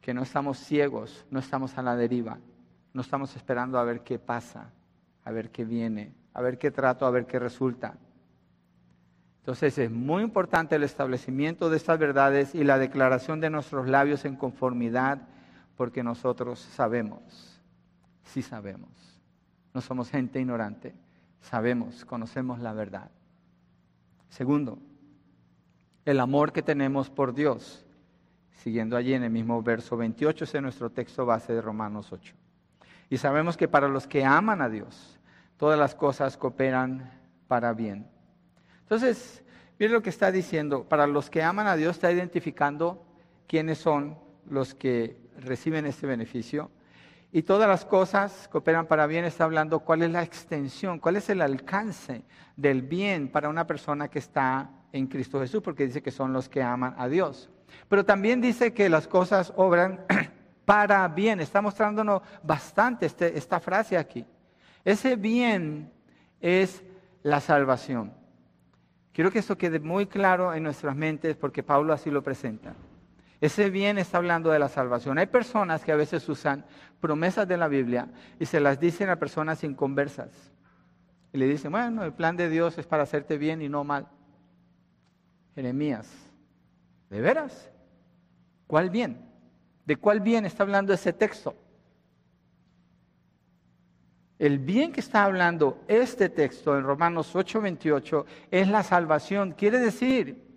que 0.00 0.12
no 0.12 0.22
estamos 0.22 0.58
ciegos, 0.58 1.26
no 1.30 1.38
estamos 1.38 1.78
a 1.78 1.82
la 1.82 1.96
deriva, 1.96 2.38
no 2.92 3.00
estamos 3.00 3.34
esperando 3.36 3.78
a 3.78 3.84
ver 3.84 4.02
qué 4.02 4.18
pasa, 4.18 4.72
a 5.24 5.30
ver 5.30 5.50
qué 5.50 5.64
viene, 5.64 6.12
a 6.34 6.42
ver 6.42 6.58
qué 6.58 6.70
trato, 6.70 7.06
a 7.06 7.10
ver 7.10 7.26
qué 7.26 7.38
resulta. 7.38 7.96
Entonces 9.38 9.78
es 9.78 9.90
muy 9.90 10.22
importante 10.22 10.76
el 10.76 10.82
establecimiento 10.82 11.70
de 11.70 11.78
estas 11.78 11.98
verdades 11.98 12.54
y 12.54 12.62
la 12.62 12.78
declaración 12.78 13.40
de 13.40 13.48
nuestros 13.48 13.88
labios 13.88 14.24
en 14.26 14.36
conformidad, 14.36 15.28
porque 15.76 16.02
nosotros 16.02 16.58
sabemos, 16.58 17.62
sí 18.24 18.42
sabemos 18.42 19.09
no 19.74 19.80
somos 19.80 20.10
gente 20.10 20.40
ignorante, 20.40 20.94
sabemos, 21.40 22.04
conocemos 22.04 22.60
la 22.60 22.72
verdad. 22.72 23.10
Segundo, 24.28 24.78
el 26.04 26.20
amor 26.20 26.52
que 26.52 26.62
tenemos 26.62 27.10
por 27.10 27.34
Dios. 27.34 27.84
Siguiendo 28.52 28.96
allí 28.96 29.14
en 29.14 29.22
el 29.22 29.30
mismo 29.30 29.62
verso 29.62 29.96
28, 29.96 30.44
es 30.44 30.62
nuestro 30.62 30.90
texto 30.90 31.24
base 31.24 31.54
de 31.54 31.62
Romanos 31.62 32.12
8. 32.12 32.34
Y 33.08 33.16
sabemos 33.16 33.56
que 33.56 33.68
para 33.68 33.88
los 33.88 34.06
que 34.06 34.24
aman 34.24 34.60
a 34.60 34.68
Dios, 34.68 35.18
todas 35.56 35.78
las 35.78 35.94
cosas 35.94 36.36
cooperan 36.36 37.10
para 37.48 37.72
bien. 37.72 38.06
Entonces, 38.82 39.42
miren 39.78 39.94
lo 39.94 40.02
que 40.02 40.10
está 40.10 40.30
diciendo. 40.30 40.84
Para 40.84 41.06
los 41.06 41.30
que 41.30 41.42
aman 41.42 41.66
a 41.66 41.76
Dios, 41.76 41.96
está 41.96 42.12
identificando 42.12 43.04
quiénes 43.46 43.78
son 43.78 44.18
los 44.48 44.74
que 44.74 45.16
reciben 45.38 45.86
este 45.86 46.06
beneficio 46.06 46.70
y 47.32 47.42
todas 47.42 47.68
las 47.68 47.84
cosas 47.84 48.48
cooperan 48.50 48.86
para 48.86 49.06
bien, 49.06 49.24
está 49.24 49.44
hablando 49.44 49.80
cuál 49.80 50.02
es 50.02 50.10
la 50.10 50.22
extensión, 50.22 50.98
cuál 50.98 51.16
es 51.16 51.30
el 51.30 51.40
alcance 51.40 52.22
del 52.56 52.82
bien 52.82 53.28
para 53.28 53.48
una 53.48 53.66
persona 53.66 54.08
que 54.08 54.18
está 54.18 54.70
en 54.92 55.06
Cristo 55.06 55.40
Jesús, 55.40 55.62
porque 55.62 55.86
dice 55.86 56.02
que 56.02 56.10
son 56.10 56.32
los 56.32 56.48
que 56.48 56.62
aman 56.62 56.94
a 56.98 57.08
Dios. 57.08 57.48
Pero 57.88 58.04
también 58.04 58.40
dice 58.40 58.72
que 58.72 58.88
las 58.88 59.06
cosas 59.06 59.52
obran 59.56 60.04
para 60.64 61.06
bien. 61.06 61.40
Está 61.40 61.62
mostrándonos 61.62 62.22
bastante 62.42 63.06
este, 63.06 63.38
esta 63.38 63.60
frase 63.60 63.96
aquí. 63.96 64.26
Ese 64.84 65.14
bien 65.14 65.92
es 66.40 66.82
la 67.22 67.40
salvación. 67.40 68.12
Quiero 69.12 69.30
que 69.30 69.38
esto 69.38 69.56
quede 69.56 69.78
muy 69.78 70.06
claro 70.06 70.52
en 70.54 70.62
nuestras 70.62 70.96
mentes 70.96 71.36
porque 71.36 71.62
Pablo 71.62 71.92
así 71.92 72.10
lo 72.10 72.22
presenta. 72.22 72.74
Ese 73.40 73.70
bien 73.70 73.96
está 73.96 74.18
hablando 74.18 74.50
de 74.50 74.58
la 74.58 74.68
salvación. 74.68 75.18
Hay 75.18 75.26
personas 75.26 75.82
que 75.82 75.92
a 75.92 75.96
veces 75.96 76.28
usan 76.28 76.64
promesas 77.00 77.48
de 77.48 77.56
la 77.56 77.68
Biblia 77.68 78.08
y 78.38 78.46
se 78.46 78.60
las 78.60 78.78
dicen 78.78 79.08
a 79.08 79.16
personas 79.16 79.64
inconversas. 79.64 80.28
Y 81.32 81.38
le 81.38 81.46
dicen, 81.46 81.72
bueno, 81.72 82.04
el 82.04 82.12
plan 82.12 82.36
de 82.36 82.50
Dios 82.50 82.76
es 82.76 82.86
para 82.86 83.04
hacerte 83.04 83.38
bien 83.38 83.62
y 83.62 83.68
no 83.68 83.82
mal. 83.82 84.08
Jeremías, 85.54 86.12
¿de 87.08 87.20
veras? 87.20 87.70
¿Cuál 88.66 88.90
bien? 88.90 89.26
¿De 89.86 89.96
cuál 89.96 90.20
bien 90.20 90.44
está 90.44 90.62
hablando 90.62 90.92
ese 90.92 91.12
texto? 91.12 91.54
El 94.38 94.58
bien 94.58 94.92
que 94.92 95.00
está 95.00 95.24
hablando 95.24 95.82
este 95.86 96.28
texto 96.28 96.76
en 96.76 96.84
Romanos 96.84 97.34
8:28 97.34 98.24
es 98.50 98.68
la 98.68 98.82
salvación. 98.82 99.52
Quiere 99.52 99.78
decir 99.78 100.49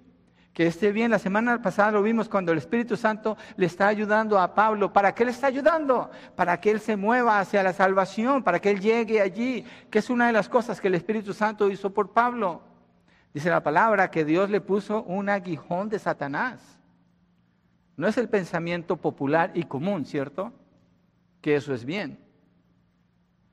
que 0.53 0.67
esté 0.67 0.91
bien. 0.91 1.11
La 1.11 1.19
semana 1.19 1.61
pasada 1.61 1.91
lo 1.91 2.03
vimos 2.03 2.29
cuando 2.29 2.51
el 2.51 2.59
Espíritu 2.59 2.95
Santo 2.95 3.37
le 3.57 3.65
está 3.65 3.87
ayudando 3.87 4.39
a 4.39 4.53
Pablo. 4.53 4.93
¿Para 4.93 5.13
qué 5.13 5.25
le 5.25 5.31
está 5.31 5.47
ayudando? 5.47 6.11
Para 6.35 6.61
que 6.61 6.71
él 6.71 6.79
se 6.79 6.95
mueva 6.95 7.39
hacia 7.39 7.63
la 7.63 7.73
salvación, 7.73 8.43
para 8.43 8.59
que 8.59 8.69
él 8.69 8.79
llegue 8.79 9.19
allí, 9.19 9.65
que 9.89 9.99
es 9.99 10.09
una 10.09 10.27
de 10.27 10.33
las 10.33 10.47
cosas 10.47 10.79
que 10.79 10.87
el 10.87 10.95
Espíritu 10.95 11.33
Santo 11.33 11.69
hizo 11.69 11.91
por 11.91 12.11
Pablo. 12.11 12.61
Dice 13.33 13.49
la 13.49 13.63
palabra 13.63 14.11
que 14.11 14.23
Dios 14.23 14.49
le 14.49 14.61
puso 14.61 15.03
un 15.03 15.27
aguijón 15.27 15.89
de 15.89 15.97
Satanás. 15.97 16.61
No 17.97 18.07
es 18.07 18.17
el 18.17 18.29
pensamiento 18.29 18.97
popular 18.97 19.51
y 19.55 19.63
común, 19.63 20.05
¿cierto? 20.05 20.53
Que 21.41 21.55
eso 21.55 21.73
es 21.73 21.83
bien. 21.83 22.22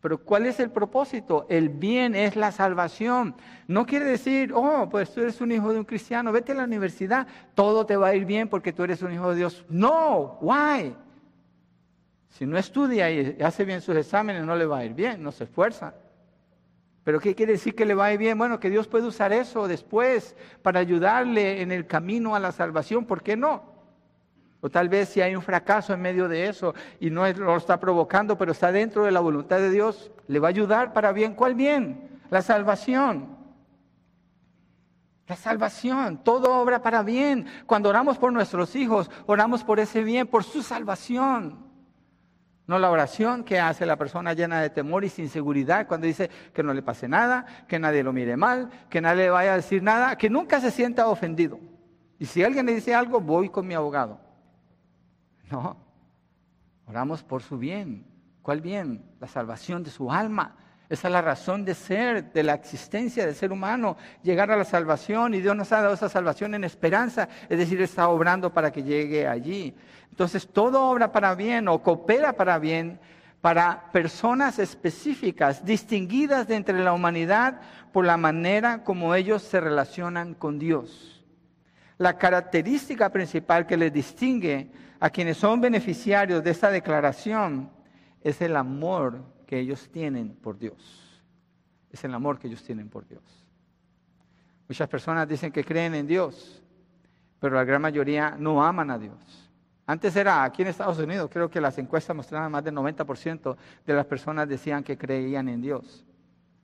Pero 0.01 0.19
¿cuál 0.19 0.47
es 0.47 0.59
el 0.61 0.71
propósito? 0.71 1.47
El 1.51 1.69
bien 1.69 2.15
es 2.15 2.35
la 2.35 2.53
salvación. 2.53 3.35
No 3.67 3.85
quiere 3.85 4.07
decir, 4.07 4.53
oh, 4.55 4.89
pues 4.91 5.13
tú 5.13 5.21
eres 5.21 5.41
un 5.43 5.53
hijo 5.53 5.73
de 5.73 5.79
un 5.79 5.85
cristiano, 5.85 6.33
vete 6.33 6.53
a 6.53 6.55
la 6.55 6.65
universidad, 6.65 7.27
todo 7.55 7.85
te 7.85 7.97
va 7.97 8.09
a 8.09 8.15
ir 8.15 8.25
bien 8.25 8.49
porque 8.49 8.73
tú 8.73 8.83
eres 8.83 9.03
un 9.03 9.13
hijo 9.13 9.31
de 9.31 9.37
Dios. 9.37 9.65
No, 9.69 10.39
why? 10.41 10.97
Si 12.31 12.47
no 12.47 12.57
estudia 12.57 13.11
y 13.11 13.37
hace 13.43 13.65
bien 13.67 13.83
sus 13.83 13.97
exámenes, 13.97 14.45
no 14.45 14.57
le 14.57 14.65
va 14.65 14.79
a 14.79 14.85
ir 14.87 14.95
bien, 14.95 15.23
no 15.23 15.33
se 15.33 15.45
esfuerza. 15.45 15.95
Pero 17.05 17.21
¿qué 17.21 17.35
quiere 17.35 17.53
decir 17.53 17.75
que 17.75 17.85
le 17.85 17.95
va 17.95 18.07
a 18.07 18.13
ir 18.13 18.19
bien? 18.19 18.39
Bueno, 18.39 18.59
que 18.59 18.71
Dios 18.71 18.89
puede 18.89 19.07
usar 19.07 19.33
eso 19.33 19.69
después 19.69 20.35
para 20.63 20.81
ayudarle 20.81 21.61
en 21.61 21.73
el 21.73 21.87
camino 21.87 22.35
a 22.35 22.41
la 22.41 22.53
salvación, 22.53 23.05
¿por 23.05 23.23
qué 23.23 23.37
no? 23.37 23.70
O 24.61 24.69
tal 24.69 24.89
vez 24.89 25.09
si 25.09 25.21
hay 25.21 25.35
un 25.35 25.43
fracaso 25.43 25.95
en 25.95 26.03
medio 26.03 26.29
de 26.29 26.49
eso 26.49 26.75
y 27.01 27.11
no 27.11 27.27
lo 27.33 27.57
está 27.57 27.81
provocando, 27.81 28.37
pero 28.37 28.53
está 28.53 28.71
dentro 28.71 29.05
de 29.05 29.11
la 29.11 29.21
voluntad 29.21 29.59
de 29.59 29.71
Dios, 29.71 30.11
le 30.29 30.39
va 30.39 30.49
a 30.49 30.51
ayudar 30.51 30.93
para 30.93 31.13
bien. 31.13 31.35
¿Cuál 31.35 31.55
bien? 31.55 32.21
La 32.29 32.43
salvación. 32.43 33.39
La 35.27 35.37
salvación, 35.37 36.23
todo 36.25 36.57
obra 36.57 36.83
para 36.83 37.03
bien. 37.03 37.47
Cuando 37.65 37.89
oramos 37.89 38.19
por 38.19 38.33
nuestros 38.33 38.75
hijos, 38.77 39.11
oramos 39.27 39.65
por 39.65 39.81
ese 39.81 40.03
bien, 40.03 40.27
por 40.27 40.45
su 40.45 40.63
salvación. 40.63 41.71
No 42.67 42.79
la 42.79 42.91
oración 42.91 43.45
que 43.45 43.59
hace 43.59 43.87
la 43.87 43.97
persona 43.97 44.33
llena 44.33 44.61
de 44.61 44.71
temor 44.71 45.05
y 45.05 45.09
sin 45.09 45.29
seguridad 45.29 45.87
cuando 45.87 46.07
dice 46.07 46.31
que 46.53 46.63
no 46.63 46.75
le 46.75 46.83
pase 46.83 47.09
nada, 47.09 47.47
que 47.67 47.79
nadie 47.79 48.03
lo 48.03 48.13
mire 48.13 48.37
mal, 48.37 48.71
que 48.89 49.01
nadie 49.01 49.25
le 49.25 49.31
vaya 49.31 49.55
a 49.55 49.57
decir 49.57 49.83
nada, 49.83 50.17
que 50.17 50.31
nunca 50.31 50.61
se 50.61 50.71
sienta 50.71 51.09
ofendido. 51.09 51.59
Y 52.19 52.27
si 52.27 52.45
alguien 52.45 52.67
le 52.67 52.75
dice 52.75 52.95
algo, 52.95 53.21
voy 53.21 53.49
con 53.49 53.67
mi 53.67 53.75
abogado. 53.75 54.30
No, 55.51 55.77
oramos 56.87 57.23
por 57.23 57.43
su 57.43 57.59
bien. 57.59 58.07
¿Cuál 58.43 58.61
bien? 58.61 59.05
La 59.21 59.27
salvación 59.27 59.83
de 59.83 59.91
su 59.91 60.11
alma. 60.11 60.57
Esa 60.89 61.09
es 61.09 61.13
la 61.13 61.23
razón 61.23 61.65
de 61.65 61.75
ser, 61.75 62.33
de 62.33 62.43
la 62.43 62.55
existencia 62.55 63.25
del 63.25 63.35
ser 63.35 63.53
humano, 63.53 63.97
llegar 64.23 64.51
a 64.51 64.57
la 64.57 64.65
salvación 64.65 65.35
y 65.35 65.41
Dios 65.41 65.55
nos 65.55 65.71
ha 65.71 65.83
dado 65.83 65.95
esa 65.95 66.09
salvación 66.09 66.55
en 66.55 66.65
esperanza, 66.65 67.29
es 67.49 67.59
decir, 67.59 67.81
está 67.81 68.09
obrando 68.09 68.53
para 68.53 68.73
que 68.73 68.83
llegue 68.83 69.29
allí. 69.29 69.73
Entonces, 70.11 70.49
todo 70.49 70.85
obra 70.87 71.13
para 71.13 71.37
bien 71.37 71.69
o 71.69 71.81
coopera 71.81 72.33
para 72.33 72.59
bien 72.59 72.99
para 73.41 73.91
personas 73.93 74.59
específicas, 74.59 75.65
distinguidas 75.65 76.47
de 76.49 76.57
entre 76.57 76.79
la 76.83 76.93
humanidad 76.93 77.61
por 77.93 78.05
la 78.05 78.17
manera 78.17 78.83
como 78.85 79.15
ellos 79.15 79.43
se 79.43 79.61
relacionan 79.61 80.35
con 80.35 80.59
Dios. 80.59 81.25
La 81.99 82.19
característica 82.19 83.11
principal 83.11 83.67
que 83.67 83.77
les 83.77 83.93
distingue 83.93 84.71
a 85.01 85.09
quienes 85.09 85.39
son 85.39 85.61
beneficiarios 85.63 86.45
de 86.45 86.51
esta 86.51 86.71
declaración 86.71 87.71
es 88.23 88.41
el 88.43 88.55
amor 88.55 89.23
que 89.47 89.59
ellos 89.59 89.89
tienen 89.91 90.37
por 90.37 90.59
Dios. 90.59 91.23
Es 91.91 92.05
el 92.05 92.15
amor 92.15 92.39
que 92.39 92.49
ellos 92.49 92.63
tienen 92.63 92.91
por 92.91 93.09
Dios. 93.09 93.23
Muchas 94.69 94.89
personas 94.89 95.27
dicen 95.27 95.51
que 95.51 95.65
creen 95.65 95.95
en 95.95 96.07
Dios, 96.07 96.63
pero 97.41 97.57
la 97.57 97.65
gran 97.65 97.81
mayoría 97.81 98.37
no 98.39 98.63
aman 98.63 98.91
a 98.91 98.99
Dios. 98.99 99.51
Antes 99.87 100.15
era 100.15 100.45
aquí 100.45 100.63
en 100.63 100.69
Estados 100.69 100.99
Unidos, 100.99 101.31
creo 101.33 101.51
que 101.51 101.61
las 101.61 101.77
encuestas 101.79 102.15
mostraban 102.15 102.53
más 102.53 102.63
del 102.63 102.75
90% 102.75 103.57
de 103.85 103.95
las 103.95 104.07
personas 104.07 104.49
decían 104.49 104.85
que 104.85 104.97
creían 104.97 105.49
en 105.49 105.63
Dios. 105.63 106.05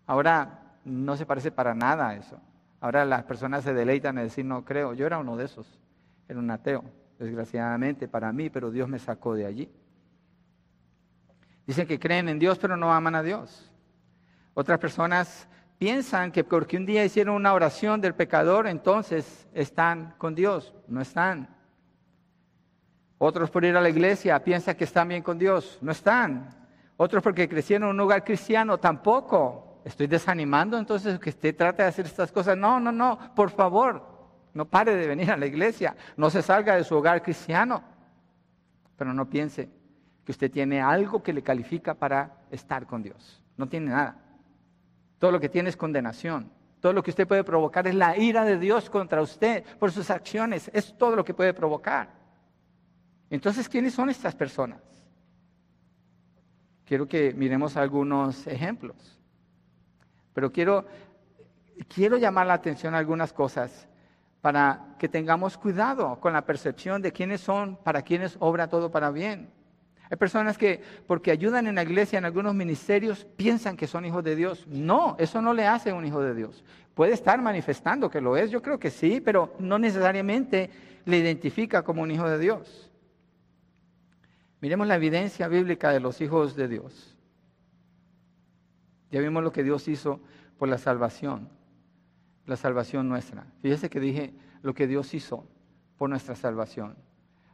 Ahora 0.07 0.77
no 0.85 1.16
se 1.16 1.27
parece 1.27 1.51
para 1.51 1.75
nada 1.75 2.11
a 2.11 2.14
eso. 2.14 2.38
Ahora 2.81 3.05
las 3.05 3.25
personas 3.25 3.64
se 3.64 3.75
deleitan 3.75 4.18
en 4.18 4.25
decir 4.25 4.44
no 4.44 4.64
creo. 4.64 4.92
Yo 4.92 5.07
era 5.07 5.18
uno 5.18 5.37
de 5.37 5.46
esos, 5.46 5.66
era 6.29 6.38
un 6.38 6.51
ateo, 6.51 6.85
desgraciadamente 7.19 8.09
para 8.09 8.33
mí, 8.33 8.51
pero 8.51 8.71
Dios 8.71 8.89
me 8.89 8.99
sacó 8.99 9.35
de 9.35 9.47
allí. 9.47 9.71
Dicen 11.67 11.87
que 11.87 11.99
creen 11.99 12.29
en 12.29 12.39
Dios, 12.39 12.59
pero 12.59 12.77
no 12.77 12.93
aman 12.93 13.15
a 13.15 13.23
Dios. 13.23 13.73
Otras 14.55 14.79
personas 14.79 15.49
piensan 15.79 16.33
que 16.33 16.45
porque 16.45 16.77
un 16.77 16.87
día 16.87 17.05
hicieron 17.05 17.35
una 17.35 17.53
oración 17.53 18.01
del 18.01 18.15
pecador, 18.15 18.67
entonces 18.67 19.47
están 19.53 20.15
con 20.19 20.35
Dios. 20.35 20.75
No 20.87 21.01
están. 21.01 21.55
Otros 23.19 23.51
por 23.51 23.65
ir 23.65 23.77
a 23.77 23.81
la 23.81 23.89
iglesia 23.89 24.43
piensan 24.43 24.77
que 24.77 24.85
están 24.85 25.09
bien 25.09 25.23
con 25.23 25.39
Dios. 25.39 25.79
No 25.81 25.93
están. 25.93 26.51
Otros 26.97 27.23
porque 27.23 27.49
crecieron 27.49 27.89
en 27.89 27.95
un 27.95 28.01
hogar 28.01 28.25
cristiano, 28.25 28.79
tampoco. 28.79 29.83
Estoy 29.85 30.07
desanimando 30.07 30.79
entonces 30.79 31.19
que 31.19 31.31
usted 31.31 31.55
trate 31.57 31.83
de 31.83 31.89
hacer 31.89 32.07
estas 32.07 32.33
cosas. 32.33 32.57
No, 32.57 32.81
no, 32.81 32.93
no, 32.93 33.35
por 33.35 33.51
favor, 33.51 34.16
no 34.57 34.64
pare 34.64 34.97
de 34.97 35.07
venir 35.07 35.31
a 35.31 35.37
la 35.37 35.45
iglesia. 35.45 35.95
No 36.16 36.31
se 36.31 36.40
salga 36.40 36.77
de 36.77 36.85
su 36.85 36.97
hogar 36.97 37.23
cristiano. 37.23 37.85
Pero 38.97 39.12
no 39.12 39.29
piense 39.29 39.69
que 40.25 40.33
usted 40.33 40.51
tiene 40.51 40.81
algo 40.81 41.23
que 41.23 41.35
le 41.35 41.42
califica 41.42 41.92
para 41.92 42.38
estar 42.51 42.87
con 42.87 43.03
Dios. 43.03 43.42
No 43.59 43.69
tiene 43.69 43.90
nada. 43.90 44.16
Todo 45.19 45.31
lo 45.31 45.40
que 45.40 45.51
tiene 45.51 45.69
es 45.69 45.77
condenación. 45.77 46.51
Todo 46.81 46.95
lo 46.95 47.03
que 47.03 47.11
usted 47.11 47.29
puede 47.29 47.45
provocar 47.45 47.87
es 47.87 47.95
la 47.95 48.16
ira 48.16 48.45
de 48.45 48.59
Dios 48.59 48.88
contra 48.88 49.21
usted 49.21 49.62
por 49.79 49.92
sus 49.92 50.09
acciones. 50.11 50.71
Es 50.73 50.97
todo 50.97 51.16
lo 51.16 51.25
que 51.25 51.35
puede 51.35 51.53
provocar. 51.53 52.09
Entonces, 53.29 53.69
¿quiénes 53.69 53.92
son 53.92 54.09
estas 54.09 54.35
personas? 54.35 54.81
Quiero 56.87 57.07
que 57.07 57.35
miremos 57.35 57.77
algunos 57.77 58.47
ejemplos. 58.47 59.21
Pero 60.33 60.51
quiero, 60.51 60.87
quiero 61.95 62.16
llamar 62.16 62.47
la 62.47 62.55
atención 62.55 62.95
a 62.95 62.99
algunas 62.99 63.35
cosas 63.35 63.87
para 64.47 64.95
que 64.97 65.09
tengamos 65.09 65.59
cuidado 65.59 66.21
con 66.21 66.33
la 66.33 66.47
percepción 66.47 67.03
de 67.03 67.11
quiénes 67.11 67.41
son, 67.41 67.75
para 67.83 68.03
quiénes 68.03 68.37
obra 68.39 68.69
todo 68.69 68.93
para 68.93 69.11
bien. 69.11 69.51
Hay 70.09 70.17
personas 70.19 70.57
que 70.57 70.81
porque 71.09 71.33
ayudan 71.33 71.67
en 71.67 71.75
la 71.75 71.83
iglesia, 71.83 72.17
en 72.17 72.25
algunos 72.25 72.55
ministerios, 72.55 73.27
piensan 73.37 73.77
que 73.77 73.89
son 73.89 74.05
hijos 74.05 74.23
de 74.23 74.37
Dios. 74.37 74.65
No, 74.69 75.17
eso 75.19 75.43
no 75.43 75.53
le 75.53 75.67
hace 75.67 75.93
un 75.93 76.07
hijo 76.07 76.23
de 76.23 76.33
Dios. 76.33 76.63
Puede 76.95 77.13
estar 77.13 77.43
manifestando 77.43 78.09
que 78.09 78.21
lo 78.21 78.37
es, 78.37 78.53
yo 78.53 78.63
creo 78.63 78.79
que 78.79 78.93
sí, 78.93 79.21
pero 79.21 79.53
no 79.59 79.81
necesariamente 79.81 80.71
le 81.07 81.19
identifica 81.19 81.83
como 81.83 82.03
un 82.03 82.13
hijo 82.13 82.31
de 82.31 82.39
Dios. 82.39 82.93
Miremos 84.61 84.87
la 84.87 84.95
evidencia 84.95 85.49
bíblica 85.49 85.91
de 85.91 85.99
los 85.99 86.21
hijos 86.21 86.55
de 86.55 86.69
Dios. 86.69 87.19
Ya 89.11 89.21
vimos 89.21 89.43
lo 89.43 89.51
que 89.51 89.65
Dios 89.65 89.89
hizo 89.89 90.21
por 90.57 90.69
la 90.69 90.79
salvación, 90.79 91.49
la 92.47 92.57
salvación 92.57 93.09
nuestra. 93.09 93.47
Fíjese 93.61 93.91
que 93.91 94.01
dije 94.01 94.35
lo 94.63 94.75
que 94.75 94.87
Dios 94.87 95.13
hizo 95.15 95.45
por 95.99 96.09
nuestra 96.09 96.35
salvación. 96.35 96.97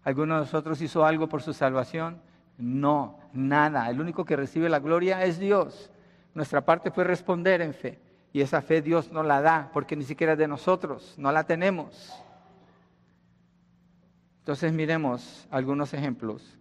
¿Alguno 0.05 0.35
de 0.35 0.40
nosotros 0.40 0.81
hizo 0.81 1.05
algo 1.05 1.28
por 1.28 1.42
su 1.42 1.52
salvación? 1.52 2.20
No, 2.59 3.18
nada. 3.33 3.88
El 3.88 4.00
único 4.00 4.24
que 4.24 4.37
recibe 4.37 4.68
la 4.68 4.78
gloria 4.78 5.24
es 5.24 5.38
Dios. 5.38 5.90
Nuestra 6.35 6.64
parte 6.64 6.90
fue 6.90 7.05
responder 7.05 7.61
en 7.62 7.74
fe. 7.74 7.98
Y 8.33 8.40
esa 8.40 8.62
fe 8.62 8.83
Dios 8.83 9.12
no 9.12 9.22
la 9.22 9.40
da 9.42 9.70
porque 9.72 9.96
ni 9.96 10.05
siquiera 10.05 10.37
de 10.37 10.48
nosotros, 10.48 11.14
no 11.18 11.31
la 11.33 11.44
tenemos. 11.44 12.12
Entonces 14.40 14.72
miremos 14.72 15.46
algunos 15.50 15.92
ejemplos. 15.94 16.59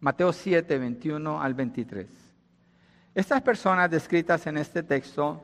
Mateo 0.00 0.32
7, 0.32 0.78
21 0.78 1.40
al 1.40 1.54
23. 1.54 2.08
Estas 3.14 3.42
personas 3.42 3.90
descritas 3.90 4.46
en 4.46 4.56
este 4.56 4.82
texto 4.82 5.42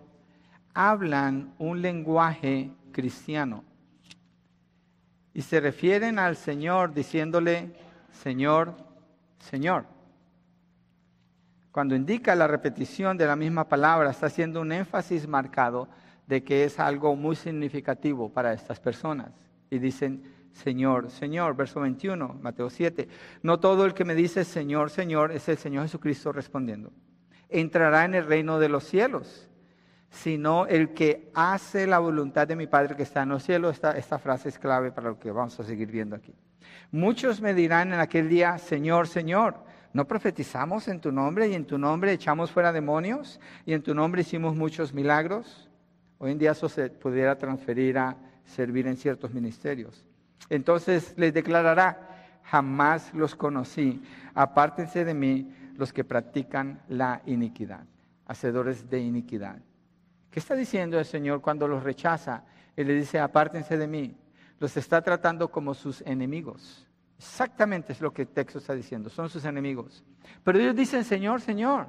hablan 0.77 1.55
un 1.59 1.81
lenguaje 1.81 2.71
cristiano 2.93 3.65
y 5.33 5.41
se 5.41 5.59
refieren 5.59 6.19
al 6.19 6.37
Señor 6.37 6.93
diciéndole, 6.93 7.73
Señor, 8.11 8.75
Señor. 9.39 9.87
Cuando 11.73 11.97
indica 11.97 12.35
la 12.35 12.47
repetición 12.47 13.17
de 13.17 13.27
la 13.27 13.37
misma 13.37 13.67
palabra, 13.69 14.11
está 14.11 14.27
haciendo 14.27 14.61
un 14.61 14.71
énfasis 14.71 15.27
marcado 15.27 15.89
de 16.27 16.45
que 16.45 16.65
es 16.65 16.79
algo 16.79 17.17
muy 17.17 17.37
significativo 17.37 18.29
para 18.29 18.53
estas 18.53 18.79
personas. 18.79 19.31
Y 19.71 19.79
dicen, 19.79 20.25
Señor, 20.53 21.11
Señor, 21.11 21.57
verso 21.57 21.81
21, 21.81 22.39
Mateo 22.43 22.69
7. 22.69 23.09
No 23.43 23.61
todo 23.61 23.87
el 23.87 23.95
que 23.95 24.05
me 24.05 24.15
dice 24.15 24.45
Señor, 24.45 24.91
Señor 24.91 25.33
es 25.33 25.49
el 25.49 25.57
Señor 25.57 25.85
Jesucristo 25.85 26.33
respondiendo. 26.33 26.93
Entrará 27.49 28.05
en 28.05 28.15
el 28.15 28.27
reino 28.27 28.59
de 28.59 28.69
los 28.69 28.85
cielos, 28.85 29.49
sino 30.11 30.67
el 30.67 30.95
que 30.95 31.31
hace 31.35 31.87
la 31.87 31.99
voluntad 31.99 32.47
de 32.47 32.57
mi 32.57 32.67
Padre 32.67 32.97
que 32.97 33.03
está 33.03 33.23
en 33.23 33.31
los 33.31 33.43
cielos. 33.43 33.81
Esta, 33.95 34.19
frase 34.19 34.49
es 34.49 34.59
clave 34.59 34.93
para 34.93 35.11
lo 35.11 35.19
que 35.19 35.31
vamos 35.31 35.59
a 35.61 35.65
seguir 35.65 35.91
viendo 35.91 36.17
aquí. 36.17 36.35
Muchos 36.91 37.41
me 37.41 37.55
dirán 37.55 37.93
en 37.93 38.01
aquel 38.01 38.29
día, 38.29 38.59
Señor, 38.59 39.09
Señor, 39.09 39.57
¿no 39.93 40.07
profetizamos 40.07 40.89
en 40.89 41.01
tu 41.01 41.13
nombre 41.13 41.49
y 41.49 41.55
en 41.55 41.67
tu 41.67 41.79
nombre 41.79 42.13
echamos 42.13 42.51
fuera 42.51 42.73
demonios 42.73 43.41
y 43.65 43.73
en 43.73 43.83
tu 43.83 43.95
nombre 43.95 44.23
hicimos 44.23 44.55
muchos 44.57 44.95
milagros? 44.95 45.69
Hoy 46.19 46.33
en 46.33 46.39
día 46.39 46.53
eso 46.53 46.69
se 46.69 46.89
pudiera 46.89 47.37
transferir 47.37 47.99
a 47.99 48.17
servir 48.45 48.87
en 48.87 48.97
ciertos 48.97 49.35
ministerios. 49.35 50.05
Entonces 50.49 51.15
les 51.17 51.35
declarará, 51.35 52.41
jamás 52.45 53.13
los 53.13 53.35
conocí, 53.35 54.03
apártense 54.35 55.05
de 55.05 55.15
mí 55.15 55.53
los 55.77 55.93
que 55.93 56.05
practican 56.05 56.81
la 56.89 57.21
iniquidad, 57.27 57.85
hacedores 58.27 58.89
de 58.89 59.01
iniquidad. 59.01 59.59
¿Qué 60.37 60.41
está 60.41 60.55
diciendo 60.55 60.99
el 60.99 61.07
Señor 61.07 61.41
cuando 61.41 61.67
los 61.67 61.83
rechaza? 61.83 62.45
Él 62.77 62.89
le 62.89 62.95
dice, 62.97 63.19
apártense 63.19 63.79
de 63.79 63.87
mí, 63.87 64.15
los 64.59 64.77
está 64.77 65.01
tratando 65.01 65.51
como 65.51 65.73
sus 65.73 66.03
enemigos. 66.03 66.87
Exactamente 67.17 67.95
es 67.95 68.03
lo 68.03 68.13
que 68.13 68.21
el 68.21 68.29
texto 68.29 68.59
está 68.59 68.75
diciendo, 68.75 69.09
son 69.09 69.31
sus 69.31 69.47
enemigos. 69.47 70.05
Pero 70.45 70.59
ellos 70.59 70.77
dicen, 70.77 71.05
Señor, 71.05 71.41
Señor. 71.41 71.89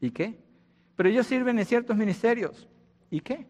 ¿Y 0.00 0.12
qué? 0.12 0.42
Pero 0.96 1.10
ellos 1.10 1.26
sirven 1.26 1.58
en 1.58 1.66
ciertos 1.66 1.94
ministerios. 1.94 2.66
¿Y 3.10 3.20
qué? 3.20 3.46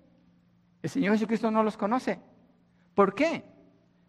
El 0.82 0.90
Señor 0.90 1.12
Jesucristo 1.12 1.52
no 1.52 1.62
los 1.62 1.76
conoce. 1.76 2.18
¿Por 2.96 3.14
qué? 3.14 3.44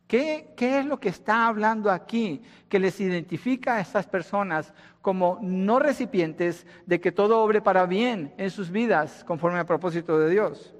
¿Qué, 0.07 0.53
¿Qué, 0.55 0.79
es 0.79 0.85
lo 0.85 0.99
que 0.99 1.09
está 1.09 1.47
hablando 1.47 1.89
aquí 1.89 2.41
que 2.69 2.79
les 2.79 2.99
identifica 2.99 3.75
a 3.75 3.79
estas 3.79 4.05
personas 4.05 4.73
como 5.01 5.39
no 5.41 5.79
recipientes 5.79 6.67
de 6.85 7.01
que 7.01 7.11
todo 7.11 7.41
obre 7.41 7.61
para 7.61 7.85
bien 7.85 8.33
en 8.37 8.51
sus 8.51 8.69
vidas 8.69 9.23
conforme 9.23 9.59
al 9.59 9.65
propósito 9.65 10.19
de 10.19 10.29
Dios? 10.29 10.75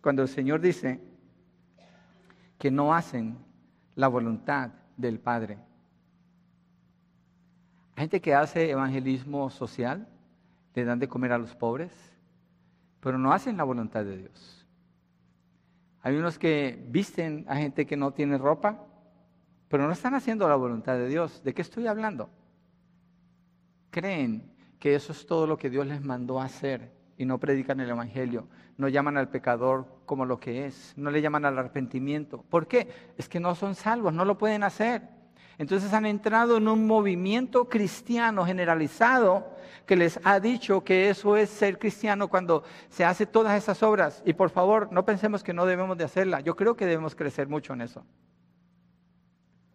Cuando 0.00 0.22
el 0.22 0.28
Señor 0.28 0.60
dice, 0.60 1.00
que 2.60 2.70
no 2.70 2.94
hacen 2.94 3.38
la 3.94 4.06
voluntad 4.06 4.70
del 4.98 5.18
Padre. 5.18 5.56
Hay 7.96 8.02
gente 8.02 8.20
que 8.20 8.34
hace 8.34 8.70
evangelismo 8.70 9.48
social, 9.48 10.06
le 10.74 10.84
dan 10.84 10.98
de 10.98 11.08
comer 11.08 11.32
a 11.32 11.38
los 11.38 11.56
pobres, 11.56 11.90
pero 13.00 13.16
no 13.16 13.32
hacen 13.32 13.56
la 13.56 13.64
voluntad 13.64 14.04
de 14.04 14.18
Dios. 14.18 14.59
Hay 16.02 16.16
unos 16.16 16.38
que 16.38 16.82
visten 16.88 17.44
a 17.48 17.56
gente 17.56 17.86
que 17.86 17.96
no 17.96 18.12
tiene 18.12 18.38
ropa, 18.38 18.86
pero 19.68 19.86
no 19.86 19.92
están 19.92 20.14
haciendo 20.14 20.48
la 20.48 20.56
voluntad 20.56 20.94
de 20.94 21.08
Dios. 21.08 21.42
¿De 21.44 21.54
qué 21.54 21.62
estoy 21.62 21.86
hablando? 21.86 22.30
Creen 23.90 24.50
que 24.78 24.94
eso 24.94 25.12
es 25.12 25.26
todo 25.26 25.46
lo 25.46 25.58
que 25.58 25.70
Dios 25.70 25.86
les 25.86 26.02
mandó 26.02 26.40
a 26.40 26.44
hacer 26.44 26.90
y 27.18 27.26
no 27.26 27.38
predican 27.38 27.80
el 27.80 27.90
Evangelio, 27.90 28.48
no 28.78 28.88
llaman 28.88 29.18
al 29.18 29.28
pecador 29.28 29.86
como 30.06 30.24
lo 30.24 30.40
que 30.40 30.64
es, 30.64 30.94
no 30.96 31.10
le 31.10 31.20
llaman 31.20 31.44
al 31.44 31.58
arrepentimiento. 31.58 32.42
¿Por 32.48 32.66
qué? 32.66 32.88
Es 33.18 33.28
que 33.28 33.40
no 33.40 33.54
son 33.54 33.74
salvos, 33.74 34.14
no 34.14 34.24
lo 34.24 34.38
pueden 34.38 34.62
hacer. 34.62 35.02
Entonces 35.58 35.92
han 35.92 36.06
entrado 36.06 36.56
en 36.56 36.66
un 36.66 36.86
movimiento 36.86 37.68
cristiano 37.68 38.46
generalizado 38.46 39.54
que 39.90 39.96
les 39.96 40.20
ha 40.22 40.38
dicho 40.38 40.84
que 40.84 41.10
eso 41.10 41.36
es 41.36 41.50
ser 41.50 41.76
cristiano 41.76 42.28
cuando 42.28 42.62
se 42.90 43.04
hace 43.04 43.26
todas 43.26 43.60
esas 43.60 43.82
obras. 43.82 44.22
Y 44.24 44.34
por 44.34 44.48
favor, 44.50 44.92
no 44.92 45.04
pensemos 45.04 45.42
que 45.42 45.52
no 45.52 45.66
debemos 45.66 45.98
de 45.98 46.04
hacerla. 46.04 46.38
Yo 46.38 46.54
creo 46.54 46.76
que 46.76 46.86
debemos 46.86 47.16
crecer 47.16 47.48
mucho 47.48 47.72
en 47.72 47.80
eso. 47.80 48.06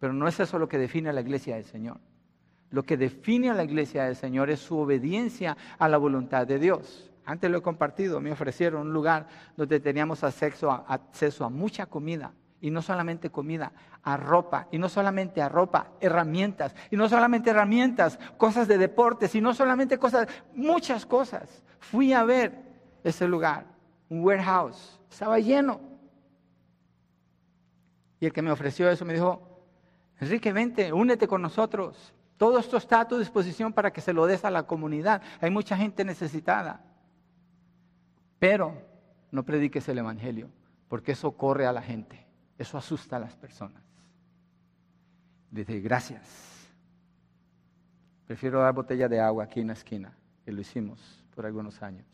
Pero 0.00 0.14
no 0.14 0.26
es 0.26 0.40
eso 0.40 0.58
lo 0.58 0.70
que 0.70 0.78
define 0.78 1.10
a 1.10 1.12
la 1.12 1.20
iglesia 1.20 1.56
del 1.56 1.66
Señor. 1.66 1.98
Lo 2.70 2.82
que 2.82 2.96
define 2.96 3.50
a 3.50 3.52
la 3.52 3.64
iglesia 3.64 4.04
del 4.04 4.16
Señor 4.16 4.48
es 4.48 4.60
su 4.60 4.78
obediencia 4.78 5.54
a 5.78 5.86
la 5.86 5.98
voluntad 5.98 6.46
de 6.46 6.58
Dios. 6.58 7.12
Antes 7.26 7.50
lo 7.50 7.58
he 7.58 7.62
compartido, 7.62 8.18
me 8.18 8.32
ofrecieron 8.32 8.86
un 8.86 8.94
lugar 8.94 9.28
donde 9.54 9.80
teníamos 9.80 10.24
acceso 10.24 10.70
acceso 10.70 11.44
a 11.44 11.50
mucha 11.50 11.84
comida. 11.84 12.32
Y 12.60 12.70
no 12.70 12.82
solamente 12.82 13.30
comida, 13.30 13.72
a 14.02 14.16
ropa. 14.16 14.68
Y 14.70 14.78
no 14.78 14.88
solamente 14.88 15.42
a 15.42 15.48
ropa, 15.48 15.92
herramientas. 16.00 16.74
Y 16.90 16.96
no 16.96 17.08
solamente 17.08 17.50
herramientas, 17.50 18.18
cosas 18.36 18.66
de 18.68 18.78
deportes. 18.78 19.34
Y 19.34 19.40
no 19.40 19.54
solamente 19.54 19.98
cosas, 19.98 20.28
muchas 20.54 21.04
cosas. 21.06 21.62
Fui 21.78 22.12
a 22.12 22.24
ver 22.24 22.52
ese 23.04 23.28
lugar, 23.28 23.66
un 24.08 24.24
warehouse. 24.24 25.00
Estaba 25.10 25.38
lleno. 25.38 25.80
Y 28.20 28.26
el 28.26 28.32
que 28.32 28.42
me 28.42 28.50
ofreció 28.50 28.88
eso 28.90 29.04
me 29.04 29.14
dijo, 29.14 29.56
Enrique, 30.20 30.52
vente, 30.52 30.92
únete 30.92 31.28
con 31.28 31.42
nosotros. 31.42 32.14
Todo 32.36 32.58
esto 32.58 32.76
está 32.76 33.00
a 33.00 33.08
tu 33.08 33.18
disposición 33.18 33.72
para 33.72 33.92
que 33.92 34.00
se 34.00 34.12
lo 34.12 34.26
des 34.26 34.44
a 34.44 34.50
la 34.50 34.64
comunidad. 34.64 35.22
Hay 35.40 35.50
mucha 35.50 35.76
gente 35.76 36.04
necesitada. 36.04 36.84
Pero 38.38 38.82
no 39.30 39.44
prediques 39.44 39.88
el 39.88 39.98
Evangelio, 39.98 40.50
porque 40.88 41.12
eso 41.12 41.32
corre 41.32 41.66
a 41.66 41.72
la 41.72 41.82
gente, 41.82 42.25
eso 42.58 42.78
asusta 42.78 43.16
a 43.16 43.20
las 43.20 43.36
personas. 43.36 43.82
Dice, 45.50 45.80
gracias. 45.80 46.22
Prefiero 48.26 48.60
dar 48.60 48.74
botella 48.74 49.08
de 49.08 49.20
agua 49.20 49.44
aquí 49.44 49.60
en 49.60 49.68
la 49.68 49.72
esquina, 49.74 50.12
que 50.44 50.52
lo 50.52 50.60
hicimos 50.60 51.24
por 51.34 51.46
algunos 51.46 51.82
años. 51.82 52.06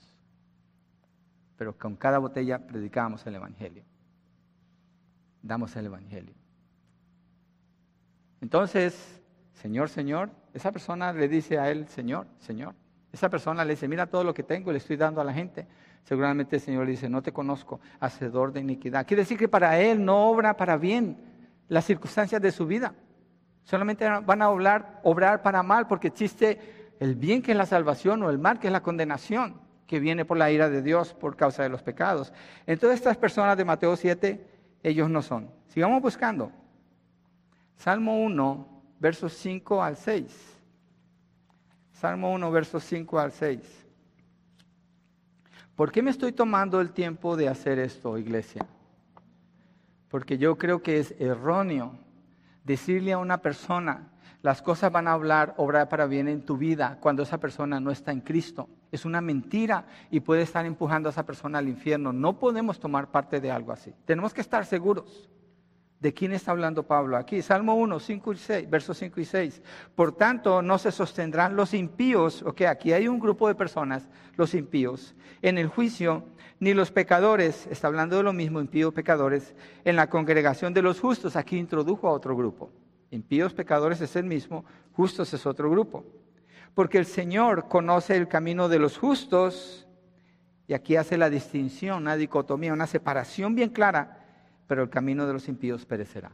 Pero 1.56 1.76
con 1.76 1.96
cada 1.96 2.18
botella 2.18 2.58
predicamos 2.58 3.26
el 3.26 3.36
Evangelio. 3.36 3.84
Damos 5.42 5.74
el 5.76 5.86
Evangelio. 5.86 6.34
Entonces, 8.40 9.22
Señor, 9.54 9.88
Señor, 9.88 10.30
esa 10.52 10.72
persona 10.72 11.12
le 11.12 11.28
dice 11.28 11.58
a 11.58 11.70
él, 11.70 11.86
Señor, 11.88 12.26
Señor. 12.40 12.74
Esa 13.12 13.28
persona 13.28 13.64
le 13.64 13.74
dice, 13.74 13.88
mira 13.88 14.06
todo 14.06 14.24
lo 14.24 14.34
que 14.34 14.42
tengo, 14.42 14.72
le 14.72 14.78
estoy 14.78 14.96
dando 14.96 15.20
a 15.20 15.24
la 15.24 15.32
gente. 15.32 15.66
Seguramente 16.04 16.56
el 16.56 16.62
Señor 16.62 16.86
dice, 16.86 17.08
no 17.08 17.22
te 17.22 17.32
conozco, 17.32 17.80
hacedor 18.00 18.52
de 18.52 18.60
iniquidad. 18.60 19.06
Quiere 19.06 19.22
decir 19.22 19.38
que 19.38 19.48
para 19.48 19.78
Él 19.80 20.04
no 20.04 20.26
obra 20.26 20.56
para 20.56 20.76
bien 20.76 21.16
las 21.68 21.84
circunstancias 21.84 22.42
de 22.42 22.50
su 22.50 22.66
vida. 22.66 22.94
Solamente 23.64 24.08
van 24.08 24.42
a 24.42 24.50
obrar, 24.50 25.00
obrar 25.04 25.42
para 25.42 25.62
mal 25.62 25.86
porque 25.86 26.08
existe 26.08 26.94
el 26.98 27.14
bien 27.14 27.42
que 27.42 27.52
es 27.52 27.56
la 27.56 27.66
salvación 27.66 28.22
o 28.22 28.30
el 28.30 28.38
mal 28.38 28.58
que 28.58 28.66
es 28.66 28.72
la 28.72 28.82
condenación 28.82 29.60
que 29.86 30.00
viene 30.00 30.24
por 30.24 30.38
la 30.38 30.50
ira 30.50 30.68
de 30.68 30.82
Dios 30.82 31.14
por 31.14 31.36
causa 31.36 31.62
de 31.62 31.68
los 31.68 31.82
pecados. 31.82 32.32
Entonces 32.66 32.98
estas 32.98 33.16
personas 33.16 33.56
de 33.56 33.64
Mateo 33.64 33.94
7, 33.94 34.46
ellos 34.82 35.10
no 35.10 35.22
son. 35.22 35.50
Sigamos 35.68 36.00
buscando. 36.00 36.50
Salmo 37.76 38.22
1, 38.22 38.82
versos 38.98 39.34
5 39.34 39.82
al 39.82 39.96
6. 39.96 40.58
Salmo 41.92 42.32
1, 42.32 42.50
versos 42.50 42.84
5 42.84 43.18
al 43.18 43.32
6. 43.32 43.81
¿Por 45.82 45.90
qué 45.90 46.00
me 46.00 46.12
estoy 46.12 46.30
tomando 46.30 46.80
el 46.80 46.92
tiempo 46.92 47.36
de 47.36 47.48
hacer 47.48 47.80
esto, 47.80 48.16
iglesia? 48.16 48.64
Porque 50.10 50.38
yo 50.38 50.56
creo 50.56 50.80
que 50.80 51.00
es 51.00 51.12
erróneo 51.18 51.98
decirle 52.62 53.12
a 53.12 53.18
una 53.18 53.38
persona, 53.38 54.12
las 54.42 54.62
cosas 54.62 54.92
van 54.92 55.08
a 55.08 55.12
hablar, 55.12 55.54
obrar 55.56 55.88
para 55.88 56.06
bien 56.06 56.28
en 56.28 56.46
tu 56.46 56.56
vida 56.56 56.98
cuando 57.00 57.24
esa 57.24 57.40
persona 57.40 57.80
no 57.80 57.90
está 57.90 58.12
en 58.12 58.20
Cristo. 58.20 58.68
Es 58.92 59.04
una 59.04 59.20
mentira 59.20 59.86
y 60.08 60.20
puede 60.20 60.42
estar 60.42 60.64
empujando 60.66 61.08
a 61.08 61.10
esa 61.10 61.26
persona 61.26 61.58
al 61.58 61.68
infierno. 61.68 62.12
No 62.12 62.38
podemos 62.38 62.78
tomar 62.78 63.10
parte 63.10 63.40
de 63.40 63.50
algo 63.50 63.72
así. 63.72 63.92
Tenemos 64.04 64.32
que 64.32 64.40
estar 64.40 64.64
seguros. 64.64 65.28
¿De 66.02 66.12
quién 66.12 66.32
está 66.32 66.50
hablando 66.50 66.82
Pablo 66.82 67.16
aquí? 67.16 67.42
Salmo 67.42 67.76
1, 67.76 68.00
5 68.00 68.32
y 68.32 68.36
6, 68.36 68.68
versos 68.68 68.98
5 68.98 69.20
y 69.20 69.24
6. 69.24 69.62
Por 69.94 70.10
tanto, 70.16 70.60
no 70.60 70.76
se 70.76 70.90
sostendrán 70.90 71.54
los 71.54 71.74
impíos, 71.74 72.42
ok, 72.42 72.62
aquí 72.62 72.92
hay 72.92 73.06
un 73.06 73.20
grupo 73.20 73.46
de 73.46 73.54
personas, 73.54 74.08
los 74.34 74.52
impíos, 74.54 75.14
en 75.42 75.58
el 75.58 75.68
juicio, 75.68 76.24
ni 76.58 76.74
los 76.74 76.90
pecadores, 76.90 77.68
está 77.68 77.86
hablando 77.86 78.16
de 78.16 78.24
lo 78.24 78.32
mismo, 78.32 78.60
impíos 78.60 78.92
pecadores, 78.92 79.54
en 79.84 79.94
la 79.94 80.10
congregación 80.10 80.74
de 80.74 80.82
los 80.82 80.98
justos, 80.98 81.36
aquí 81.36 81.56
introdujo 81.56 82.08
a 82.08 82.12
otro 82.12 82.36
grupo. 82.36 82.72
Impíos 83.12 83.54
pecadores 83.54 84.00
es 84.00 84.16
el 84.16 84.24
mismo, 84.24 84.64
justos 84.94 85.32
es 85.32 85.46
otro 85.46 85.70
grupo. 85.70 86.04
Porque 86.74 86.98
el 86.98 87.06
Señor 87.06 87.68
conoce 87.68 88.16
el 88.16 88.26
camino 88.26 88.68
de 88.68 88.80
los 88.80 88.98
justos, 88.98 89.86
y 90.66 90.74
aquí 90.74 90.96
hace 90.96 91.16
la 91.16 91.30
distinción, 91.30 91.98
una 91.98 92.16
dicotomía, 92.16 92.72
una 92.72 92.88
separación 92.88 93.54
bien 93.54 93.70
clara 93.70 94.18
pero 94.72 94.84
el 94.84 94.88
camino 94.88 95.26
de 95.26 95.34
los 95.34 95.48
impíos 95.48 95.84
perecerá. 95.84 96.30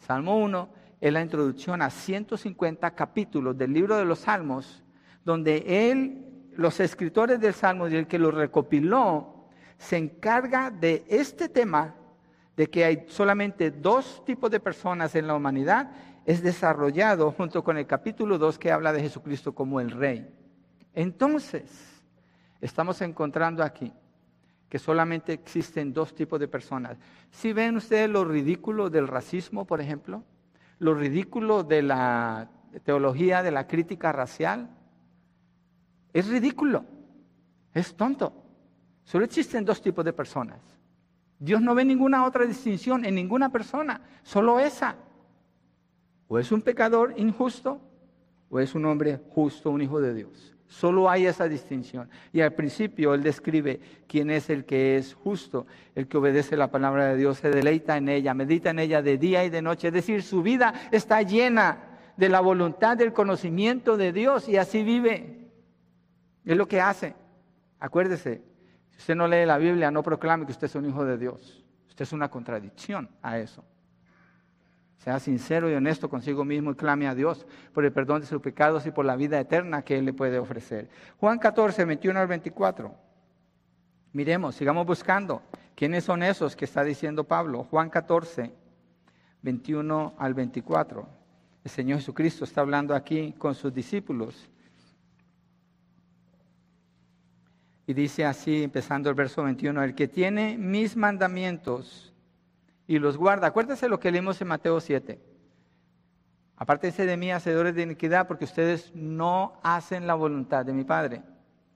Salmo 0.00 0.36
1 0.36 0.68
es 1.00 1.12
la 1.12 1.22
introducción 1.22 1.80
a 1.80 1.90
150 1.90 2.90
capítulos 2.96 3.56
del 3.56 3.72
libro 3.72 3.96
de 3.96 4.04
los 4.04 4.18
Salmos, 4.18 4.82
donde 5.24 5.90
él, 5.92 6.50
los 6.56 6.80
escritores 6.80 7.38
del 7.38 7.54
Salmo 7.54 7.86
y 7.86 7.94
el 7.94 8.08
que 8.08 8.18
lo 8.18 8.32
recopiló, 8.32 9.46
se 9.78 9.96
encarga 9.96 10.72
de 10.72 11.04
este 11.06 11.48
tema 11.48 11.94
de 12.56 12.68
que 12.68 12.84
hay 12.84 13.04
solamente 13.06 13.70
dos 13.70 14.24
tipos 14.24 14.50
de 14.50 14.58
personas 14.58 15.14
en 15.14 15.28
la 15.28 15.36
humanidad, 15.36 15.92
es 16.24 16.42
desarrollado 16.42 17.30
junto 17.30 17.62
con 17.62 17.78
el 17.78 17.86
capítulo 17.86 18.38
2 18.38 18.58
que 18.58 18.72
habla 18.72 18.92
de 18.92 19.02
Jesucristo 19.02 19.54
como 19.54 19.78
el 19.78 19.92
Rey. 19.92 20.28
Entonces, 20.94 22.02
estamos 22.60 23.00
encontrando 23.02 23.62
aquí 23.62 23.92
que 24.76 24.80
solamente 24.80 25.32
existen 25.32 25.94
dos 25.94 26.14
tipos 26.14 26.38
de 26.38 26.48
personas. 26.48 26.98
Si 27.30 27.54
ven 27.54 27.78
ustedes 27.78 28.10
lo 28.10 28.26
ridículo 28.26 28.90
del 28.90 29.08
racismo, 29.08 29.64
por 29.64 29.80
ejemplo, 29.80 30.22
lo 30.80 30.92
ridículo 30.92 31.64
de 31.64 31.80
la 31.80 32.50
teología 32.84 33.42
de 33.42 33.52
la 33.52 33.66
crítica 33.66 34.12
racial, 34.12 34.68
es 36.12 36.28
ridículo, 36.28 36.84
es 37.72 37.94
tonto. 37.94 38.34
Solo 39.02 39.24
existen 39.24 39.64
dos 39.64 39.80
tipos 39.80 40.04
de 40.04 40.12
personas. 40.12 40.60
Dios 41.38 41.62
no 41.62 41.74
ve 41.74 41.86
ninguna 41.86 42.26
otra 42.26 42.44
distinción 42.44 43.06
en 43.06 43.14
ninguna 43.14 43.50
persona, 43.50 44.02
solo 44.24 44.60
esa. 44.60 44.96
O 46.28 46.38
es 46.38 46.52
un 46.52 46.60
pecador 46.60 47.14
injusto 47.16 47.80
o 48.50 48.60
es 48.60 48.74
un 48.74 48.84
hombre 48.84 49.22
justo, 49.30 49.70
un 49.70 49.80
hijo 49.80 50.02
de 50.02 50.12
Dios. 50.12 50.54
Solo 50.68 51.08
hay 51.08 51.26
esa 51.26 51.48
distinción. 51.48 52.08
Y 52.32 52.40
al 52.40 52.52
principio 52.52 53.14
él 53.14 53.22
describe 53.22 53.80
quién 54.08 54.30
es 54.30 54.50
el 54.50 54.64
que 54.64 54.96
es 54.96 55.14
justo, 55.14 55.66
el 55.94 56.08
que 56.08 56.16
obedece 56.16 56.56
la 56.56 56.70
palabra 56.70 57.06
de 57.06 57.16
Dios, 57.16 57.38
se 57.38 57.50
deleita 57.50 57.96
en 57.96 58.08
ella, 58.08 58.34
medita 58.34 58.70
en 58.70 58.80
ella 58.80 59.02
de 59.02 59.16
día 59.16 59.44
y 59.44 59.50
de 59.50 59.62
noche. 59.62 59.88
Es 59.88 59.94
decir, 59.94 60.22
su 60.22 60.42
vida 60.42 60.74
está 60.90 61.22
llena 61.22 61.78
de 62.16 62.28
la 62.28 62.40
voluntad, 62.40 62.96
del 62.96 63.12
conocimiento 63.12 63.96
de 63.96 64.12
Dios 64.12 64.48
y 64.48 64.56
así 64.56 64.82
vive. 64.82 65.48
Es 66.44 66.56
lo 66.56 66.66
que 66.66 66.80
hace. 66.80 67.14
Acuérdese, 67.78 68.42
si 68.90 68.98
usted 68.98 69.14
no 69.14 69.28
lee 69.28 69.44
la 69.46 69.58
Biblia, 69.58 69.90
no 69.90 70.02
proclame 70.02 70.46
que 70.46 70.52
usted 70.52 70.66
es 70.66 70.74
un 70.74 70.86
hijo 70.86 71.04
de 71.04 71.18
Dios. 71.18 71.64
Usted 71.88 72.02
es 72.02 72.12
una 72.12 72.28
contradicción 72.28 73.08
a 73.22 73.38
eso. 73.38 73.64
Sea 74.98 75.20
sincero 75.20 75.70
y 75.70 75.74
honesto 75.74 76.08
consigo 76.08 76.44
mismo 76.44 76.72
y 76.72 76.74
clame 76.74 77.06
a 77.06 77.14
Dios 77.14 77.46
por 77.72 77.84
el 77.84 77.92
perdón 77.92 78.22
de 78.22 78.26
sus 78.26 78.40
pecados 78.40 78.86
y 78.86 78.90
por 78.90 79.04
la 79.04 79.16
vida 79.16 79.38
eterna 79.38 79.82
que 79.82 79.98
Él 79.98 80.04
le 80.04 80.12
puede 80.12 80.38
ofrecer. 80.38 80.88
Juan 81.18 81.38
14, 81.38 81.84
21 81.84 82.18
al 82.18 82.26
24. 82.26 82.94
Miremos, 84.12 84.54
sigamos 84.54 84.86
buscando. 84.86 85.42
¿Quiénes 85.74 86.04
son 86.04 86.22
esos 86.22 86.56
que 86.56 86.64
está 86.64 86.82
diciendo 86.82 87.24
Pablo? 87.24 87.64
Juan 87.64 87.90
14, 87.90 88.50
21 89.42 90.14
al 90.18 90.34
24. 90.34 91.06
El 91.62 91.70
Señor 91.70 91.98
Jesucristo 91.98 92.44
está 92.44 92.62
hablando 92.62 92.94
aquí 92.94 93.34
con 93.36 93.54
sus 93.54 93.74
discípulos. 93.74 94.48
Y 97.86 97.92
dice 97.94 98.24
así, 98.24 98.64
empezando 98.64 99.10
el 99.10 99.14
verso 99.14 99.44
21, 99.44 99.84
el 99.84 99.94
que 99.94 100.08
tiene 100.08 100.56
mis 100.58 100.96
mandamientos 100.96 102.12
y 102.86 102.98
los 102.98 103.16
guarda. 103.16 103.48
Acuérdese 103.48 103.88
lo 103.88 104.00
que 104.00 104.10
leímos 104.10 104.40
en 104.40 104.48
Mateo 104.48 104.80
7. 104.80 105.20
Apártense 106.56 107.04
de 107.04 107.16
mí, 107.16 107.30
hacedores 107.30 107.74
de 107.74 107.82
iniquidad, 107.82 108.26
porque 108.26 108.44
ustedes 108.44 108.92
no 108.94 109.60
hacen 109.62 110.06
la 110.06 110.14
voluntad 110.14 110.64
de 110.64 110.72
mi 110.72 110.84
Padre. 110.84 111.22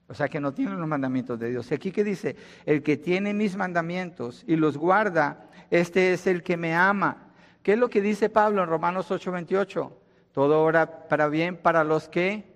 O 0.07 0.13
sea 0.13 0.27
que 0.27 0.39
no 0.39 0.53
tienen 0.53 0.79
los 0.79 0.87
mandamientos 0.87 1.39
de 1.39 1.49
Dios. 1.49 1.71
Y 1.71 1.75
aquí 1.75 1.91
que 1.91 2.03
dice, 2.03 2.35
el 2.65 2.83
que 2.83 2.97
tiene 2.97 3.33
mis 3.33 3.55
mandamientos 3.55 4.43
y 4.47 4.55
los 4.55 4.77
guarda, 4.77 5.47
este 5.69 6.13
es 6.13 6.27
el 6.27 6.43
que 6.43 6.57
me 6.57 6.75
ama. 6.75 7.29
¿Qué 7.63 7.73
es 7.73 7.79
lo 7.79 7.89
que 7.89 8.01
dice 8.01 8.29
Pablo 8.29 8.63
en 8.63 8.69
Romanos 8.69 9.09
8:28? 9.11 9.91
Todo 10.33 10.65
obra 10.65 11.07
para 11.07 11.27
bien 11.27 11.55
para 11.55 11.83
los 11.83 12.09
que 12.09 12.50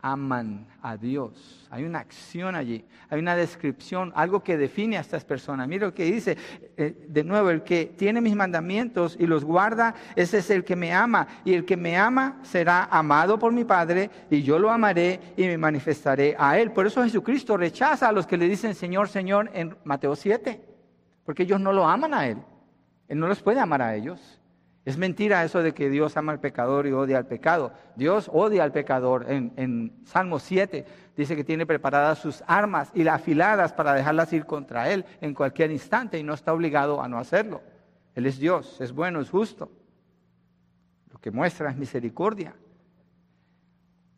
aman 0.00 0.66
a 0.82 0.96
Dios. 0.96 1.66
Hay 1.70 1.84
una 1.84 1.98
acción 1.98 2.54
allí, 2.54 2.84
hay 3.08 3.18
una 3.18 3.34
descripción, 3.34 4.12
algo 4.14 4.42
que 4.42 4.56
define 4.56 4.98
a 4.98 5.00
estas 5.00 5.24
personas. 5.24 5.66
Mira 5.68 5.86
lo 5.86 5.94
que 5.94 6.04
dice, 6.04 6.36
eh, 6.76 7.06
de 7.08 7.24
nuevo, 7.24 7.50
el 7.50 7.62
que 7.62 7.86
tiene 7.86 8.20
mis 8.20 8.36
mandamientos 8.36 9.16
y 9.18 9.26
los 9.26 9.44
guarda, 9.44 9.94
ese 10.14 10.38
es 10.38 10.50
el 10.50 10.64
que 10.64 10.76
me 10.76 10.92
ama. 10.92 11.26
Y 11.44 11.54
el 11.54 11.64
que 11.64 11.76
me 11.76 11.96
ama 11.96 12.38
será 12.42 12.84
amado 12.84 13.38
por 13.38 13.52
mi 13.52 13.64
Padre 13.64 14.10
y 14.30 14.42
yo 14.42 14.58
lo 14.58 14.70
amaré 14.70 15.20
y 15.36 15.42
me 15.42 15.58
manifestaré 15.58 16.36
a 16.38 16.58
él. 16.58 16.72
Por 16.72 16.86
eso 16.86 17.02
Jesucristo 17.02 17.56
rechaza 17.56 18.08
a 18.08 18.12
los 18.12 18.26
que 18.26 18.36
le 18.36 18.48
dicen 18.48 18.74
Señor, 18.74 19.08
Señor 19.08 19.50
en 19.54 19.76
Mateo 19.84 20.14
7, 20.14 20.60
porque 21.24 21.42
ellos 21.42 21.60
no 21.60 21.72
lo 21.72 21.86
aman 21.86 22.14
a 22.14 22.28
él. 22.28 22.38
Él 23.08 23.18
no 23.18 23.28
los 23.28 23.42
puede 23.42 23.60
amar 23.60 23.82
a 23.82 23.94
ellos. 23.94 24.40
Es 24.86 24.96
mentira 24.96 25.42
eso 25.42 25.64
de 25.64 25.74
que 25.74 25.90
Dios 25.90 26.16
ama 26.16 26.30
al 26.30 26.38
pecador 26.38 26.86
y 26.86 26.92
odia 26.92 27.18
al 27.18 27.26
pecado. 27.26 27.72
Dios 27.96 28.30
odia 28.32 28.62
al 28.62 28.70
pecador. 28.70 29.26
En, 29.28 29.52
en, 29.56 29.92
Salmo 30.04 30.38
7 30.38 30.86
dice 31.16 31.34
que 31.34 31.42
tiene 31.42 31.66
preparadas 31.66 32.20
sus 32.20 32.44
armas 32.46 32.92
y 32.94 33.02
las 33.02 33.16
afiladas 33.16 33.72
para 33.72 33.94
dejarlas 33.94 34.32
ir 34.32 34.46
contra 34.46 34.88
Él 34.92 35.04
en 35.20 35.34
cualquier 35.34 35.72
instante 35.72 36.20
y 36.20 36.22
no 36.22 36.34
está 36.34 36.52
obligado 36.52 37.02
a 37.02 37.08
no 37.08 37.18
hacerlo. 37.18 37.62
Él 38.14 38.26
es 38.26 38.38
Dios, 38.38 38.80
es 38.80 38.92
bueno, 38.92 39.20
es 39.20 39.28
justo. 39.28 39.72
Lo 41.10 41.18
que 41.18 41.32
muestra 41.32 41.68
es 41.68 41.76
misericordia. 41.76 42.54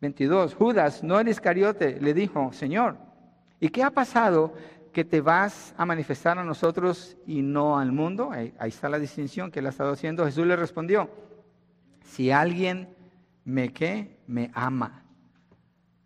22. 0.01 0.53
Judas, 0.53 1.03
no 1.03 1.19
el 1.19 1.29
Iscariote, 1.29 1.99
le 1.99 2.13
dijo, 2.13 2.53
Señor, 2.53 2.95
¿y 3.59 3.69
qué 3.69 3.81
ha 3.81 3.89
pasado 3.89 4.53
que 4.91 5.05
te 5.05 5.21
vas 5.21 5.73
a 5.77 5.85
manifestar 5.85 6.37
a 6.37 6.43
nosotros 6.43 7.17
y 7.25 7.41
no 7.41 7.77
al 7.77 7.91
mundo. 7.91 8.31
Ahí, 8.31 8.53
está 8.61 8.89
la 8.89 8.99
distinción 8.99 9.51
que 9.51 9.59
él 9.59 9.67
ha 9.67 9.69
estado 9.69 9.91
haciendo. 9.91 10.25
Jesús 10.25 10.45
le 10.45 10.55
respondió, 10.55 11.09
si 12.03 12.31
alguien 12.31 12.95
me 13.45 13.71
que 13.71 14.19
me 14.27 14.51
ama. 14.53 15.03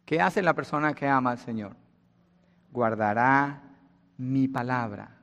¿Qué 0.06 0.22
hace 0.22 0.42
la 0.42 0.54
persona 0.54 0.94
que 0.94 1.08
ama 1.08 1.32
al 1.32 1.40
Señor? 1.40 1.76
Guardará 2.72 3.64
mi 4.18 4.48
palabra. 4.48 5.18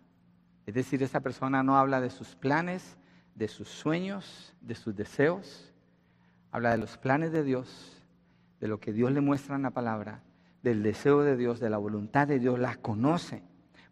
Es 0.66 0.74
decir, 0.74 1.02
esa 1.02 1.20
persona 1.20 1.62
no 1.62 1.76
habla 1.76 2.00
de 2.00 2.10
sus 2.10 2.34
planes, 2.34 2.96
de 3.34 3.48
sus 3.48 3.68
sueños, 3.68 4.54
de 4.60 4.74
sus 4.74 4.94
deseos. 4.94 5.72
Habla 6.52 6.70
de 6.70 6.78
los 6.78 6.96
planes 6.96 7.32
de 7.32 7.44
Dios, 7.44 8.02
de 8.60 8.68
lo 8.68 8.80
que 8.80 8.92
Dios 8.92 9.12
le 9.12 9.20
muestra 9.20 9.56
en 9.56 9.62
la 9.62 9.70
palabra, 9.70 10.22
del 10.62 10.82
deseo 10.82 11.22
de 11.22 11.36
Dios, 11.36 11.60
de 11.60 11.70
la 11.70 11.78
voluntad 11.78 12.28
de 12.28 12.38
Dios. 12.38 12.58
La 12.58 12.76
conoce 12.76 13.42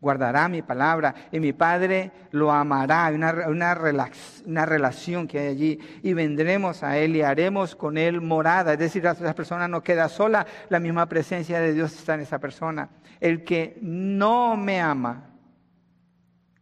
guardará 0.00 0.48
mi 0.48 0.62
palabra 0.62 1.14
y 1.32 1.40
mi 1.40 1.52
Padre 1.52 2.12
lo 2.30 2.52
amará. 2.52 3.06
Hay 3.06 3.14
una, 3.14 3.32
una, 3.48 4.64
relación 4.64 5.26
que 5.26 5.38
hay 5.38 5.46
allí 5.48 5.78
y 6.02 6.12
vendremos 6.12 6.82
a 6.82 6.96
Él 6.98 7.16
y 7.16 7.22
haremos 7.22 7.74
con 7.74 7.98
Él 7.98 8.20
morada. 8.20 8.72
Es 8.72 8.78
decir, 8.78 9.04
esa 9.06 9.34
persona 9.34 9.68
no 9.68 9.82
queda 9.82 10.08
sola, 10.08 10.46
la 10.68 10.80
misma 10.80 11.06
presencia 11.06 11.60
de 11.60 11.74
Dios 11.74 11.94
está 11.94 12.14
en 12.14 12.20
esa 12.20 12.38
persona. 12.38 12.88
El 13.20 13.44
que 13.44 13.78
no 13.82 14.56
me 14.56 14.80
ama, 14.80 15.30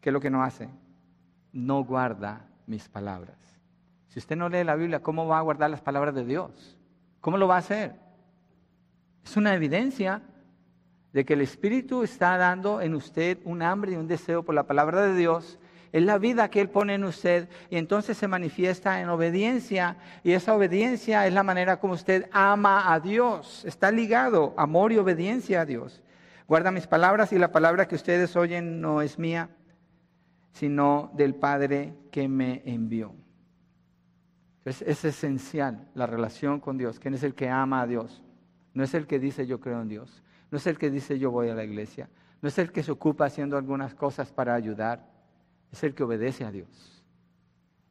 ¿qué 0.01 0.11
es 0.11 0.13
lo 0.13 0.21
que 0.21 0.31
no 0.31 0.43
hace? 0.43 0.69
No 1.53 1.85
guarda 1.85 2.47
mis 2.67 2.89
palabras. 2.89 3.37
Si 4.09 4.19
usted 4.19 4.37
no 4.37 4.49
lee 4.49 4.65
la 4.65 4.77
Biblia, 4.77 5.01
¿cómo 5.01 5.27
va 5.27 5.39
a 5.39 5.43
guardar 5.43 5.71
las 5.71 5.83
palabras 5.83 6.15
de 6.15 6.25
Dios? 6.25 6.79
¿Cómo 7.21 7.37
lo 7.37 7.49
va 7.49 7.57
a 7.57 7.59
hacer? 7.59 8.06
Es 9.27 9.37
una 9.37 9.55
evidencia 9.55 10.22
de 11.12 11.24
que 11.24 11.35
el 11.35 11.41
Espíritu 11.41 12.05
está 12.05 12.39
dando 12.39 12.81
en 12.81 12.95
usted 12.95 13.39
un 13.45 13.61
hambre 13.61 13.93
y 13.93 13.97
un 13.97 14.07
deseo 14.07 14.45
por 14.45 14.55
la 14.55 14.68
palabra 14.68 15.03
de 15.03 15.16
Dios, 15.16 15.59
es 15.93 16.05
la 16.05 16.18
vida 16.18 16.49
que 16.49 16.61
Él 16.61 16.70
pone 16.70 16.95
en 16.95 17.03
usted 17.03 17.49
y 17.68 17.77
entonces 17.77 18.16
se 18.16 18.29
manifiesta 18.29 19.01
en 19.01 19.09
obediencia 19.09 19.97
y 20.22 20.31
esa 20.31 20.55
obediencia 20.55 21.27
es 21.27 21.35
la 21.35 21.43
manera 21.43 21.81
como 21.81 21.95
usted 21.95 22.29
ama 22.31 22.93
a 22.93 23.01
Dios, 23.01 23.64
está 23.64 23.91
ligado 23.91 24.55
amor 24.57 24.93
y 24.93 24.99
obediencia 24.99 25.62
a 25.62 25.66
Dios. 25.66 26.05
Guarda 26.47 26.70
mis 26.70 26.87
palabras 26.87 27.33
y 27.33 27.39
la 27.39 27.51
palabra 27.51 27.89
que 27.89 27.97
ustedes 27.97 28.37
oyen 28.37 28.81
no 28.81 29.03
es 29.03 29.18
mía, 29.18 29.51
sino 30.53 31.11
del 31.14 31.35
Padre 31.35 31.95
que 32.12 32.29
me 32.29 32.62
envió. 32.64 33.12
Es, 34.64 34.83
es 34.83 35.05
esencial 35.05 35.89
la 35.95 36.07
relación 36.07 36.61
con 36.61 36.79
Dios. 36.79 37.01
¿Quién 37.01 37.14
es 37.14 37.24
el 37.24 37.35
que 37.35 37.49
ama 37.49 37.81
a 37.81 37.87
Dios? 37.89 38.22
No 38.77 38.85
es 38.85 38.93
el 38.93 39.07
que 39.07 39.18
dice 39.18 39.47
yo 39.47 39.59
creo 39.59 39.81
en 39.81 39.89
Dios. 39.89 40.22
No 40.51 40.59
es 40.59 40.66
el 40.66 40.77
que 40.77 40.91
dice 40.91 41.18
yo 41.18 41.31
voy 41.31 41.49
a 41.49 41.55
la 41.55 41.64
iglesia. 41.64 42.11
No 42.43 42.49
es 42.49 42.59
el 42.59 42.70
que 42.70 42.83
se 42.83 42.93
ocupa 42.93 43.24
haciendo 43.24 43.57
algunas 43.57 43.95
cosas 43.95 44.31
para 44.31 44.55
ayudar. 44.55 45.03
Es 45.72 45.83
el 45.83 45.95
que 45.95 46.03
obedece 46.03 46.45
a 46.45 46.53
Dios. 46.53 47.03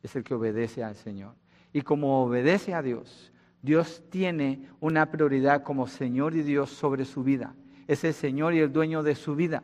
Es 0.03 0.15
el 0.15 0.23
que 0.23 0.35
obedece 0.35 0.83
al 0.83 0.95
Señor. 0.95 1.33
Y 1.73 1.81
como 1.81 2.23
obedece 2.23 2.75
a 2.75 2.83
Dios, 2.83 3.33
Dios 3.63 4.03
tiene 4.11 4.69
una 4.79 5.09
prioridad 5.09 5.63
como 5.63 5.87
Señor 5.87 6.35
y 6.35 6.43
Dios 6.43 6.69
sobre 6.69 7.03
su 7.03 7.23
vida. 7.23 7.55
Es 7.87 8.03
el 8.03 8.13
Señor 8.13 8.53
y 8.53 8.59
el 8.59 8.71
dueño 8.71 9.01
de 9.01 9.15
su 9.15 9.35
vida. 9.35 9.63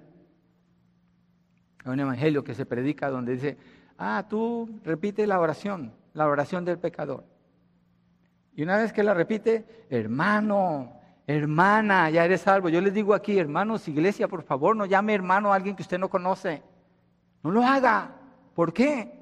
Hay 1.86 1.92
un 1.92 2.00
evangelio 2.00 2.44
que 2.44 2.56
se 2.56 2.66
predica 2.66 3.12
donde 3.12 3.34
dice, 3.34 3.58
ah, 4.00 4.26
tú 4.28 4.82
repite 4.84 5.28
la 5.28 5.40
oración, 5.40 5.94
la 6.16 6.28
oración 6.28 6.66
del 6.66 6.80
pecador. 6.80 7.26
Y 8.56 8.64
una 8.64 8.78
vez 8.78 8.92
que 8.92 9.04
la 9.04 9.14
repite, 9.14 9.86
hermano, 9.92 11.01
Hermana, 11.28 12.10
ya 12.10 12.26
eres 12.26 12.42
salvo. 12.42 12.70
Yo 12.70 12.82
les 12.82 12.94
digo 12.94 13.14
aquí, 13.14 13.38
hermanos, 13.38 13.88
iglesia, 13.88 14.28
por 14.28 14.44
favor, 14.44 14.76
no 14.76 14.86
llame 14.86 15.14
hermano 15.14 15.52
a 15.52 15.56
alguien 15.56 15.76
que 15.76 15.84
usted 15.84 16.00
no 16.00 16.10
conoce. 16.10 16.62
No 17.44 17.52
lo 17.52 17.64
haga. 17.64 18.16
¿Por 18.54 18.74
qué? 18.74 19.20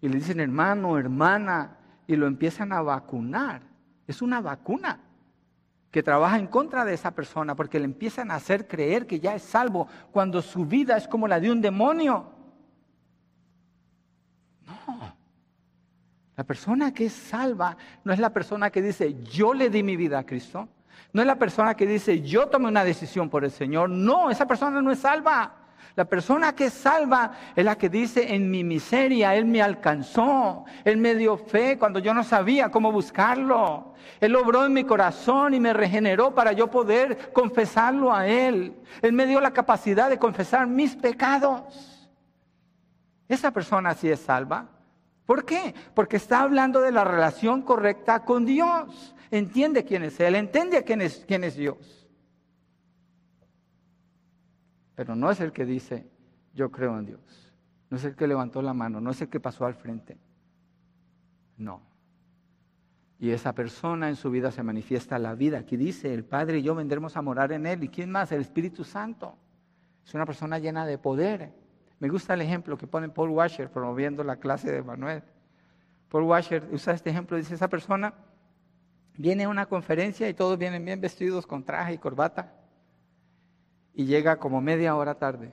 Y 0.00 0.08
le 0.08 0.16
dicen 0.16 0.40
hermano, 0.40 0.98
hermana, 0.98 1.78
y 2.06 2.16
lo 2.16 2.26
empiezan 2.26 2.72
a 2.72 2.82
vacunar. 2.82 3.62
Es 4.06 4.20
una 4.20 4.40
vacuna 4.40 5.00
que 5.90 6.02
trabaja 6.02 6.38
en 6.38 6.46
contra 6.46 6.84
de 6.84 6.94
esa 6.94 7.12
persona 7.12 7.54
porque 7.54 7.78
le 7.78 7.84
empiezan 7.84 8.30
a 8.30 8.36
hacer 8.36 8.66
creer 8.66 9.06
que 9.06 9.20
ya 9.20 9.34
es 9.34 9.42
salvo 9.42 9.86
cuando 10.10 10.42
su 10.42 10.66
vida 10.66 10.96
es 10.96 11.06
como 11.06 11.28
la 11.28 11.38
de 11.38 11.52
un 11.52 11.60
demonio. 11.60 12.41
La 16.36 16.44
persona 16.44 16.94
que 16.94 17.06
es 17.06 17.12
salva 17.12 17.76
no 18.04 18.12
es 18.12 18.18
la 18.18 18.30
persona 18.30 18.70
que 18.70 18.80
dice, 18.80 19.14
yo 19.22 19.52
le 19.52 19.68
di 19.68 19.82
mi 19.82 19.96
vida 19.96 20.18
a 20.18 20.26
Cristo. 20.26 20.68
No 21.12 21.20
es 21.20 21.26
la 21.26 21.36
persona 21.36 21.74
que 21.74 21.86
dice, 21.86 22.22
yo 22.22 22.48
tomé 22.48 22.68
una 22.68 22.84
decisión 22.84 23.28
por 23.28 23.44
el 23.44 23.50
Señor. 23.50 23.90
No, 23.90 24.30
esa 24.30 24.46
persona 24.46 24.80
no 24.80 24.90
es 24.90 25.00
salva. 25.00 25.56
La 25.94 26.06
persona 26.06 26.54
que 26.54 26.66
es 26.66 26.72
salva 26.72 27.32
es 27.54 27.62
la 27.62 27.76
que 27.76 27.90
dice, 27.90 28.34
en 28.34 28.50
mi 28.50 28.64
miseria 28.64 29.34
Él 29.34 29.44
me 29.44 29.60
alcanzó. 29.60 30.64
Él 30.84 30.96
me 30.96 31.14
dio 31.14 31.36
fe 31.36 31.76
cuando 31.78 31.98
yo 31.98 32.14
no 32.14 32.24
sabía 32.24 32.70
cómo 32.70 32.90
buscarlo. 32.90 33.92
Él 34.18 34.34
obró 34.34 34.64
en 34.64 34.72
mi 34.72 34.84
corazón 34.84 35.52
y 35.52 35.60
me 35.60 35.74
regeneró 35.74 36.34
para 36.34 36.52
yo 36.52 36.70
poder 36.70 37.30
confesarlo 37.34 38.14
a 38.14 38.26
Él. 38.26 38.74
Él 39.02 39.12
me 39.12 39.26
dio 39.26 39.38
la 39.38 39.50
capacidad 39.50 40.08
de 40.08 40.18
confesar 40.18 40.66
mis 40.66 40.96
pecados. 40.96 42.08
Esa 43.28 43.50
persona 43.50 43.92
sí 43.94 44.08
es 44.08 44.20
salva. 44.20 44.71
¿Por 45.26 45.44
qué? 45.44 45.74
Porque 45.94 46.16
está 46.16 46.42
hablando 46.42 46.80
de 46.80 46.92
la 46.92 47.04
relación 47.04 47.62
correcta 47.62 48.24
con 48.24 48.44
Dios. 48.44 49.14
Entiende 49.30 49.84
quién 49.84 50.02
es 50.02 50.18
Él, 50.20 50.34
entiende 50.34 50.82
quién 50.84 51.00
es, 51.00 51.24
quién 51.26 51.44
es 51.44 51.56
Dios. 51.56 52.08
Pero 54.94 55.16
no 55.16 55.30
es 55.30 55.40
el 55.40 55.52
que 55.52 55.64
dice, 55.64 56.06
yo 56.54 56.70
creo 56.70 56.98
en 56.98 57.06
Dios. 57.06 57.54
No 57.88 57.96
es 57.96 58.04
el 58.04 58.14
que 58.14 58.26
levantó 58.26 58.62
la 58.62 58.74
mano, 58.74 59.00
no 59.00 59.10
es 59.10 59.20
el 59.22 59.28
que 59.28 59.40
pasó 59.40 59.64
al 59.64 59.74
frente. 59.74 60.18
No. 61.56 61.82
Y 63.18 63.30
esa 63.30 63.54
persona 63.54 64.08
en 64.08 64.16
su 64.16 64.30
vida 64.30 64.50
se 64.50 64.62
manifiesta 64.62 65.18
la 65.18 65.34
vida. 65.34 65.58
Aquí 65.58 65.76
dice, 65.76 66.12
el 66.12 66.24
Padre 66.24 66.58
y 66.58 66.62
yo 66.62 66.74
vendremos 66.74 67.16
a 67.16 67.22
morar 67.22 67.52
en 67.52 67.66
Él. 67.66 67.84
¿Y 67.84 67.88
quién 67.88 68.10
más? 68.10 68.32
El 68.32 68.40
Espíritu 68.40 68.82
Santo. 68.82 69.36
Es 70.04 70.12
una 70.14 70.26
persona 70.26 70.58
llena 70.58 70.84
de 70.84 70.98
poder. 70.98 71.52
Me 72.02 72.08
gusta 72.08 72.34
el 72.34 72.40
ejemplo 72.40 72.76
que 72.76 72.88
pone 72.88 73.08
Paul 73.08 73.30
Washer 73.30 73.70
promoviendo 73.70 74.24
la 74.24 74.34
clase 74.34 74.72
de 74.72 74.82
Manuel. 74.82 75.22
Paul 76.08 76.24
Washer 76.24 76.68
usa 76.72 76.94
este 76.94 77.10
ejemplo, 77.10 77.36
dice, 77.36 77.54
esa 77.54 77.68
persona 77.68 78.12
viene 79.16 79.44
a 79.44 79.48
una 79.48 79.66
conferencia 79.66 80.28
y 80.28 80.34
todos 80.34 80.58
vienen 80.58 80.84
bien 80.84 81.00
vestidos 81.00 81.46
con 81.46 81.62
traje 81.62 81.92
y 81.92 81.98
corbata 81.98 82.54
y 83.94 84.04
llega 84.04 84.40
como 84.40 84.60
media 84.60 84.96
hora 84.96 85.14
tarde. 85.14 85.52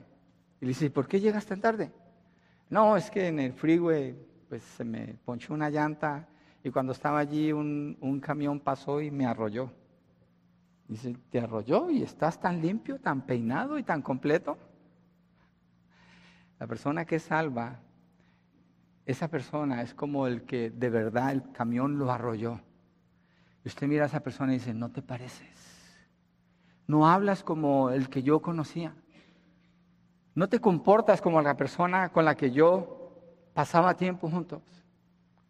Y 0.60 0.64
le 0.64 0.70
dice, 0.70 0.90
¿por 0.90 1.06
qué 1.06 1.20
llegas 1.20 1.46
tan 1.46 1.60
tarde? 1.60 1.92
No, 2.68 2.96
es 2.96 3.12
que 3.12 3.28
en 3.28 3.38
el 3.38 3.52
freeway 3.52 4.18
pues 4.48 4.64
se 4.64 4.82
me 4.82 5.14
ponchó 5.24 5.54
una 5.54 5.70
llanta 5.70 6.26
y 6.64 6.70
cuando 6.70 6.90
estaba 6.90 7.20
allí 7.20 7.52
un, 7.52 7.96
un 8.00 8.18
camión 8.18 8.58
pasó 8.58 9.00
y 9.00 9.12
me 9.12 9.24
arrolló. 9.24 9.70
Dice, 10.88 11.16
¿te 11.30 11.38
arrolló 11.38 11.90
y 11.90 12.02
estás 12.02 12.40
tan 12.40 12.60
limpio, 12.60 12.98
tan 12.98 13.24
peinado 13.24 13.78
y 13.78 13.84
tan 13.84 14.02
completo? 14.02 14.58
La 16.60 16.66
persona 16.66 17.06
que 17.06 17.18
salva 17.18 17.80
esa 19.06 19.28
persona 19.28 19.80
es 19.80 19.94
como 19.94 20.26
el 20.26 20.42
que 20.42 20.70
de 20.70 20.90
verdad 20.90 21.32
el 21.32 21.50
camión 21.52 21.98
lo 21.98 22.12
arrolló. 22.12 22.60
Y 23.64 23.68
usted 23.68 23.88
mira 23.88 24.04
a 24.04 24.06
esa 24.06 24.20
persona 24.20 24.52
y 24.52 24.58
dice, 24.58 24.74
no 24.74 24.90
te 24.90 25.00
pareces. 25.00 26.06
No 26.86 27.08
hablas 27.08 27.42
como 27.42 27.90
el 27.90 28.10
que 28.10 28.22
yo 28.22 28.40
conocía. 28.40 28.94
No 30.34 30.48
te 30.48 30.60
comportas 30.60 31.22
como 31.22 31.40
la 31.40 31.56
persona 31.56 32.10
con 32.10 32.26
la 32.26 32.34
que 32.34 32.50
yo 32.50 33.10
pasaba 33.54 33.96
tiempo 33.96 34.28
juntos. 34.28 34.62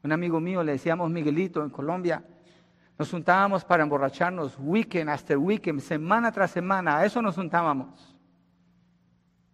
Un 0.05 0.13
amigo 0.13 0.41
mío 0.41 0.63
le 0.63 0.73
decíamos 0.73 1.11
Miguelito 1.11 1.63
en 1.65 1.71
Colombia. 1.71 2.25
Nos 2.97 3.11
juntábamos 3.11 3.65
para 3.65 3.83
emborracharnos 3.83 4.57
weekend 4.61 5.11
after 5.11 5.37
weekend, 5.37 5.81
semana 5.81 6.31
tras 6.31 6.53
semana. 6.53 6.99
A 6.99 7.05
eso 7.05 7.21
nos 7.21 7.35
juntábamos. 7.35 8.20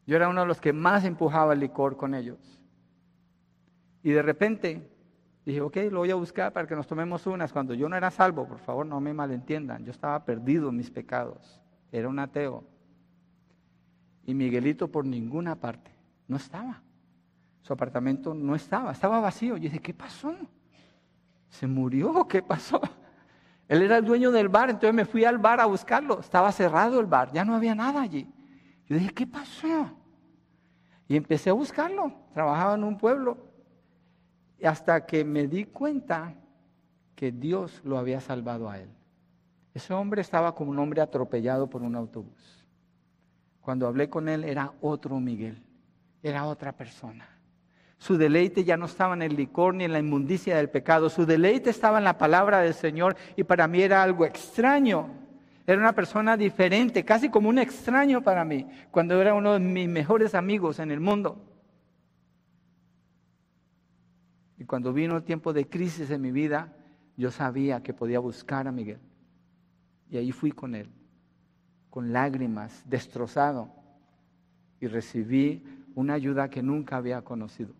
Yo 0.06 0.16
era 0.16 0.28
uno 0.28 0.42
de 0.42 0.46
los 0.46 0.60
que 0.60 0.72
más 0.72 1.04
empujaba 1.04 1.52
el 1.52 1.60
licor 1.60 1.96
con 1.96 2.14
ellos. 2.14 2.38
Y 4.02 4.12
de 4.12 4.22
repente 4.22 4.88
dije, 5.44 5.60
ok, 5.60 5.76
lo 5.90 5.98
voy 6.00 6.10
a 6.10 6.14
buscar 6.14 6.52
para 6.52 6.68
que 6.68 6.76
nos 6.76 6.86
tomemos 6.86 7.26
unas. 7.26 7.52
Cuando 7.52 7.74
yo 7.74 7.88
no 7.88 7.96
era 7.96 8.10
salvo, 8.10 8.46
por 8.46 8.58
favor, 8.58 8.86
no 8.86 9.00
me 9.00 9.12
malentiendan. 9.12 9.84
Yo 9.84 9.90
estaba 9.90 10.24
perdido 10.24 10.68
en 10.68 10.76
mis 10.76 10.90
pecados. 10.90 11.60
Era 11.90 12.08
un 12.08 12.18
ateo. 12.20 12.64
Y 14.24 14.34
Miguelito 14.34 14.88
por 14.88 15.04
ninguna 15.04 15.56
parte. 15.56 15.90
No 16.28 16.36
estaba. 16.36 16.82
Su 17.62 17.72
apartamento 17.72 18.32
no 18.32 18.54
estaba. 18.54 18.92
Estaba 18.92 19.18
vacío. 19.18 19.56
Yo 19.56 19.64
dije, 19.64 19.80
¿qué 19.80 19.92
pasó? 19.92 20.36
¿Se 21.48 21.66
murió? 21.66 22.28
¿Qué 22.28 22.42
pasó? 22.42 22.80
Él 23.68 23.82
era 23.82 23.98
el 23.98 24.04
dueño 24.04 24.30
del 24.30 24.48
bar, 24.48 24.70
entonces 24.70 24.94
me 24.94 25.04
fui 25.04 25.24
al 25.24 25.38
bar 25.38 25.60
a 25.60 25.66
buscarlo. 25.66 26.20
Estaba 26.20 26.52
cerrado 26.52 27.00
el 27.00 27.06
bar, 27.06 27.32
ya 27.32 27.44
no 27.44 27.54
había 27.54 27.74
nada 27.74 28.00
allí. 28.00 28.28
Yo 28.88 28.96
dije, 28.96 29.12
¿qué 29.12 29.26
pasó? 29.26 29.90
Y 31.08 31.16
empecé 31.16 31.50
a 31.50 31.54
buscarlo. 31.54 32.12
Trabajaba 32.32 32.74
en 32.74 32.84
un 32.84 32.96
pueblo. 32.96 33.38
Hasta 34.64 35.06
que 35.06 35.24
me 35.24 35.46
di 35.46 35.64
cuenta 35.64 36.34
que 37.14 37.32
Dios 37.32 37.80
lo 37.84 37.98
había 37.98 38.20
salvado 38.20 38.70
a 38.70 38.78
él. 38.78 38.88
Ese 39.74 39.92
hombre 39.92 40.22
estaba 40.22 40.54
como 40.54 40.70
un 40.70 40.78
hombre 40.78 41.02
atropellado 41.02 41.68
por 41.68 41.82
un 41.82 41.96
autobús. 41.96 42.66
Cuando 43.60 43.86
hablé 43.86 44.08
con 44.08 44.28
él 44.28 44.44
era 44.44 44.72
otro 44.80 45.18
Miguel, 45.18 45.62
era 46.22 46.46
otra 46.46 46.72
persona. 46.72 47.28
Su 47.98 48.16
deleite 48.16 48.64
ya 48.64 48.76
no 48.76 48.86
estaba 48.86 49.14
en 49.14 49.22
el 49.22 49.34
licor 49.34 49.74
ni 49.74 49.84
en 49.84 49.92
la 49.92 49.98
inmundicia 49.98 50.56
del 50.56 50.70
pecado, 50.70 51.08
su 51.08 51.26
deleite 51.26 51.70
estaba 51.70 51.98
en 51.98 52.04
la 52.04 52.18
palabra 52.18 52.60
del 52.60 52.74
Señor 52.74 53.16
y 53.36 53.42
para 53.42 53.66
mí 53.66 53.82
era 53.82 54.02
algo 54.02 54.24
extraño. 54.24 55.25
Era 55.66 55.80
una 55.80 55.94
persona 55.94 56.36
diferente, 56.36 57.04
casi 57.04 57.28
como 57.28 57.48
un 57.48 57.58
extraño 57.58 58.22
para 58.22 58.44
mí, 58.44 58.66
cuando 58.92 59.20
era 59.20 59.34
uno 59.34 59.54
de 59.54 59.58
mis 59.58 59.88
mejores 59.88 60.34
amigos 60.34 60.78
en 60.78 60.92
el 60.92 61.00
mundo. 61.00 61.42
Y 64.58 64.64
cuando 64.64 64.92
vino 64.92 65.16
el 65.16 65.24
tiempo 65.24 65.52
de 65.52 65.68
crisis 65.68 66.10
en 66.10 66.20
mi 66.20 66.30
vida, 66.30 66.72
yo 67.16 67.30
sabía 67.30 67.82
que 67.82 67.92
podía 67.92 68.20
buscar 68.20 68.68
a 68.68 68.72
Miguel. 68.72 69.00
Y 70.08 70.18
ahí 70.18 70.30
fui 70.30 70.52
con 70.52 70.74
él, 70.74 70.88
con 71.90 72.12
lágrimas, 72.12 72.84
destrozado. 72.86 73.70
Y 74.80 74.86
recibí 74.86 75.64
una 75.96 76.14
ayuda 76.14 76.48
que 76.48 76.62
nunca 76.62 76.96
había 76.96 77.22
conocido. 77.22 77.74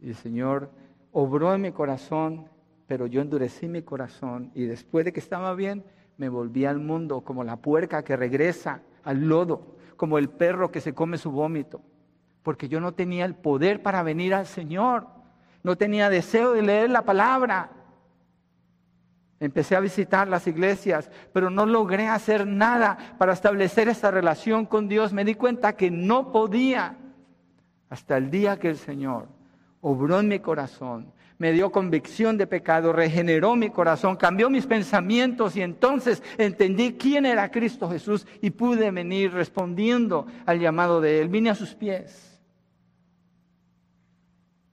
Y 0.00 0.10
el 0.10 0.14
Señor 0.14 0.70
obró 1.10 1.54
en 1.54 1.62
mi 1.62 1.72
corazón, 1.72 2.48
pero 2.86 3.06
yo 3.06 3.20
endurecí 3.20 3.66
mi 3.66 3.82
corazón. 3.82 4.52
Y 4.54 4.64
después 4.64 5.04
de 5.04 5.12
que 5.12 5.20
estaba 5.20 5.54
bien, 5.54 5.82
me 6.16 6.28
volví 6.28 6.64
al 6.64 6.78
mundo 6.78 7.22
como 7.22 7.44
la 7.44 7.56
puerca 7.56 8.04
que 8.04 8.16
regresa 8.16 8.82
al 9.02 9.28
lodo, 9.28 9.76
como 9.96 10.18
el 10.18 10.28
perro 10.28 10.70
que 10.70 10.80
se 10.80 10.94
come 10.94 11.18
su 11.18 11.30
vómito, 11.30 11.80
porque 12.42 12.68
yo 12.68 12.80
no 12.80 12.92
tenía 12.92 13.24
el 13.24 13.34
poder 13.34 13.82
para 13.82 14.02
venir 14.02 14.34
al 14.34 14.46
Señor, 14.46 15.06
no 15.62 15.76
tenía 15.76 16.10
deseo 16.10 16.52
de 16.52 16.62
leer 16.62 16.90
la 16.90 17.02
palabra. 17.02 17.70
Empecé 19.40 19.76
a 19.76 19.80
visitar 19.80 20.28
las 20.28 20.46
iglesias, 20.46 21.10
pero 21.32 21.50
no 21.50 21.66
logré 21.66 22.06
hacer 22.06 22.46
nada 22.46 23.16
para 23.18 23.32
establecer 23.32 23.88
esa 23.88 24.10
relación 24.10 24.66
con 24.66 24.88
Dios. 24.88 25.12
Me 25.12 25.24
di 25.24 25.34
cuenta 25.34 25.74
que 25.74 25.90
no 25.90 26.32
podía 26.32 26.96
hasta 27.88 28.16
el 28.16 28.30
día 28.30 28.58
que 28.58 28.68
el 28.68 28.76
Señor 28.76 29.28
obró 29.80 30.20
en 30.20 30.28
mi 30.28 30.38
corazón 30.38 31.12
me 31.44 31.52
dio 31.52 31.70
convicción 31.70 32.38
de 32.38 32.46
pecado, 32.46 32.90
regeneró 32.90 33.54
mi 33.54 33.68
corazón, 33.68 34.16
cambió 34.16 34.48
mis 34.48 34.66
pensamientos 34.66 35.54
y 35.56 35.60
entonces 35.60 36.22
entendí 36.38 36.94
quién 36.94 37.26
era 37.26 37.50
Cristo 37.50 37.90
Jesús 37.90 38.26
y 38.40 38.48
pude 38.48 38.90
venir 38.90 39.30
respondiendo 39.30 40.26
al 40.46 40.58
llamado 40.58 41.02
de 41.02 41.20
Él. 41.20 41.28
Vine 41.28 41.50
a 41.50 41.54
sus 41.54 41.74
pies. 41.74 42.40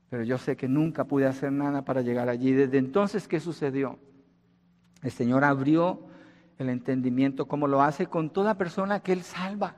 Pero 0.09 0.23
yo 0.23 0.37
sé 0.37 0.55
que 0.55 0.69
nunca 0.69 1.03
pude 1.03 1.25
hacer 1.25 1.51
nada 1.51 1.83
para 1.83 1.99
llegar 1.99 2.29
allí. 2.29 2.53
Desde 2.53 2.77
entonces, 2.77 3.27
¿qué 3.27 3.41
sucedió? 3.41 3.99
El 5.03 5.11
Señor 5.11 5.43
abrió 5.43 6.07
el 6.57 6.69
entendimiento 6.69 7.49
como 7.49 7.67
lo 7.67 7.81
hace 7.81 8.05
con 8.07 8.29
toda 8.29 8.57
persona 8.57 9.01
que 9.01 9.11
Él 9.11 9.23
salva. 9.23 9.75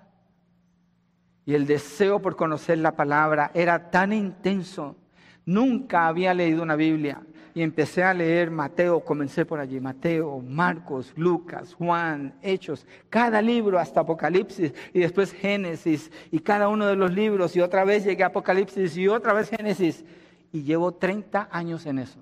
Y 1.44 1.56
el 1.56 1.66
deseo 1.66 2.22
por 2.22 2.36
conocer 2.36 2.78
la 2.78 2.96
palabra 2.96 3.50
era 3.56 3.89
tan 3.89 4.14
intenso 4.14 4.98
Nunca 5.46 6.08
había 6.08 6.34
leído 6.34 6.64
una 6.64 6.76
Biblia 6.76 7.22
y 7.54 7.62
empecé 7.62 8.04
a 8.04 8.14
leer 8.14 8.50
Mateo, 8.50 9.02
comencé 9.02 9.46
por 9.46 9.60
allí, 9.60 9.80
Mateo, 9.80 10.39
Marcos, 10.39 11.14
Lucas, 11.16 11.74
Juan, 11.76 12.34
Hechos, 12.41 12.88
cada 13.10 13.41
libro 13.41 13.78
hasta 13.78 14.02
Apocalipsis 14.02 14.74
y 14.94 15.00
después 15.00 15.32
Génesis 15.32 16.12
y 16.32 16.39
cada 16.39 16.68
uno 16.70 16.88
de 16.88 16.96
los 16.96 17.12
libros 17.14 17.56
y 17.56 17.62
otra 17.62 17.84
vez 17.84 18.06
llegué 18.06 18.24
a 18.24 18.28
Apocalipsis 18.28 18.98
y 18.98 19.08
otra 19.08 19.34
vez 19.34 19.50
Génesis 19.50 20.04
y 20.52 20.64
llevo 20.64 20.94
30 20.94 21.50
años 21.52 21.86
en 21.86 22.00
eso. 22.00 22.20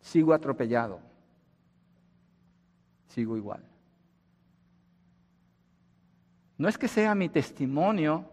Sigo 0.00 0.32
atropellado, 0.32 1.00
sigo 3.08 3.36
igual. 3.36 3.62
No 6.56 6.68
es 6.68 6.78
que 6.78 6.88
sea 6.88 7.14
mi 7.14 7.28
testimonio, 7.28 8.24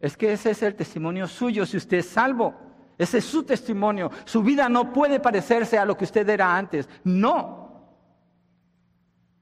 es 0.00 0.16
que 0.16 0.32
ese 0.32 0.50
es 0.50 0.62
el 0.62 0.74
testimonio 0.74 1.26
suyo 1.26 1.64
si 1.66 1.76
usted 1.76 1.98
es 1.98 2.08
salvo. 2.08 2.54
Ese 2.96 3.18
es 3.18 3.24
su 3.24 3.42
testimonio. 3.42 4.10
Su 4.24 4.42
vida 4.42 4.68
no 4.68 4.92
puede 4.92 5.18
parecerse 5.20 5.78
a 5.78 5.84
lo 5.84 5.96
que 5.96 6.04
usted 6.04 6.28
era 6.28 6.56
antes. 6.56 6.88
No. 7.02 7.88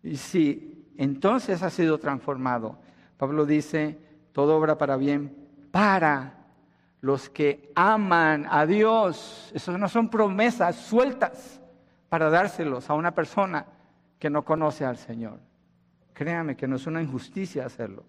Y 0.03 0.16
si 0.16 0.92
entonces 0.96 1.62
ha 1.62 1.70
sido 1.70 1.98
transformado, 1.98 2.78
Pablo 3.16 3.44
dice, 3.44 3.98
todo 4.32 4.57
obra 4.57 4.78
para 4.78 4.96
bien 4.96 5.36
para 5.70 6.34
los 7.00 7.28
que 7.28 7.72
aman 7.74 8.46
a 8.48 8.64
Dios. 8.64 9.50
Esas 9.55 9.78
no 9.78 9.88
son 9.88 10.09
promesas 10.09 10.76
sueltas 10.76 11.61
para 12.09 12.30
dárselos 12.30 12.88
a 12.88 12.94
una 12.94 13.14
persona 13.14 13.66
que 14.18 14.30
no 14.30 14.44
conoce 14.44 14.84
al 14.84 14.96
Señor. 14.96 15.40
Créame 16.14 16.57
que 16.57 16.68
no 16.68 16.76
es 16.76 16.86
una 16.86 17.03
injusticia 17.03 17.66
hacerlo. 17.66 18.05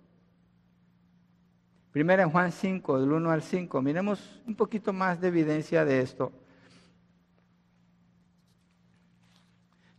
Primera 1.94 2.24
en 2.24 2.32
Juan 2.32 2.52
5, 2.52 3.02
del 3.02 3.12
1 3.12 3.30
al 3.30 3.44
5. 3.44 3.80
Miremos 3.84 4.42
un 4.48 4.56
poquito 4.56 4.92
más 4.92 5.22
de 5.22 5.28
evidencia 5.28 5.86
de 5.86 6.02
esto. 6.02 6.32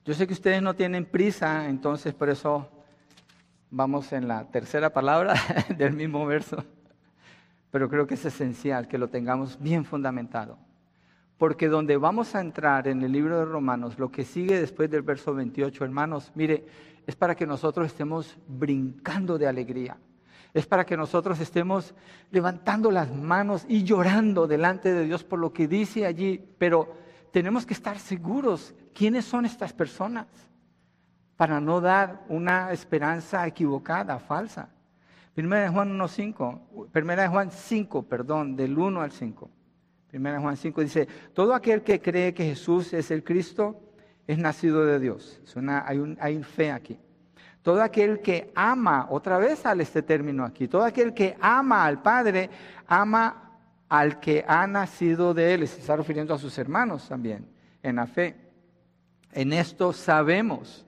Yo 0.05 0.13
sé 0.13 0.27
que 0.27 0.33
ustedes 0.33 0.61
no 0.61 0.75
tienen 0.75 1.05
prisa, 1.07 1.69
entonces 1.69 2.13
por 2.13 2.29
eso 2.31 2.69
vamos 3.71 4.13
en 4.13 4.27
la 4.27 4.51
tercera 4.51 4.93
palabra 4.93 5.35
del 5.79 5.93
mismo 5.93 6.27
verso. 6.27 6.65
Pero 7.71 7.89
creo 7.89 8.09
que 8.09 8.15
es 8.15 8.25
esencial 8.25 8.89
que 8.89 8.99
lo 8.99 9.09
tengamos 9.09 9.61
bien 9.61 9.85
fundamentado. 9.85 10.59
Porque 11.39 11.69
donde 11.69 11.97
vamos 11.97 12.35
a 12.35 12.41
entrar 12.41 12.89
en 12.89 13.05
el 13.05 13.13
libro 13.13 13.39
de 13.39 13.45
Romanos, 13.45 14.01
lo 14.01 14.11
que 14.11 14.25
sigue 14.25 14.59
después 14.59 14.91
del 14.91 15.03
verso 15.03 15.33
28, 15.33 15.85
hermanos, 15.85 16.33
mire, 16.35 16.67
es 17.07 17.15
para 17.15 17.37
que 17.37 17.47
nosotros 17.47 17.87
estemos 17.87 18.37
brincando 18.49 19.39
de 19.39 19.47
alegría 19.47 19.97
es 20.55 20.67
para 20.67 20.87
que 20.87 20.97
nosotros 20.97 21.41
estemos 21.41 21.95
levantando 22.31 22.93
las 22.93 23.13
manos 23.13 23.67
y 23.69 23.83
llorando 23.83 24.47
delante 24.47 24.93
de 24.95 25.05
Dios 25.05 25.25
por 25.25 25.41
lo 25.41 25.53
que 25.53 25.67
dice 25.67 26.07
allí, 26.07 26.43
pero 26.59 26.95
tenemos 27.33 27.67
que 27.67 27.75
estar 27.75 27.99
seguros 27.99 28.73
quiénes 28.95 29.25
son 29.25 29.45
estas 29.45 29.73
personas 29.73 30.27
para 31.37 31.61
no 31.61 31.81
dar 31.81 32.25
una 32.29 32.71
esperanza 32.71 33.45
equivocada, 33.45 34.21
falsa. 34.21 34.69
Primera 35.35 35.69
Juan 35.73 35.99
1.5, 35.99 36.91
primera 36.93 37.29
Juan 37.29 37.51
5, 37.51 38.05
perdón, 38.05 38.55
del 38.55 38.79
1 38.79 39.01
al 39.01 39.11
5. 39.11 39.51
Primera 40.07 40.41
Juan 40.41 40.57
5 40.57 40.81
dice, 40.81 41.09
todo 41.33 41.53
aquel 41.53 41.83
que 41.83 42.01
cree 42.01 42.33
que 42.33 42.45
Jesús 42.45 42.93
es 42.93 43.11
el 43.11 43.25
Cristo 43.25 43.81
es 44.29 44.39
nacido 44.39 44.87
de 44.87 45.01
Dios. 45.01 45.43
hay, 45.85 45.99
un, 45.99 46.17
hay 46.21 46.41
fe 46.45 46.71
aquí. 46.71 46.97
Todo 47.65 47.83
aquel 47.83 48.21
que 48.21 48.53
ama, 48.55 49.07
otra 49.09 49.39
vez 49.39 49.61
sale 49.61 49.85
este 49.85 50.03
término 50.03 50.45
aquí, 50.45 50.69
todo 50.69 50.85
aquel 50.85 51.15
que 51.15 51.35
ama 51.41 51.87
al 51.87 52.03
Padre, 52.03 52.51
ama 52.87 53.59
al 53.89 54.21
que 54.21 54.45
ha 54.47 54.67
nacido 54.67 55.33
de 55.33 55.55
él, 55.55 55.67
se 55.67 55.81
está 55.81 55.97
refiriendo 55.97 56.35
a 56.35 56.39
sus 56.39 56.59
hermanos 56.59 57.09
también, 57.09 57.49
en 57.83 57.97
la 57.97 58.07
fe. 58.07 58.37
En 59.33 59.55
esto 59.55 59.95
sabemos 59.95 60.85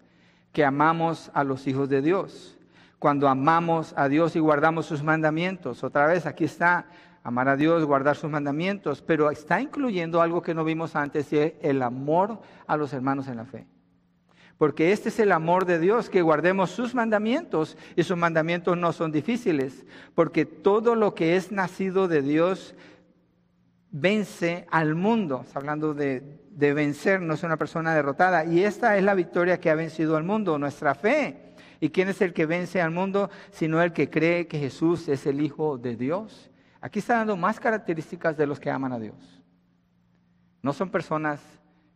que 0.53 0.67
amamos 0.67 1.31
a 1.33 1.45
los 1.45 1.67
hijos 1.67 1.89
de 1.89 2.03
Dios, 2.03 2.59
cuando 2.99 3.27
amamos 3.27 3.95
a 3.97 4.11
Dios 4.11 4.37
y 4.37 4.39
guardamos 4.39 4.85
sus 4.85 5.03
mandamientos. 5.03 5.83
Otra 5.83 6.07
vez 6.07 6.27
aquí 6.27 6.45
está 6.45 6.89
amar 7.23 7.49
a 7.49 7.57
Dios, 7.57 7.87
guardar 7.87 8.17
sus 8.17 8.31
mandamientos, 8.31 9.01
pero 9.01 9.31
está 9.31 9.63
incluyendo 9.63 10.21
algo 10.21 10.43
que 10.43 10.53
no 10.53 10.63
vimos 10.63 10.95
antes, 10.95 11.33
y 11.33 11.39
es 11.39 11.55
el 11.63 11.81
amor 11.81 12.39
a 12.67 12.77
los 12.77 12.93
hermanos 12.93 13.29
en 13.29 13.37
la 13.39 13.47
fe. 13.47 13.67
Porque 14.59 14.93
este 14.93 15.11
es 15.11 15.19
el 15.21 15.33
amor 15.33 15.67
de 15.67 15.79
Dios, 15.79 16.09
que 16.09 16.23
guardemos 16.23 16.71
sus 16.71 16.95
mandamientos, 16.95 17.77
y 17.95 18.03
sus 18.03 18.17
mandamientos 18.17 18.77
no 18.77 18.93
son 18.93 19.13
difíciles, 19.13 19.85
porque 20.15 20.47
todo 20.47 20.95
lo 20.95 21.15
que 21.15 21.37
es 21.37 21.53
nacido 21.53 22.09
de 22.09 22.23
Dios 22.23 22.75
vence 23.91 24.67
al 24.71 24.95
mundo. 24.95 25.43
Está 25.47 25.59
hablando 25.59 25.95
de, 25.95 26.23
vencer, 26.51 27.21
no 27.21 27.35
es 27.35 27.43
una 27.43 27.57
persona 27.57 27.95
derrotada. 27.95 28.45
Y 28.45 28.65
esta 28.65 28.97
es 28.97 29.05
la 29.05 29.15
victoria 29.15 29.61
que 29.61 29.71
ha 29.71 29.75
vencido 29.75 30.17
al 30.17 30.25
mundo, 30.25 30.59
nuestra 30.59 30.95
fe. 30.95 31.55
¿Y 31.81 31.91
quién 31.91 32.09
es 32.09 32.23
el 32.23 32.33
que 32.33 32.47
vence 32.47 32.81
al 32.81 32.91
mundo? 32.91 33.31
Sino 33.51 33.83
el 33.83 33.93
que 33.93 34.09
cree 34.09 34.47
que 34.47 34.59
Jesús 34.59 35.09
es 35.09 35.27
el 35.27 35.41
Hijo 35.41 35.77
de 35.77 35.97
Dios. 35.97 36.51
Aquí 36.81 37.01
está 37.01 37.17
dando 37.17 37.37
más 37.37 37.61
características 37.61 38.37
de 38.37 38.47
los 38.47 38.59
que 38.59 38.71
aman 38.71 38.93
a 38.93 38.99
Dios. 38.99 39.43
No 40.63 40.73
son 40.73 40.91
personas 40.91 41.41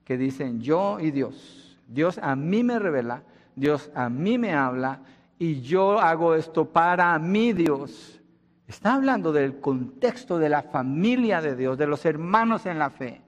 que 0.04 0.18
dicen 0.18 0.61
yo 0.61 0.98
y 1.00 1.11
Dios. 1.11 1.69
Dios 1.91 2.18
a 2.22 2.36
mí 2.36 2.62
me 2.62 2.78
revela, 2.78 3.22
Dios 3.57 3.91
a 3.95 4.09
mí 4.09 4.38
me 4.38 4.55
habla 4.55 5.01
y 5.38 5.61
yo 5.61 5.99
hago 5.99 6.34
esto 6.34 6.66
para 6.66 7.18
mi 7.18 7.53
Dios. 7.53 8.20
Está 8.68 8.95
hablando 8.95 9.32
del 9.32 9.59
contexto 9.59 10.38
de 10.38 10.49
la 10.49 10.62
familia 10.62 11.41
de 11.41 11.57
Dios, 11.57 11.76
de 11.76 11.88
los 11.88 12.05
hermanos 12.07 12.66
en 12.66 12.78
la 12.78 12.91
fe. 12.91 13.20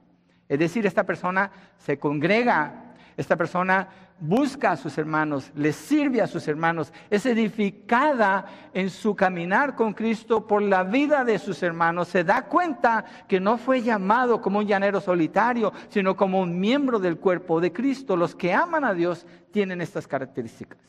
Es 0.48 0.60
decir, 0.60 0.86
esta 0.86 1.04
persona 1.04 1.50
se 1.76 1.98
congrega, 1.98 2.91
esta 3.16 3.36
persona 3.36 3.88
busca 4.18 4.72
a 4.72 4.76
sus 4.76 4.96
hermanos, 4.98 5.50
les 5.54 5.74
sirve 5.74 6.22
a 6.22 6.26
sus 6.26 6.46
hermanos, 6.46 6.92
es 7.10 7.26
edificada 7.26 8.46
en 8.72 8.88
su 8.88 9.16
caminar 9.16 9.74
con 9.74 9.92
Cristo 9.92 10.46
por 10.46 10.62
la 10.62 10.84
vida 10.84 11.24
de 11.24 11.38
sus 11.38 11.62
hermanos, 11.62 12.08
se 12.08 12.22
da 12.22 12.46
cuenta 12.46 13.04
que 13.26 13.40
no 13.40 13.58
fue 13.58 13.82
llamado 13.82 14.40
como 14.40 14.60
un 14.60 14.66
llanero 14.66 15.00
solitario, 15.00 15.72
sino 15.88 16.16
como 16.16 16.40
un 16.40 16.58
miembro 16.58 16.98
del 16.98 17.18
cuerpo 17.18 17.60
de 17.60 17.72
Cristo. 17.72 18.16
Los 18.16 18.34
que 18.34 18.54
aman 18.54 18.84
a 18.84 18.94
Dios 18.94 19.26
tienen 19.50 19.80
estas 19.80 20.06
características 20.06 20.80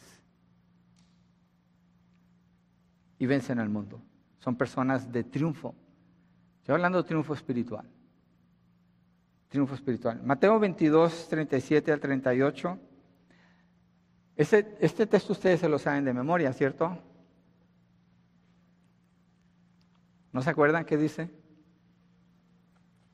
y 3.17 3.25
vencen 3.25 3.59
al 3.59 3.69
mundo. 3.69 4.01
Son 4.39 4.55
personas 4.55 5.11
de 5.11 5.23
triunfo. 5.23 5.73
Estoy 6.59 6.75
hablando 6.75 7.01
de 7.01 7.07
triunfo 7.07 7.33
espiritual. 7.33 7.89
Triunfo 9.53 9.75
espiritual. 9.75 10.19
Mateo 10.23 10.57
22, 10.57 11.27
37 11.29 11.91
al 11.91 11.99
38. 11.99 12.79
Este, 14.35 14.77
este, 14.79 15.05
texto 15.05 15.33
ustedes 15.33 15.59
se 15.59 15.69
lo 15.69 15.77
saben 15.77 16.05
de 16.05 16.11
memoria, 16.11 16.51
¿cierto? 16.53 16.97
¿No 20.31 20.41
se 20.41 20.49
acuerdan 20.49 20.85
qué 20.85 20.97
dice? 20.97 21.29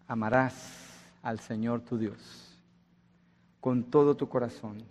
Amarás 0.08 1.12
al 1.24 1.42
Señor 1.42 1.82
tu 1.82 1.98
Dios 1.98 2.58
con 3.60 3.84
todo 3.92 4.16
tu 4.16 4.30
corazón, 4.30 4.82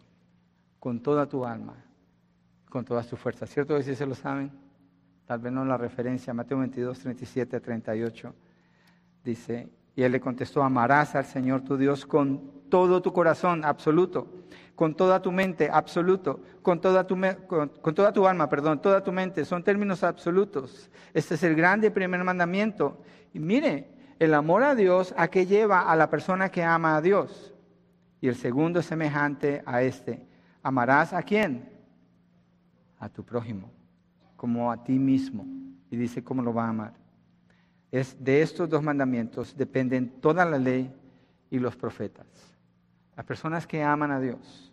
con 0.78 1.00
toda 1.02 1.30
tu 1.30 1.46
alma, 1.46 1.82
con 2.68 2.84
todas 2.84 3.06
tus 3.06 3.18
fuerzas. 3.18 3.48
¿Cierto 3.48 3.74
que 3.74 3.96
se 3.96 4.04
lo 4.04 4.14
saben? 4.14 4.52
Tal 5.24 5.38
vez 5.38 5.50
no 5.50 5.64
la 5.64 5.78
referencia, 5.78 6.34
Mateo 6.34 6.58
22, 6.58 6.98
37 6.98 7.58
38. 7.58 8.34
Dice, 9.24 9.77
y 9.98 10.04
él 10.04 10.12
le 10.12 10.20
contestó, 10.20 10.62
amarás 10.62 11.16
al 11.16 11.24
Señor 11.24 11.62
tu 11.62 11.76
Dios 11.76 12.06
con 12.06 12.52
todo 12.70 13.02
tu 13.02 13.12
corazón, 13.12 13.64
absoluto, 13.64 14.44
con 14.76 14.94
toda 14.94 15.20
tu 15.20 15.32
mente, 15.32 15.68
absoluto, 15.72 16.40
con 16.62 16.80
toda 16.80 17.04
tu, 17.04 17.18
con, 17.48 17.94
toda 17.96 18.12
tu 18.12 18.24
alma, 18.24 18.48
perdón, 18.48 18.80
toda 18.80 19.02
tu 19.02 19.10
mente. 19.10 19.44
Son 19.44 19.64
términos 19.64 20.04
absolutos. 20.04 20.88
Este 21.12 21.34
es 21.34 21.42
el 21.42 21.56
grande 21.56 21.90
primer 21.90 22.22
mandamiento. 22.22 23.02
Y 23.34 23.40
mire, 23.40 23.90
el 24.20 24.34
amor 24.34 24.62
a 24.62 24.76
Dios, 24.76 25.12
¿a 25.16 25.26
qué 25.26 25.46
lleva 25.46 25.80
a 25.80 25.96
la 25.96 26.08
persona 26.08 26.48
que 26.48 26.62
ama 26.62 26.96
a 26.96 27.02
Dios? 27.02 27.52
Y 28.20 28.28
el 28.28 28.36
segundo 28.36 28.78
es 28.78 28.86
semejante 28.86 29.64
a 29.66 29.82
este. 29.82 30.24
¿Amarás 30.62 31.12
a 31.12 31.24
quién? 31.24 31.72
A 33.00 33.08
tu 33.08 33.24
prójimo, 33.24 33.72
como 34.36 34.70
a 34.70 34.84
ti 34.84 34.96
mismo. 34.96 35.44
Y 35.90 35.96
dice 35.96 36.22
cómo 36.22 36.40
lo 36.40 36.54
va 36.54 36.66
a 36.66 36.68
amar. 36.68 37.07
Es 37.90 38.22
de 38.22 38.42
estos 38.42 38.68
dos 38.68 38.82
mandamientos 38.82 39.56
dependen 39.56 40.20
toda 40.20 40.44
la 40.44 40.58
ley 40.58 40.92
y 41.50 41.58
los 41.58 41.76
profetas. 41.76 42.26
Las 43.16 43.24
personas 43.24 43.66
que 43.66 43.82
aman 43.82 44.10
a 44.10 44.20
Dios, 44.20 44.72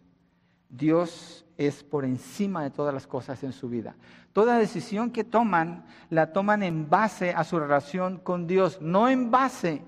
Dios 0.70 1.46
es 1.58 1.84
por 1.84 2.04
encima 2.04 2.64
de 2.64 2.70
todas 2.70 2.94
las 2.94 3.08
cosas 3.08 3.42
en 3.44 3.54
su 3.54 3.70
vida. 3.70 3.96
Toda 4.34 4.58
decisión 4.58 5.12
que 5.12 5.24
toman, 5.24 5.86
la 6.10 6.34
toman 6.34 6.64
en 6.64 6.90
base 6.90 7.32
a 7.32 7.44
su 7.44 7.58
relación 7.60 8.18
con 8.18 8.48
Dios, 8.48 8.82
no 8.82 9.08
en 9.08 9.32
base 9.32 9.82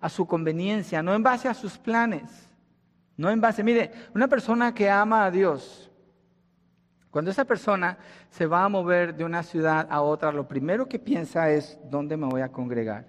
a 0.00 0.08
su 0.08 0.26
conveniencia, 0.26 1.02
no 1.02 1.14
en 1.14 1.22
base 1.22 1.48
a 1.48 1.54
sus 1.54 1.78
planes, 1.78 2.50
no 3.16 3.30
en 3.30 3.40
base, 3.40 3.64
mire, 3.64 3.90
una 4.14 4.28
persona 4.28 4.74
que 4.74 4.90
ama 4.90 5.24
a 5.24 5.30
Dios, 5.30 5.90
cuando 7.10 7.30
esa 7.30 7.44
persona 7.44 7.98
se 8.30 8.46
va 8.46 8.64
a 8.64 8.68
mover 8.68 9.14
de 9.14 9.24
una 9.24 9.42
ciudad 9.42 9.86
a 9.90 10.02
otra, 10.02 10.32
lo 10.32 10.46
primero 10.46 10.86
que 10.86 10.98
piensa 10.98 11.50
es, 11.50 11.78
¿dónde 11.90 12.16
me 12.16 12.26
voy 12.26 12.42
a 12.42 12.52
congregar? 12.52 13.06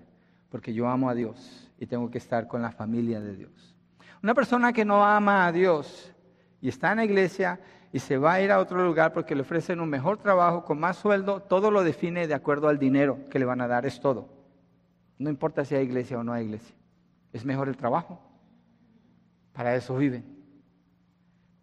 Porque 0.50 0.74
yo 0.74 0.88
amo 0.88 1.10
a 1.10 1.14
Dios 1.14 1.70
y 1.78 1.86
tengo 1.86 2.10
que 2.10 2.18
estar 2.18 2.48
con 2.48 2.62
la 2.62 2.72
familia 2.72 3.20
de 3.20 3.36
Dios. 3.36 3.76
Una 4.24 4.34
persona 4.34 4.74
que 4.74 4.86
no 4.86 5.04
ama 5.04 5.46
a 5.46 5.52
Dios 5.52 6.14
y 6.62 6.70
está 6.70 6.92
en 6.92 6.98
la 6.98 7.06
iglesia 7.06 7.60
y 7.92 8.00
se 8.00 8.18
va 8.18 8.34
a 8.34 8.42
ir 8.42 8.52
a 8.52 8.60
otro 8.60 8.86
lugar 8.86 9.14
porque 9.14 9.36
le 9.36 9.42
ofrecen 9.42 9.80
un 9.80 9.90
mejor 9.90 10.18
trabajo, 10.18 10.64
con 10.64 10.80
más 10.80 10.98
sueldo, 10.98 11.42
todo 11.42 11.72
lo 11.72 11.84
define 11.84 12.28
de 12.28 12.34
acuerdo 12.34 12.68
al 12.68 12.80
dinero 12.80 13.20
que 13.30 13.40
le 13.40 13.46
van 13.46 13.62
a 13.62 13.68
dar, 13.68 13.86
es 13.86 14.00
todo. 14.00 14.30
No 15.18 15.30
importa 15.30 15.66
si 15.66 15.76
hay 15.76 15.86
iglesia 15.86 16.20
o 16.20 16.24
no 16.24 16.34
hay 16.34 16.46
iglesia. 16.46 16.76
Es 17.34 17.44
mejor 17.46 17.68
el 17.68 17.78
trabajo. 17.78 18.22
Para 19.54 19.76
eso 19.76 19.96
viven. 19.96 20.24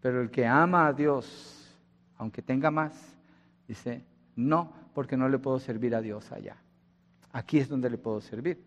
Pero 0.01 0.21
el 0.21 0.29
que 0.29 0.45
ama 0.45 0.87
a 0.87 0.93
Dios 0.93 1.54
aunque 2.17 2.41
tenga 2.41 2.71
más, 2.71 2.93
dice, 3.67 4.03
no, 4.35 4.73
porque 4.93 5.17
no 5.17 5.29
le 5.29 5.39
puedo 5.39 5.59
servir 5.59 5.95
a 5.95 6.01
Dios 6.01 6.31
allá. 6.31 6.57
Aquí 7.31 7.59
es 7.59 7.67
donde 7.67 7.89
le 7.89 7.97
puedo 7.97 8.21
servir. 8.21 8.63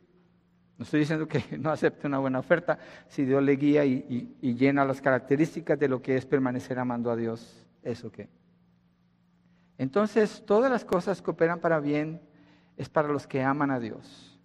No 0.77 0.85
estoy 0.85 1.01
diciendo 1.01 1.27
que 1.27 1.43
no 1.59 1.71
acepte 1.71 2.07
una 2.07 2.19
buena 2.19 2.39
oferta 2.39 2.79
si 3.09 3.25
Dios 3.25 3.43
le 3.43 3.57
guía 3.57 3.85
y, 3.85 4.37
llena 4.41 4.85
las 4.85 5.01
características 5.01 5.79
de 5.79 5.89
lo 5.89 6.01
que 6.01 6.17
es 6.17 6.25
permanecer 6.25 6.79
amando 6.79 7.11
a 7.11 7.17
Dios. 7.17 7.67
¿Eso 7.83 8.11
qué? 8.11 8.29
Entonces, 9.77 10.43
todas 10.47 10.71
las 10.71 10.85
cosas 10.85 11.23
que 11.23 11.31
operan 11.31 11.61
para 11.61 11.81
bien 11.81 12.21
es 12.77 12.89
para 12.89 13.09
los 13.09 13.27
que 13.27 13.43
aman 13.43 13.71
a 13.71 13.81
Dios. 13.81 14.39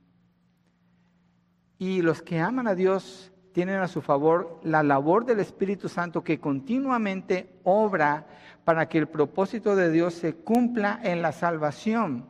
Y 1.77 2.01
los 2.01 2.21
que 2.21 2.39
aman 2.39 2.67
a 2.67 2.75
Dios 2.75 3.31
tienen 3.51 3.79
a 3.81 3.87
su 3.87 4.01
favor 4.01 4.59
la 4.63 4.83
labor 4.83 5.25
del 5.25 5.39
Espíritu 5.39 5.87
Santo 5.87 6.23
que 6.23 6.39
continuamente 6.39 7.59
obra 7.63 8.25
para 8.65 8.87
que 8.87 8.97
el 8.97 9.07
propósito 9.07 9.75
de 9.75 9.91
Dios 9.91 10.13
se 10.13 10.35
cumpla 10.35 10.99
en 11.03 11.21
la 11.21 11.31
salvación, 11.31 12.25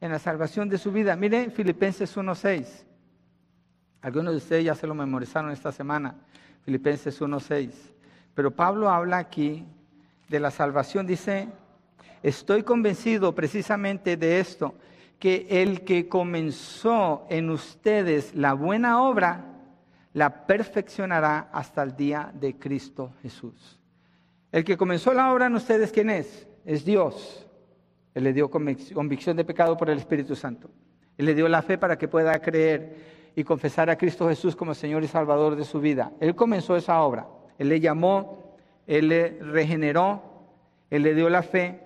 en 0.00 0.12
la 0.12 0.18
salvación 0.18 0.68
de 0.68 0.78
su 0.78 0.92
vida. 0.92 1.16
Mire 1.16 1.50
Filipenses 1.50 2.16
1.6. 2.16 2.84
Algunos 4.00 4.32
de 4.32 4.38
ustedes 4.38 4.64
ya 4.64 4.74
se 4.74 4.86
lo 4.86 4.94
memorizaron 4.94 5.50
esta 5.50 5.72
semana, 5.72 6.14
Filipenses 6.64 7.20
1.6. 7.20 7.70
Pero 8.34 8.50
Pablo 8.50 8.90
habla 8.90 9.18
aquí 9.18 9.64
de 10.28 10.40
la 10.40 10.50
salvación, 10.50 11.06
dice, 11.06 11.48
estoy 12.22 12.62
convencido 12.62 13.34
precisamente 13.34 14.16
de 14.16 14.40
esto, 14.40 14.74
que 15.18 15.46
el 15.48 15.82
que 15.82 16.08
comenzó 16.08 17.26
en 17.28 17.50
ustedes 17.50 18.34
la 18.34 18.54
buena 18.54 19.02
obra, 19.02 19.44
la 20.14 20.46
perfeccionará 20.46 21.48
hasta 21.52 21.82
el 21.82 21.94
día 21.94 22.32
de 22.34 22.58
Cristo 22.58 23.12
Jesús. 23.22 23.78
El 24.52 24.64
que 24.64 24.76
comenzó 24.76 25.12
la 25.12 25.32
obra 25.32 25.46
en 25.46 25.54
ustedes, 25.54 25.90
¿quién 25.90 26.10
es? 26.10 26.46
Es 26.64 26.84
Dios. 26.84 27.46
Él 28.14 28.24
le 28.24 28.32
dio 28.32 28.50
convicción 28.50 29.36
de 29.36 29.44
pecado 29.44 29.76
por 29.76 29.88
el 29.88 29.98
Espíritu 29.98 30.36
Santo. 30.36 30.70
Él 31.16 31.26
le 31.26 31.34
dio 31.34 31.48
la 31.48 31.62
fe 31.62 31.78
para 31.78 31.96
que 31.96 32.06
pueda 32.06 32.38
creer 32.40 33.32
y 33.34 33.44
confesar 33.44 33.88
a 33.88 33.96
Cristo 33.96 34.28
Jesús 34.28 34.54
como 34.54 34.74
Señor 34.74 35.02
y 35.02 35.08
Salvador 35.08 35.56
de 35.56 35.64
su 35.64 35.80
vida. 35.80 36.12
Él 36.20 36.34
comenzó 36.34 36.76
esa 36.76 37.00
obra. 37.02 37.26
Él 37.58 37.70
le 37.70 37.80
llamó, 37.80 38.54
Él 38.86 39.08
le 39.08 39.38
regeneró, 39.40 40.22
Él 40.90 41.02
le 41.02 41.14
dio 41.14 41.30
la 41.30 41.42
fe. 41.42 41.80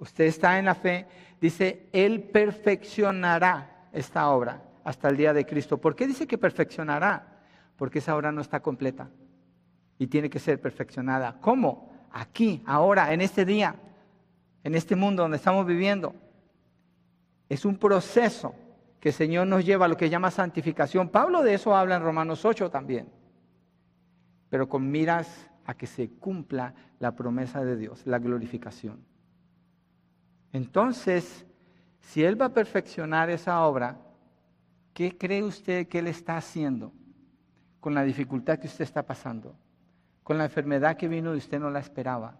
Usted 0.00 0.24
está 0.24 0.58
en 0.58 0.64
la 0.64 0.74
fe. 0.74 1.06
Dice, 1.40 1.86
Él 1.92 2.24
perfeccionará 2.24 3.88
esta 3.92 4.28
obra 4.30 4.62
hasta 4.82 5.08
el 5.08 5.16
día 5.16 5.32
de 5.32 5.46
Cristo. 5.46 5.78
¿Por 5.78 5.94
qué 5.94 6.06
dice 6.06 6.26
que 6.26 6.38
perfeccionará? 6.38 7.34
porque 7.76 7.98
esa 7.98 8.16
obra 8.16 8.32
no 8.32 8.40
está 8.40 8.60
completa 8.60 9.08
y 9.98 10.06
tiene 10.06 10.30
que 10.30 10.38
ser 10.38 10.60
perfeccionada. 10.60 11.38
¿Cómo? 11.40 11.92
Aquí, 12.12 12.62
ahora, 12.66 13.12
en 13.12 13.20
este 13.20 13.44
día, 13.44 13.76
en 14.62 14.74
este 14.74 14.96
mundo 14.96 15.22
donde 15.22 15.36
estamos 15.36 15.66
viviendo. 15.66 16.14
Es 17.48 17.64
un 17.64 17.76
proceso 17.76 18.54
que 19.00 19.10
el 19.10 19.14
Señor 19.14 19.46
nos 19.46 19.64
lleva 19.64 19.84
a 19.84 19.88
lo 19.88 19.96
que 19.96 20.08
llama 20.08 20.30
santificación. 20.30 21.08
Pablo 21.08 21.42
de 21.42 21.54
eso 21.54 21.76
habla 21.76 21.96
en 21.96 22.02
Romanos 22.02 22.44
8 22.44 22.70
también. 22.70 23.08
Pero 24.48 24.68
con 24.68 24.90
miras 24.90 25.50
a 25.66 25.74
que 25.74 25.86
se 25.86 26.08
cumpla 26.10 26.74
la 26.98 27.14
promesa 27.14 27.64
de 27.64 27.76
Dios, 27.76 28.06
la 28.06 28.18
glorificación. 28.18 29.04
Entonces, 30.52 31.44
si 32.00 32.24
Él 32.24 32.40
va 32.40 32.46
a 32.46 32.54
perfeccionar 32.54 33.28
esa 33.30 33.64
obra, 33.64 33.98
¿Qué 34.94 35.18
cree 35.18 35.42
usted 35.42 35.88
que 35.88 35.98
Él 35.98 36.06
está 36.06 36.36
haciendo 36.36 36.92
con 37.80 37.94
la 37.94 38.04
dificultad 38.04 38.60
que 38.60 38.68
usted 38.68 38.84
está 38.84 39.04
pasando? 39.04 39.56
Con 40.24 40.38
la 40.38 40.44
enfermedad 40.44 40.96
que 40.96 41.06
vino 41.06 41.34
y 41.34 41.38
usted 41.38 41.60
no 41.60 41.70
la 41.70 41.78
esperaba. 41.78 42.34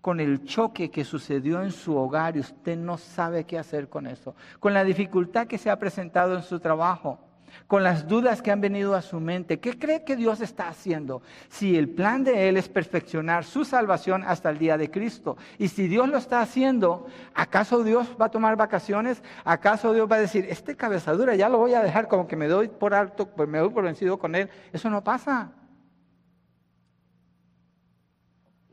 Con 0.00 0.20
el 0.20 0.44
choque 0.44 0.90
que 0.90 1.04
sucedió 1.04 1.62
en 1.62 1.72
su 1.72 1.94
hogar 1.96 2.36
y 2.36 2.40
usted 2.40 2.78
no 2.78 2.96
sabe 2.96 3.44
qué 3.44 3.58
hacer 3.58 3.90
con 3.90 4.06
eso. 4.06 4.34
Con 4.60 4.72
la 4.72 4.84
dificultad 4.84 5.46
que 5.46 5.58
se 5.58 5.68
ha 5.68 5.78
presentado 5.78 6.34
en 6.34 6.42
su 6.42 6.58
trabajo 6.60 7.18
con 7.66 7.82
las 7.82 8.06
dudas 8.06 8.42
que 8.42 8.50
han 8.50 8.60
venido 8.60 8.94
a 8.94 9.02
su 9.02 9.20
mente. 9.20 9.60
¿Qué 9.60 9.78
cree 9.78 10.04
que 10.04 10.16
Dios 10.16 10.40
está 10.40 10.68
haciendo? 10.68 11.22
Si 11.48 11.76
el 11.76 11.88
plan 11.88 12.24
de 12.24 12.48
Él 12.48 12.56
es 12.56 12.68
perfeccionar 12.68 13.44
su 13.44 13.64
salvación 13.64 14.24
hasta 14.24 14.50
el 14.50 14.58
día 14.58 14.76
de 14.76 14.90
Cristo. 14.90 15.36
Y 15.58 15.68
si 15.68 15.88
Dios 15.88 16.08
lo 16.08 16.18
está 16.18 16.40
haciendo, 16.40 17.06
¿acaso 17.34 17.82
Dios 17.82 18.16
va 18.20 18.26
a 18.26 18.30
tomar 18.30 18.56
vacaciones? 18.56 19.22
¿Acaso 19.44 19.92
Dios 19.92 20.10
va 20.10 20.16
a 20.16 20.20
decir, 20.20 20.46
este 20.48 20.76
cabezadura 20.76 21.34
ya 21.34 21.48
lo 21.48 21.58
voy 21.58 21.74
a 21.74 21.82
dejar 21.82 22.08
como 22.08 22.26
que 22.26 22.36
me 22.36 22.48
doy 22.48 22.68
por 22.68 22.94
alto, 22.94 23.28
me 23.46 23.58
doy 23.58 23.70
por 23.70 23.84
vencido 23.84 24.18
con 24.18 24.34
Él? 24.34 24.48
Eso 24.72 24.90
no 24.90 25.02
pasa. 25.02 25.52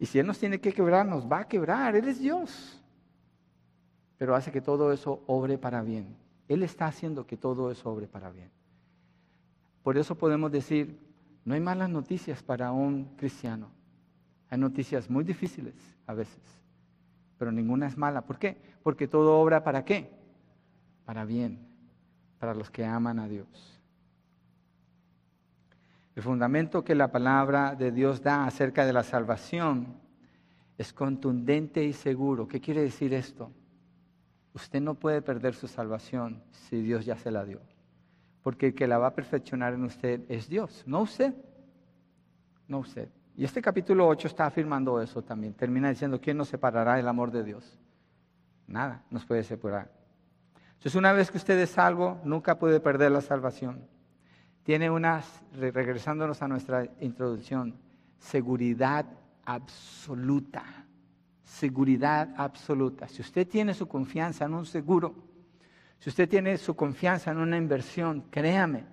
Y 0.01 0.07
si 0.07 0.17
Él 0.17 0.25
nos 0.25 0.39
tiene 0.39 0.59
que 0.59 0.73
quebrar, 0.73 1.05
nos 1.05 1.31
va 1.31 1.41
a 1.41 1.47
quebrar. 1.47 1.95
Él 1.95 2.07
es 2.07 2.19
Dios. 2.19 2.81
Pero 4.17 4.35
hace 4.35 4.51
que 4.51 4.59
todo 4.59 4.91
eso 4.91 5.23
obre 5.27 5.59
para 5.59 5.83
bien. 5.83 6.17
Él 6.47 6.63
está 6.63 6.87
haciendo 6.87 7.27
que 7.27 7.37
todo 7.37 7.69
eso 7.69 7.87
obre 7.87 8.07
para 8.07 8.31
bien. 8.31 8.49
Por 9.83 9.99
eso 9.99 10.15
podemos 10.15 10.51
decir, 10.51 10.99
no 11.45 11.53
hay 11.53 11.59
malas 11.59 11.87
noticias 11.87 12.41
para 12.41 12.71
un 12.71 13.15
cristiano. 13.15 13.69
Hay 14.49 14.57
noticias 14.57 15.07
muy 15.07 15.23
difíciles 15.23 15.75
a 16.07 16.15
veces, 16.15 16.41
pero 17.37 17.51
ninguna 17.51 17.85
es 17.85 17.95
mala. 17.95 18.21
¿Por 18.25 18.39
qué? 18.39 18.57
Porque 18.81 19.07
todo 19.07 19.39
obra 19.39 19.63
para 19.63 19.85
qué? 19.85 20.09
Para 21.05 21.25
bien, 21.25 21.59
para 22.39 22.55
los 22.55 22.71
que 22.71 22.83
aman 22.83 23.19
a 23.19 23.27
Dios. 23.27 23.70
El 26.15 26.23
fundamento 26.23 26.83
que 26.83 26.95
la 26.95 27.11
palabra 27.11 27.75
de 27.75 27.91
Dios 27.91 28.21
da 28.21 28.45
acerca 28.45 28.85
de 28.85 28.93
la 28.93 29.03
salvación 29.03 29.99
es 30.77 30.93
contundente 30.93 31.83
y 31.83 31.93
seguro. 31.93 32.47
¿Qué 32.47 32.59
quiere 32.59 32.81
decir 32.81 33.13
esto? 33.13 33.51
Usted 34.53 34.81
no 34.81 34.95
puede 34.95 35.21
perder 35.21 35.53
su 35.53 35.67
salvación 35.67 36.43
si 36.51 36.81
Dios 36.81 37.05
ya 37.05 37.15
se 37.15 37.31
la 37.31 37.45
dio 37.45 37.61
porque 38.41 38.67
el 38.67 38.75
que 38.75 38.87
la 38.87 38.97
va 38.97 39.07
a 39.07 39.13
perfeccionar 39.13 39.73
en 39.73 39.83
usted 39.83 40.21
es 40.27 40.49
Dios, 40.49 40.83
no 40.85 41.01
usted, 41.01 41.33
no 42.67 42.79
usted. 42.79 43.09
Y 43.35 43.43
este 43.43 43.61
capítulo 43.61 44.07
8 44.07 44.27
está 44.27 44.45
afirmando 44.45 45.01
eso 45.01 45.21
también. 45.21 45.53
Termina 45.53 45.89
diciendo, 45.89 46.19
¿quién 46.19 46.37
nos 46.37 46.49
separará 46.49 46.95
del 46.95 47.07
amor 47.07 47.31
de 47.31 47.43
Dios? 47.43 47.79
Nada 48.67 49.03
nos 49.09 49.25
puede 49.25 49.43
separar. 49.43 49.91
Entonces, 50.73 50.95
una 50.95 51.13
vez 51.13 51.29
que 51.29 51.37
usted 51.37 51.57
es 51.59 51.69
salvo, 51.69 52.19
nunca 52.23 52.57
puede 52.57 52.79
perder 52.79 53.11
la 53.11 53.21
salvación. 53.21 53.87
Tiene 54.63 54.89
una, 54.89 55.23
regresándonos 55.53 56.41
a 56.41 56.47
nuestra 56.47 56.87
introducción, 56.99 57.75
seguridad 58.19 59.05
absoluta. 59.45 60.63
Seguridad 61.43 62.33
absoluta. 62.37 63.07
Si 63.07 63.21
usted 63.21 63.47
tiene 63.47 63.73
su 63.73 63.87
confianza 63.87 64.45
en 64.45 64.53
un 64.53 64.65
seguro, 64.65 65.15
si 65.99 66.09
usted 66.09 66.29
tiene 66.29 66.57
su 66.57 66.75
confianza 66.75 67.31
en 67.31 67.37
una 67.37 67.57
inversión, 67.57 68.25
créame, 68.29 68.85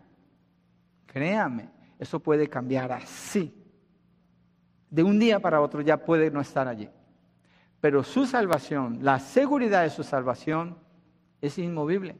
créame, 1.06 1.70
eso 1.98 2.20
puede 2.20 2.48
cambiar 2.48 2.92
así. 2.92 3.54
De 4.90 5.02
un 5.02 5.18
día 5.18 5.40
para 5.40 5.60
otro 5.60 5.80
ya 5.80 5.98
puede 5.98 6.30
no 6.30 6.40
estar 6.40 6.66
allí. 6.66 6.88
Pero 7.80 8.02
su 8.02 8.26
salvación, 8.26 8.98
la 9.02 9.20
seguridad 9.20 9.82
de 9.82 9.90
su 9.90 10.02
salvación 10.02 10.78
es 11.40 11.58
inmovible. 11.58 12.16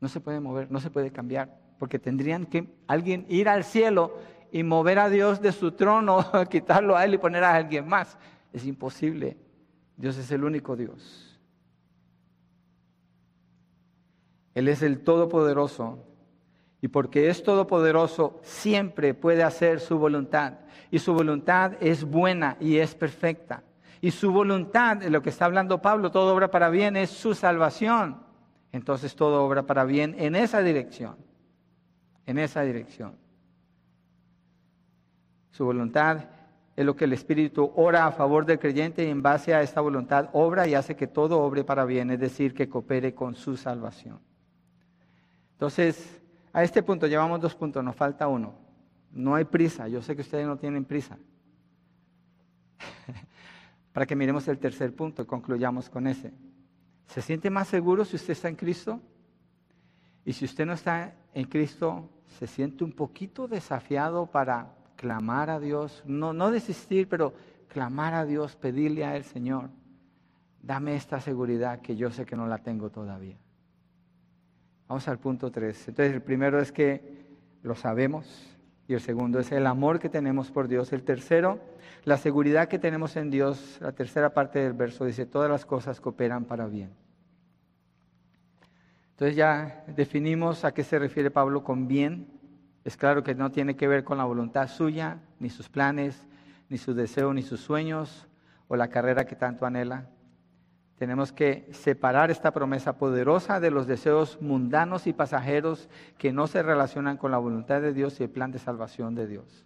No 0.00 0.08
se 0.08 0.20
puede 0.20 0.40
mover, 0.40 0.70
no 0.70 0.80
se 0.80 0.90
puede 0.90 1.10
cambiar, 1.10 1.63
porque 1.78 1.98
tendrían 1.98 2.46
que 2.46 2.74
alguien 2.86 3.26
ir 3.28 3.48
al 3.48 3.64
cielo 3.64 4.18
y 4.52 4.62
mover 4.62 4.98
a 4.98 5.08
Dios 5.08 5.40
de 5.40 5.52
su 5.52 5.72
trono, 5.72 6.24
quitarlo 6.50 6.96
a 6.96 7.04
él 7.04 7.14
y 7.14 7.18
poner 7.18 7.44
a 7.44 7.54
alguien 7.54 7.88
más. 7.88 8.16
Es 8.52 8.64
imposible. 8.64 9.36
Dios 9.96 10.16
es 10.16 10.30
el 10.30 10.44
único 10.44 10.76
Dios. 10.76 11.40
Él 14.54 14.68
es 14.68 14.82
el 14.82 15.00
Todopoderoso. 15.00 16.06
Y 16.84 16.88
porque 16.88 17.30
es 17.30 17.42
todopoderoso, 17.42 18.40
siempre 18.42 19.14
puede 19.14 19.42
hacer 19.42 19.80
su 19.80 19.98
voluntad. 19.98 20.58
Y 20.90 20.98
su 20.98 21.14
voluntad 21.14 21.72
es 21.80 22.04
buena 22.04 22.58
y 22.60 22.76
es 22.76 22.94
perfecta. 22.94 23.62
Y 24.02 24.10
su 24.10 24.30
voluntad, 24.30 24.98
de 24.98 25.08
lo 25.08 25.22
que 25.22 25.30
está 25.30 25.46
hablando 25.46 25.80
Pablo, 25.80 26.10
todo 26.10 26.34
obra 26.34 26.50
para 26.50 26.68
bien, 26.68 26.94
es 26.98 27.08
su 27.08 27.34
salvación. 27.34 28.18
Entonces 28.70 29.16
todo 29.16 29.42
obra 29.44 29.62
para 29.62 29.86
bien 29.86 30.14
en 30.18 30.36
esa 30.36 30.60
dirección. 30.60 31.16
En 32.26 32.38
esa 32.38 32.62
dirección. 32.62 33.16
Su 35.50 35.64
voluntad 35.64 36.24
es 36.76 36.84
lo 36.84 36.96
que 36.96 37.04
el 37.04 37.12
Espíritu 37.12 37.72
ora 37.76 38.06
a 38.06 38.12
favor 38.12 38.44
del 38.44 38.58
creyente 38.58 39.04
y 39.04 39.08
en 39.08 39.22
base 39.22 39.54
a 39.54 39.62
esta 39.62 39.80
voluntad 39.80 40.30
obra 40.32 40.66
y 40.66 40.74
hace 40.74 40.96
que 40.96 41.06
todo 41.06 41.40
obre 41.40 41.62
para 41.62 41.84
bien, 41.84 42.10
es 42.10 42.18
decir, 42.18 42.54
que 42.54 42.68
coopere 42.68 43.14
con 43.14 43.36
su 43.36 43.56
salvación. 43.56 44.18
Entonces, 45.52 46.20
a 46.52 46.64
este 46.64 46.82
punto 46.82 47.06
llevamos 47.06 47.40
dos 47.40 47.54
puntos, 47.54 47.84
nos 47.84 47.94
falta 47.94 48.26
uno. 48.26 48.54
No 49.12 49.36
hay 49.36 49.44
prisa, 49.44 49.86
yo 49.86 50.02
sé 50.02 50.16
que 50.16 50.22
ustedes 50.22 50.46
no 50.46 50.56
tienen 50.56 50.84
prisa. 50.84 51.16
Para 53.92 54.06
que 54.06 54.16
miremos 54.16 54.48
el 54.48 54.58
tercer 54.58 54.92
punto 54.94 55.22
y 55.22 55.26
concluyamos 55.26 55.88
con 55.88 56.08
ese. 56.08 56.32
¿Se 57.06 57.22
siente 57.22 57.48
más 57.50 57.68
seguro 57.68 58.04
si 58.04 58.16
usted 58.16 58.32
está 58.32 58.48
en 58.48 58.56
Cristo? 58.56 59.00
Y 60.24 60.32
si 60.32 60.44
usted 60.44 60.66
no 60.66 60.72
está 60.72 61.14
en 61.34 61.44
Cristo, 61.46 62.08
se 62.38 62.46
siente 62.46 62.84
un 62.84 62.92
poquito 62.92 63.46
desafiado 63.48 64.26
para 64.26 64.74
clamar 64.96 65.50
a 65.50 65.60
Dios, 65.60 66.02
no, 66.06 66.32
no 66.32 66.50
desistir, 66.50 67.08
pero 67.08 67.34
clamar 67.68 68.14
a 68.14 68.24
Dios, 68.24 68.56
pedirle 68.56 69.04
a 69.04 69.16
Él, 69.16 69.24
Señor, 69.24 69.68
dame 70.62 70.96
esta 70.96 71.20
seguridad 71.20 71.80
que 71.80 71.96
yo 71.96 72.10
sé 72.10 72.24
que 72.24 72.36
no 72.36 72.46
la 72.46 72.58
tengo 72.58 72.90
todavía. 72.90 73.36
Vamos 74.88 75.08
al 75.08 75.18
punto 75.18 75.50
3. 75.50 75.88
Entonces, 75.88 76.14
el 76.14 76.22
primero 76.22 76.60
es 76.60 76.70
que 76.70 77.26
lo 77.62 77.74
sabemos 77.74 78.54
y 78.86 78.94
el 78.94 79.00
segundo 79.00 79.40
es 79.40 79.50
el 79.50 79.66
amor 79.66 79.98
que 79.98 80.08
tenemos 80.08 80.50
por 80.50 80.68
Dios. 80.68 80.92
El 80.92 81.02
tercero, 81.02 81.58
la 82.04 82.16
seguridad 82.16 82.68
que 82.68 82.78
tenemos 82.78 83.16
en 83.16 83.30
Dios. 83.30 83.78
La 83.80 83.92
tercera 83.92 84.34
parte 84.34 84.58
del 84.58 84.74
verso 84.74 85.04
dice, 85.04 85.26
todas 85.26 85.50
las 85.50 85.64
cosas 85.64 86.00
cooperan 86.00 86.44
para 86.44 86.66
bien. 86.66 86.90
Entonces 89.14 89.36
ya 89.36 89.84
definimos 89.86 90.64
a 90.64 90.74
qué 90.74 90.82
se 90.82 90.98
refiere 90.98 91.30
Pablo 91.30 91.62
con 91.62 91.86
bien. 91.86 92.26
Es 92.84 92.96
claro 92.96 93.22
que 93.22 93.36
no 93.36 93.52
tiene 93.52 93.76
que 93.76 93.86
ver 93.86 94.02
con 94.02 94.18
la 94.18 94.24
voluntad 94.24 94.66
suya, 94.66 95.18
ni 95.38 95.50
sus 95.50 95.68
planes, 95.68 96.26
ni 96.68 96.78
sus 96.78 96.96
deseos, 96.96 97.32
ni 97.32 97.42
sus 97.42 97.60
sueños, 97.60 98.26
o 98.66 98.74
la 98.74 98.88
carrera 98.88 99.24
que 99.24 99.36
tanto 99.36 99.66
anhela. 99.66 100.10
Tenemos 100.98 101.30
que 101.30 101.68
separar 101.70 102.32
esta 102.32 102.50
promesa 102.50 102.98
poderosa 102.98 103.60
de 103.60 103.70
los 103.70 103.86
deseos 103.86 104.42
mundanos 104.42 105.06
y 105.06 105.12
pasajeros 105.12 105.88
que 106.18 106.32
no 106.32 106.48
se 106.48 106.64
relacionan 106.64 107.16
con 107.16 107.30
la 107.30 107.38
voluntad 107.38 107.80
de 107.82 107.92
Dios 107.92 108.18
y 108.18 108.24
el 108.24 108.30
plan 108.30 108.50
de 108.50 108.58
salvación 108.58 109.14
de 109.14 109.28
Dios. 109.28 109.64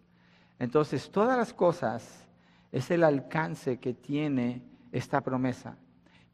Entonces, 0.59 1.11
todas 1.11 1.39
las 1.39 1.55
cosas 1.55 2.29
es 2.71 2.91
el 2.91 3.03
alcance 3.03 3.79
que 3.79 3.95
tiene 3.95 4.63
esta 4.93 5.23
promesa. 5.23 5.79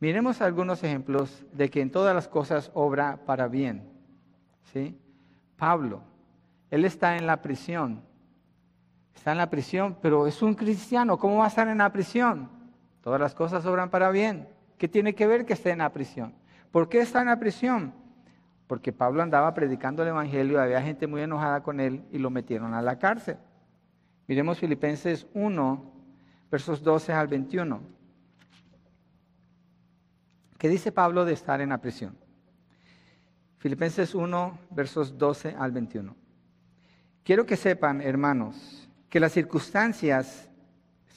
Miremos 0.00 0.40
algunos 0.40 0.82
ejemplos 0.82 1.44
de 1.52 1.70
que 1.70 1.80
en 1.80 1.90
todas 1.90 2.14
las 2.14 2.28
cosas 2.28 2.70
obra 2.74 3.20
para 3.24 3.48
bien. 3.48 3.88
¿Sí? 4.72 4.98
Pablo, 5.56 6.02
él 6.70 6.84
está 6.84 7.16
en 7.16 7.26
la 7.26 7.40
prisión. 7.40 8.02
Está 9.14 9.32
en 9.32 9.38
la 9.38 9.48
prisión, 9.48 9.96
pero 10.02 10.26
es 10.26 10.42
un 10.42 10.54
cristiano. 10.54 11.18
¿Cómo 11.18 11.38
va 11.38 11.44
a 11.44 11.48
estar 11.48 11.68
en 11.68 11.78
la 11.78 11.92
prisión? 11.92 12.48
Todas 13.00 13.20
las 13.20 13.34
cosas 13.34 13.64
obran 13.66 13.90
para 13.90 14.10
bien. 14.10 14.48
¿Qué 14.78 14.88
tiene 14.88 15.14
que 15.14 15.26
ver 15.26 15.46
que 15.46 15.52
esté 15.52 15.70
en 15.70 15.78
la 15.78 15.92
prisión? 15.92 16.34
¿Por 16.70 16.88
qué 16.88 17.00
está 17.00 17.20
en 17.20 17.28
la 17.28 17.38
prisión? 17.38 17.94
Porque 18.66 18.92
Pablo 18.92 19.22
andaba 19.22 19.54
predicando 19.54 20.02
el 20.02 20.08
Evangelio, 20.08 20.60
había 20.60 20.82
gente 20.82 21.06
muy 21.06 21.20
enojada 21.20 21.62
con 21.62 21.80
él 21.80 22.02
y 22.10 22.18
lo 22.18 22.30
metieron 22.30 22.74
a 22.74 22.82
la 22.82 22.98
cárcel. 22.98 23.36
Miremos 24.26 24.58
Filipenses 24.58 25.26
1, 25.34 25.92
versos 26.50 26.82
12 26.82 27.12
al 27.12 27.28
21. 27.28 27.80
¿Qué 30.64 30.70
dice 30.70 30.92
Pablo 30.92 31.26
de 31.26 31.34
estar 31.34 31.60
en 31.60 31.68
la 31.68 31.82
prisión? 31.82 32.16
Filipenses 33.58 34.14
1, 34.14 34.58
versos 34.70 35.18
12 35.18 35.54
al 35.58 35.72
21. 35.72 36.16
Quiero 37.22 37.44
que 37.44 37.58
sepan, 37.58 38.00
hermanos, 38.00 38.88
que 39.10 39.20
las 39.20 39.32
circunstancias, 39.32 40.48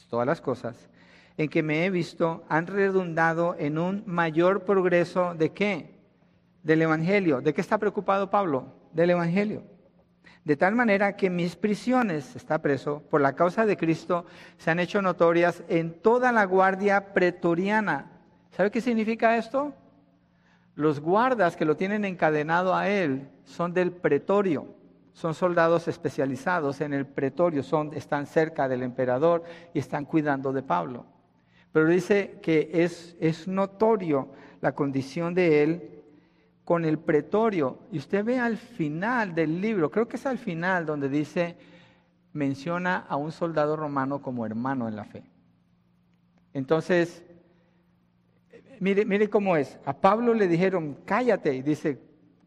todas 0.09 0.27
las 0.27 0.41
cosas, 0.41 0.89
en 1.37 1.47
que 1.47 1.63
me 1.63 1.85
he 1.85 1.89
visto 1.89 2.43
han 2.49 2.67
redundado 2.67 3.55
en 3.57 3.77
un 3.77 4.03
mayor 4.05 4.65
progreso 4.65 5.33
de 5.33 5.53
qué? 5.53 5.97
Del 6.61 6.81
Evangelio. 6.81 7.39
¿De 7.39 7.53
qué 7.53 7.61
está 7.61 7.77
preocupado 7.77 8.29
Pablo? 8.29 8.73
Del 8.91 9.11
Evangelio. 9.11 9.63
De 10.43 10.57
tal 10.57 10.75
manera 10.75 11.15
que 11.15 11.29
mis 11.29 11.55
prisiones, 11.55 12.35
está 12.35 12.61
preso, 12.61 13.01
por 13.09 13.21
la 13.21 13.31
causa 13.31 13.65
de 13.65 13.77
Cristo, 13.77 14.25
se 14.57 14.71
han 14.71 14.79
hecho 14.79 15.01
notorias 15.01 15.63
en 15.69 16.01
toda 16.01 16.33
la 16.33 16.43
guardia 16.43 17.13
pretoriana. 17.13 18.16
¿Sabe 18.57 18.71
qué 18.71 18.81
significa 18.81 19.37
esto? 19.37 19.71
Los 20.73 20.99
guardas 20.99 21.55
que 21.55 21.63
lo 21.63 21.77
tienen 21.77 22.03
encadenado 22.05 22.73
a 22.73 22.89
él 22.89 23.29
son 23.43 23.71
del 23.71 23.91
pretorio, 23.91 24.73
son 25.13 25.35
soldados 25.35 25.87
especializados 25.87 26.81
en 26.81 26.91
el 26.91 27.05
pretorio, 27.05 27.61
son, 27.61 27.93
están 27.93 28.25
cerca 28.25 28.67
del 28.67 28.81
emperador 28.81 29.43
y 29.75 29.77
están 29.77 30.05
cuidando 30.05 30.51
de 30.53 30.63
Pablo. 30.63 31.05
Pero 31.71 31.85
dice 31.85 32.39
que 32.41 32.71
es, 32.73 33.15
es 33.19 33.47
notorio 33.47 34.29
la 34.59 34.71
condición 34.71 35.35
de 35.35 35.61
él 35.61 36.01
con 36.65 36.83
el 36.83 36.97
pretorio. 36.97 37.77
Y 37.91 37.99
usted 37.99 38.25
ve 38.25 38.39
al 38.39 38.57
final 38.57 39.35
del 39.35 39.61
libro, 39.61 39.91
creo 39.91 40.07
que 40.07 40.15
es 40.15 40.25
al 40.25 40.39
final 40.39 40.87
donde 40.87 41.09
dice, 41.09 41.57
menciona 42.33 43.05
a 43.07 43.17
un 43.17 43.31
soldado 43.31 43.75
romano 43.75 44.19
como 44.19 44.47
hermano 44.47 44.87
en 44.87 44.95
la 44.95 45.05
fe. 45.05 45.25
Entonces, 46.55 47.23
mire, 48.79 49.05
mire 49.05 49.29
cómo 49.29 49.55
es. 49.57 49.79
A 49.85 49.93
Pablo 49.93 50.33
le 50.33 50.47
dijeron, 50.47 50.97
cállate, 51.05 51.53
y 51.53 51.61
dice, 51.61 51.99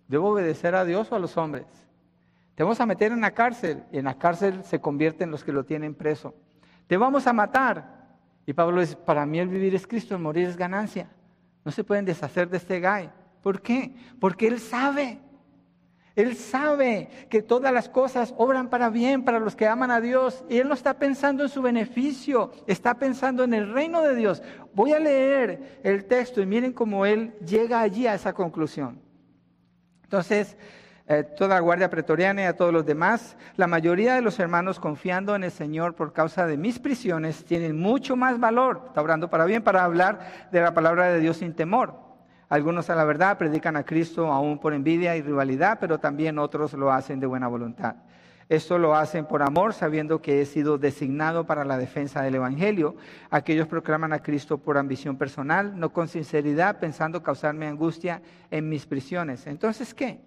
¿debo 0.09 0.31
obedecer 0.31 0.75
a 0.75 0.85
Dios 0.85 1.11
o 1.13 1.17
a 1.17 1.19
los 1.19 1.37
hombres? 1.37 1.67
Te 2.55 2.63
vamos 2.63 2.81
a 2.81 2.87
meter 2.87 3.13
en 3.13 3.21
la 3.21 3.31
cárcel, 3.31 3.85
y 3.93 3.99
en 3.99 4.05
la 4.05 4.19
cárcel 4.19 4.63
se 4.65 4.81
convierten 4.81 5.31
los 5.31 5.45
que 5.45 5.53
lo 5.53 5.65
tienen 5.65 5.95
preso. 5.95 6.35
Te 6.87 6.97
vamos 6.97 7.27
a 7.27 7.33
matar. 7.33 8.01
Y 8.47 8.53
Pablo 8.53 8.81
dice, 8.81 8.97
para 8.97 9.25
mí 9.25 9.39
el 9.39 9.49
vivir 9.49 9.75
es 9.75 9.87
Cristo, 9.87 10.15
el 10.15 10.21
morir 10.21 10.49
es 10.49 10.57
ganancia. 10.57 11.09
No 11.65 11.71
se 11.71 11.85
pueden 11.85 12.05
deshacer 12.05 12.49
de 12.49 12.57
este 12.57 12.81
gay. 12.81 13.11
¿Por 13.43 13.63
qué? 13.63 13.95
Porque 14.19 14.49
él 14.49 14.59
sabe. 14.59 15.21
Él 16.17 16.37
sabe 16.37 17.09
que 17.29 17.43
todas 17.43 17.73
las 17.73 17.89
cosas 17.89 18.35
obran 18.37 18.69
para 18.69 18.91
bien 18.91 19.25
para 19.25 19.39
los 19.39 19.55
que 19.55 19.67
aman 19.67 19.91
a 19.91 20.01
Dios 20.01 20.45
y 20.49 20.59
Él 20.59 20.69
no 20.69 20.75
está 20.75 20.95
pensando 20.95 21.45
en 21.45 21.49
su 21.49 21.63
beneficio, 21.63 22.51
está 22.67 22.95
pensando 22.95 23.45
en 23.45 23.55
el 23.55 23.73
reino 23.73 24.03
de 24.03 24.17
Dios. 24.17 24.43
Voy 24.75 24.93
a 24.93 24.99
leer 24.99 25.81
el 25.85 26.05
texto 26.07 26.41
y 26.41 26.47
miren 26.47 26.73
cómo 26.73 27.07
Él 27.07 27.35
llega 27.47 27.81
allí 27.81 28.07
a 28.07 28.15
esa 28.15 28.33
conclusión. 28.33 29.01
Entonces, 30.03 30.57
eh, 31.07 31.23
toda 31.23 31.55
la 31.55 31.61
guardia 31.61 31.91
pretoriana 31.91 32.43
y 32.43 32.45
a 32.45 32.57
todos 32.57 32.73
los 32.73 32.85
demás, 32.85 33.37
la 33.57 33.67
mayoría 33.67 34.15
de 34.15 34.23
los 34.23 34.39
hermanos 34.39 34.81
confiando 34.81 35.35
en 35.35 35.45
el 35.45 35.51
Señor 35.53 35.95
por 35.95 36.13
causa 36.13 36.47
de 36.47 36.57
mis 36.57 36.79
prisiones 36.79 37.45
tienen 37.45 37.79
mucho 37.79 38.17
más 38.17 38.39
valor, 38.39 38.85
está 38.89 39.01
obrando 39.01 39.31
para 39.31 39.45
bien, 39.45 39.63
para 39.63 39.85
hablar 39.85 40.49
de 40.51 40.61
la 40.61 40.75
palabra 40.75 41.13
de 41.13 41.21
Dios 41.21 41.39
sin 41.39 41.55
temor. 41.55 42.10
Algunos 42.51 42.91
a 42.91 42.97
la 42.97 43.05
verdad 43.05 43.39
predican 43.39 43.77
a 43.77 43.85
Cristo 43.85 44.27
aún 44.27 44.59
por 44.59 44.75
envidia 44.75 45.17
y 45.17 45.23
rivalidad, 45.23 45.79
pero 45.81 45.99
también 45.99 46.37
otros 46.37 46.73
lo 46.73 46.91
hacen 46.91 47.21
de 47.21 47.27
buena 47.27 47.47
voluntad. 47.47 47.95
Esto 48.49 48.77
lo 48.77 48.97
hacen 48.97 49.27
por 49.27 49.43
amor, 49.43 49.73
sabiendo 49.73 50.21
que 50.21 50.41
he 50.41 50.47
sido 50.47 50.77
designado 50.77 51.47
para 51.47 51.65
la 51.65 51.79
defensa 51.79 52.23
del 52.23 52.35
Evangelio. 52.35 52.97
Aquellos 53.31 53.69
proclaman 53.69 54.13
a 54.13 54.19
Cristo 54.19 54.59
por 54.59 54.79
ambición 54.79 55.17
personal, 55.17 55.79
no 55.79 55.93
con 55.93 56.09
sinceridad, 56.09 56.81
pensando 56.81 57.23
causarme 57.23 57.69
angustia 57.69 58.21
en 58.51 58.69
mis 58.69 58.85
prisiones. 58.85 59.47
Entonces, 59.47 59.95
¿qué? 59.95 60.21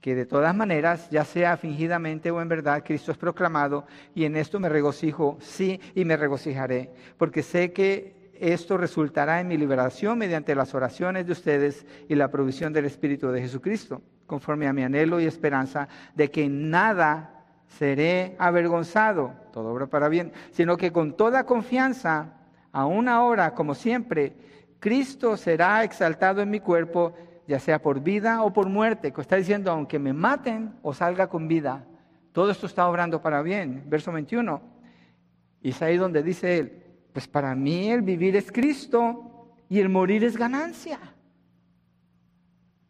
Que 0.00 0.14
de 0.14 0.26
todas 0.26 0.54
maneras, 0.54 1.10
ya 1.10 1.24
sea 1.24 1.56
fingidamente 1.56 2.30
o 2.30 2.40
en 2.40 2.48
verdad, 2.48 2.84
Cristo 2.86 3.10
es 3.10 3.18
proclamado 3.18 3.84
y 4.14 4.26
en 4.26 4.36
esto 4.36 4.60
me 4.60 4.68
regocijo, 4.68 5.36
sí, 5.40 5.80
y 5.96 6.04
me 6.04 6.16
regocijaré, 6.16 6.92
porque 7.16 7.42
sé 7.42 7.72
que 7.72 8.17
esto 8.40 8.76
resultará 8.76 9.40
en 9.40 9.48
mi 9.48 9.56
liberación 9.56 10.18
mediante 10.18 10.54
las 10.54 10.74
oraciones 10.74 11.26
de 11.26 11.32
ustedes 11.32 11.86
y 12.08 12.14
la 12.14 12.30
provisión 12.30 12.72
del 12.72 12.84
Espíritu 12.84 13.28
de 13.28 13.40
Jesucristo, 13.40 14.02
conforme 14.26 14.66
a 14.66 14.72
mi 14.72 14.82
anhelo 14.82 15.20
y 15.20 15.26
esperanza 15.26 15.88
de 16.14 16.30
que 16.30 16.48
nada 16.48 17.44
seré 17.66 18.36
avergonzado, 18.38 19.34
todo 19.52 19.70
obra 19.70 19.86
para 19.86 20.08
bien, 20.08 20.32
sino 20.52 20.76
que 20.76 20.92
con 20.92 21.16
toda 21.16 21.44
confianza, 21.44 22.34
aún 22.72 23.08
ahora, 23.08 23.54
como 23.54 23.74
siempre, 23.74 24.34
Cristo 24.80 25.36
será 25.36 25.84
exaltado 25.84 26.40
en 26.40 26.50
mi 26.50 26.60
cuerpo, 26.60 27.14
ya 27.46 27.58
sea 27.58 27.80
por 27.80 28.00
vida 28.00 28.42
o 28.42 28.52
por 28.52 28.68
muerte. 28.68 29.12
Que 29.12 29.20
está 29.20 29.36
diciendo, 29.36 29.70
aunque 29.70 29.98
me 29.98 30.12
maten 30.12 30.74
o 30.82 30.94
salga 30.94 31.28
con 31.28 31.48
vida, 31.48 31.84
todo 32.32 32.50
esto 32.50 32.66
está 32.66 32.88
obrando 32.88 33.20
para 33.20 33.42
bien. 33.42 33.84
Verso 33.86 34.12
21. 34.12 34.60
Y 35.62 35.70
es 35.70 35.82
ahí 35.82 35.96
donde 35.96 36.22
dice 36.22 36.58
él, 36.58 36.82
pues 37.18 37.26
para 37.26 37.52
mí 37.56 37.90
el 37.90 38.02
vivir 38.02 38.36
es 38.36 38.52
Cristo 38.52 39.50
y 39.68 39.80
el 39.80 39.88
morir 39.88 40.22
es 40.22 40.36
ganancia. 40.36 41.00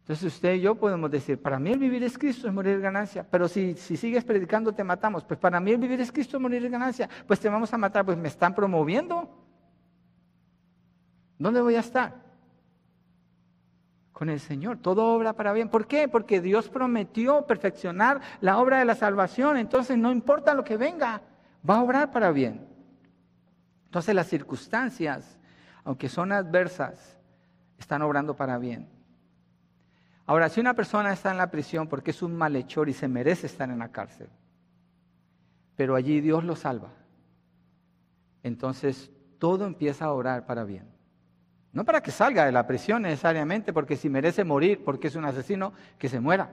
Entonces 0.01 0.35
usted 0.35 0.53
y 0.53 0.61
yo 0.61 0.75
podemos 0.75 1.09
decir, 1.09 1.41
para 1.41 1.57
mí 1.57 1.71
el 1.71 1.79
vivir 1.79 2.03
es 2.03 2.15
Cristo, 2.15 2.47
es 2.47 2.53
morir 2.53 2.75
es 2.75 2.81
ganancia. 2.83 3.25
Pero 3.27 3.47
si, 3.47 3.73
si 3.73 3.97
sigues 3.97 4.23
predicando 4.23 4.71
te 4.71 4.83
matamos. 4.83 5.23
Pues 5.23 5.39
para 5.39 5.59
mí 5.59 5.71
el 5.71 5.79
vivir 5.79 5.99
es 5.99 6.11
Cristo, 6.11 6.39
morir 6.39 6.63
es 6.63 6.71
ganancia. 6.71 7.09
Pues 7.25 7.39
te 7.39 7.49
vamos 7.49 7.73
a 7.73 7.77
matar, 7.79 8.05
pues 8.05 8.19
me 8.19 8.27
están 8.27 8.53
promoviendo. 8.53 9.35
¿Dónde 11.39 11.61
voy 11.61 11.73
a 11.73 11.79
estar? 11.79 12.13
Con 14.13 14.29
el 14.29 14.39
Señor. 14.39 14.77
Todo 14.77 15.07
obra 15.07 15.33
para 15.33 15.53
bien. 15.53 15.69
¿Por 15.69 15.87
qué? 15.87 16.07
Porque 16.07 16.39
Dios 16.39 16.69
prometió 16.69 17.47
perfeccionar 17.47 18.21
la 18.41 18.59
obra 18.59 18.77
de 18.77 18.85
la 18.85 18.93
salvación. 18.93 19.57
Entonces 19.57 19.97
no 19.97 20.11
importa 20.11 20.53
lo 20.53 20.63
que 20.63 20.77
venga, 20.77 21.23
va 21.67 21.77
a 21.77 21.81
obrar 21.81 22.11
para 22.11 22.29
bien. 22.29 22.68
Entonces 23.89 24.13
las 24.13 24.27
circunstancias, 24.27 25.39
aunque 25.83 26.09
son 26.09 26.31
adversas, 26.31 27.17
están 27.79 28.03
obrando 28.03 28.35
para 28.35 28.59
bien. 28.59 28.87
Ahora, 30.27 30.47
si 30.47 30.59
una 30.59 30.75
persona 30.75 31.11
está 31.11 31.31
en 31.31 31.37
la 31.37 31.49
prisión 31.49 31.87
porque 31.87 32.11
es 32.11 32.21
un 32.21 32.35
malhechor 32.35 32.87
y 32.87 32.93
se 32.93 33.07
merece 33.07 33.47
estar 33.47 33.67
en 33.67 33.79
la 33.79 33.91
cárcel, 33.91 34.29
pero 35.75 35.95
allí 35.95 36.21
Dios 36.21 36.43
lo 36.43 36.55
salva, 36.55 36.91
entonces 38.43 39.09
todo 39.39 39.65
empieza 39.65 40.05
a 40.05 40.13
orar 40.13 40.45
para 40.45 40.65
bien. 40.65 40.87
No 41.73 41.83
para 41.83 42.03
que 42.03 42.11
salga 42.11 42.45
de 42.45 42.51
la 42.51 42.67
prisión 42.67 43.01
necesariamente, 43.01 43.73
porque 43.73 43.95
si 43.95 44.07
merece 44.07 44.43
morir 44.43 44.83
porque 44.85 45.07
es 45.07 45.15
un 45.15 45.25
asesino, 45.25 45.73
que 45.97 46.09
se 46.09 46.19
muera. 46.19 46.51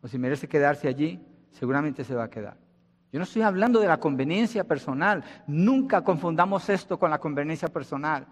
O 0.00 0.06
si 0.06 0.16
merece 0.16 0.46
quedarse 0.46 0.86
allí, 0.86 1.26
seguramente 1.50 2.04
se 2.04 2.14
va 2.14 2.22
a 2.22 2.30
quedar. 2.30 2.61
Yo 3.12 3.18
no 3.18 3.24
estoy 3.24 3.42
hablando 3.42 3.78
de 3.78 3.88
la 3.88 4.00
conveniencia 4.00 4.64
personal. 4.64 5.22
Nunca 5.46 6.02
confundamos 6.02 6.70
esto 6.70 6.98
con 6.98 7.10
la 7.10 7.18
conveniencia 7.18 7.68
personal. 7.68 8.26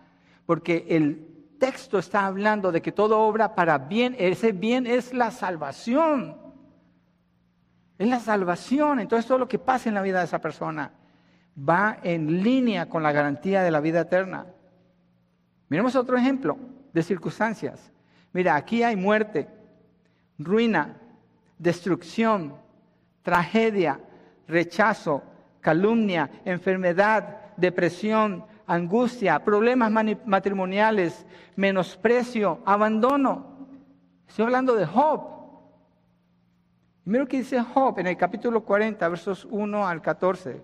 Porque 0.47 0.87
el 0.89 1.55
texto 1.59 1.99
está 1.99 2.25
hablando 2.25 2.73
de 2.73 2.81
que 2.81 2.91
todo 2.91 3.21
obra 3.21 3.55
para 3.55 3.77
bien. 3.77 4.17
Ese 4.19 4.53
bien 4.53 4.87
es 4.87 5.13
la 5.13 5.31
salvación. 5.31 6.35
Es 7.99 8.09
la 8.09 8.21
salvación. 8.21 9.01
Entonces 9.01 9.27
todo 9.27 9.37
lo 9.37 9.49
que 9.49 9.59
pasa 9.59 9.91
en 9.91 9.95
la 9.95 10.01
vida 10.01 10.21
de 10.21 10.25
esa 10.25 10.41
persona 10.41 10.93
va 11.57 11.99
en 12.03 12.43
línea 12.43 12.89
con 12.89 13.03
la 13.03 13.13
garantía 13.13 13.63
de 13.63 13.71
la 13.71 13.81
vida 13.81 14.01
eterna. 14.01 14.47
Miremos 15.69 15.95
otro 15.95 16.17
ejemplo 16.17 16.57
de 16.95 17.03
circunstancias. 17.03 17.93
Mira, 18.33 18.57
aquí 18.57 18.83
hay 18.83 18.97
muerte, 18.97 19.47
ruina, 20.39 20.97
destrucción, 21.59 22.55
tragedia, 23.23 24.01
rechazo, 24.51 25.23
calumnia, 25.61 26.31
enfermedad, 26.45 27.55
depresión, 27.57 28.45
angustia, 28.67 29.43
problemas 29.45 29.91
matrimoniales, 30.25 31.27
menosprecio, 31.57 32.61
abandono. 32.65 33.69
Estoy 34.29 34.45
hablando 34.45 34.75
de 34.75 34.87
Job. 34.87 35.41
Mira 37.05 37.25
lo 37.25 37.29
que 37.29 37.39
dice 37.39 37.61
Job 37.61 37.99
en 37.99 38.07
el 38.07 38.17
capítulo 38.17 38.65
40, 38.65 39.09
versos 39.09 39.47
1 39.51 39.87
al 39.87 40.01
14. 40.01 40.63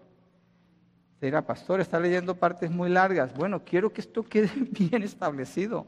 Dirá, 1.21 1.43
pastor, 1.43 1.81
está 1.81 1.99
leyendo 1.99 2.35
partes 2.37 2.71
muy 2.71 2.91
largas. 2.91 3.35
Bueno, 3.35 3.65
quiero 3.65 3.93
que 3.93 4.03
esto 4.03 4.23
quede 4.23 4.51
bien 4.71 5.03
establecido. 5.03 5.87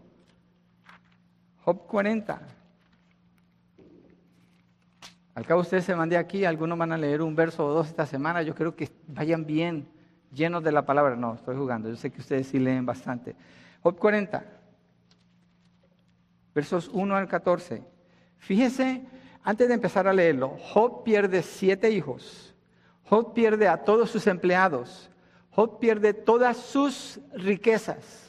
Job 1.65 1.87
40. 1.87 2.41
Al 5.39 5.47
cabo 5.47 5.61
ustedes 5.61 5.85
se 5.85 5.95
van 5.95 6.09
de 6.09 6.17
aquí, 6.17 6.45
algunos 6.45 6.77
van 6.77 6.91
a 6.91 6.99
leer 6.99 7.23
un 7.23 7.37
verso 7.37 7.65
o 7.65 7.73
dos 7.73 7.87
esta 7.87 8.05
semana, 8.07 8.43
yo 8.43 8.57
creo 8.57 8.75
que 8.75 8.91
vayan 9.07 9.47
bien 9.47 9.89
llenos 10.33 10.65
de 10.65 10.73
la 10.73 10.85
palabra. 10.85 11.15
No, 11.15 11.37
estoy 11.37 11.55
jugando, 11.55 11.89
yo 11.89 11.95
sé 11.95 12.11
que 12.11 12.21
ustedes 12.21 12.49
sí 12.49 12.59
leen 12.59 12.85
bastante. 12.85 13.37
Job 13.81 13.97
40, 13.97 14.45
versos 16.53 16.91
1 16.93 17.15
al 17.15 17.29
14. 17.29 17.85
Fíjese, 18.39 19.07
antes 19.45 19.69
de 19.69 19.75
empezar 19.75 20.09
a 20.09 20.13
leerlo, 20.13 20.57
Job 20.73 21.05
pierde 21.05 21.45
siete 21.45 21.89
hijos, 21.89 22.53
Job 23.05 23.33
pierde 23.33 23.69
a 23.69 23.85
todos 23.85 24.11
sus 24.11 24.27
empleados, 24.27 25.09
Job 25.51 25.79
pierde 25.79 26.15
todas 26.15 26.57
sus 26.57 27.21
riquezas. 27.33 28.28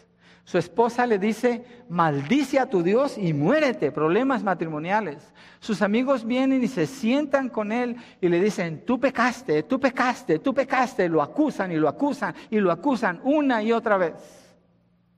Su 0.50 0.58
esposa 0.58 1.06
le 1.06 1.20
dice, 1.20 1.64
maldice 1.90 2.58
a 2.58 2.66
tu 2.66 2.82
Dios 2.82 3.20
y 3.20 3.34
muérete, 3.34 3.92
problemas 3.92 4.42
matrimoniales. 4.42 5.32
Sus 5.60 5.84
amigos 5.84 6.26
vienen 6.26 6.64
y 6.64 6.68
se 6.68 6.88
sientan 6.88 7.50
con 7.50 7.72
él 7.72 7.98
y 8.20 8.30
le 8.30 8.42
dicen, 8.42 8.84
tú 8.84 9.00
pecaste, 9.00 9.62
tú 9.62 9.80
pecaste, 9.80 10.40
tú 10.40 10.52
pecaste. 10.52 11.08
Lo 11.08 11.22
acusan 11.22 11.72
y 11.72 11.76
lo 11.76 11.88
acusan 11.88 12.34
y 12.50 12.60
lo 12.60 12.72
acusan 12.72 13.22
una 13.24 13.62
y 13.62 13.72
otra 13.72 13.98
vez. 13.98 14.39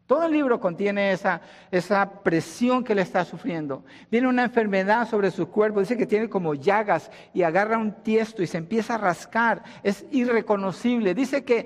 Todo 0.06 0.26
el 0.26 0.34
libro 0.34 0.60
contiene 0.60 1.14
esa, 1.14 1.40
esa 1.72 2.22
presión 2.22 2.84
que 2.84 2.94
le 2.94 3.02
está 3.02 3.24
sufriendo. 3.24 3.86
Viene 4.10 4.28
una 4.28 4.44
enfermedad 4.44 5.08
sobre 5.08 5.32
su 5.32 5.48
cuerpo, 5.48 5.80
dice 5.80 5.96
que 5.96 6.06
tiene 6.06 6.30
como 6.30 6.54
llagas 6.54 7.10
y 7.34 7.44
agarra 7.44 7.78
un 7.78 7.94
tiesto 8.04 8.44
y 8.44 8.48
se 8.48 8.58
empieza 8.58 8.96
a 8.96 8.98
rascar. 8.98 9.64
Es 9.84 10.06
irreconocible. 10.12 11.14
Dice 11.16 11.46
que 11.46 11.66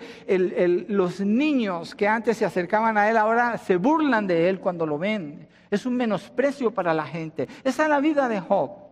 los 0.87 1.21
niños 1.21 1.95
que 1.95 2.07
antes 2.07 2.37
se 2.37 2.45
acercaban 2.45 2.97
a 2.97 3.09
él 3.09 3.17
ahora 3.17 3.57
se 3.57 3.77
burlan 3.77 4.27
de 4.27 4.47
él 4.49 4.59
cuando 4.59 4.85
lo 4.85 4.99
ven. 4.99 5.47
es 5.71 5.85
un 5.85 5.95
menosprecio 5.95 6.71
para 6.71 6.93
la 6.93 7.05
gente. 7.05 7.47
Esa 7.63 7.83
es 7.83 7.89
la 7.89 7.99
vida 7.99 8.29
de 8.29 8.39
Job. 8.39 8.85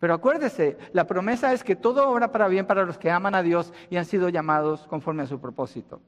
Pero 0.00 0.12
acuérdese, 0.12 0.76
la 0.92 1.06
promesa 1.06 1.52
es 1.52 1.64
que 1.64 1.76
todo 1.76 2.10
obra 2.10 2.30
para 2.30 2.48
bien 2.48 2.66
para 2.66 2.84
los 2.84 2.98
que 2.98 3.10
aman 3.10 3.34
a 3.34 3.42
Dios 3.42 3.72
y 3.88 3.96
han 3.96 4.04
sido 4.04 4.28
llamados 4.28 4.86
conforme 4.88 5.22
a 5.22 5.26
su 5.26 5.40
propósito. 5.40 6.00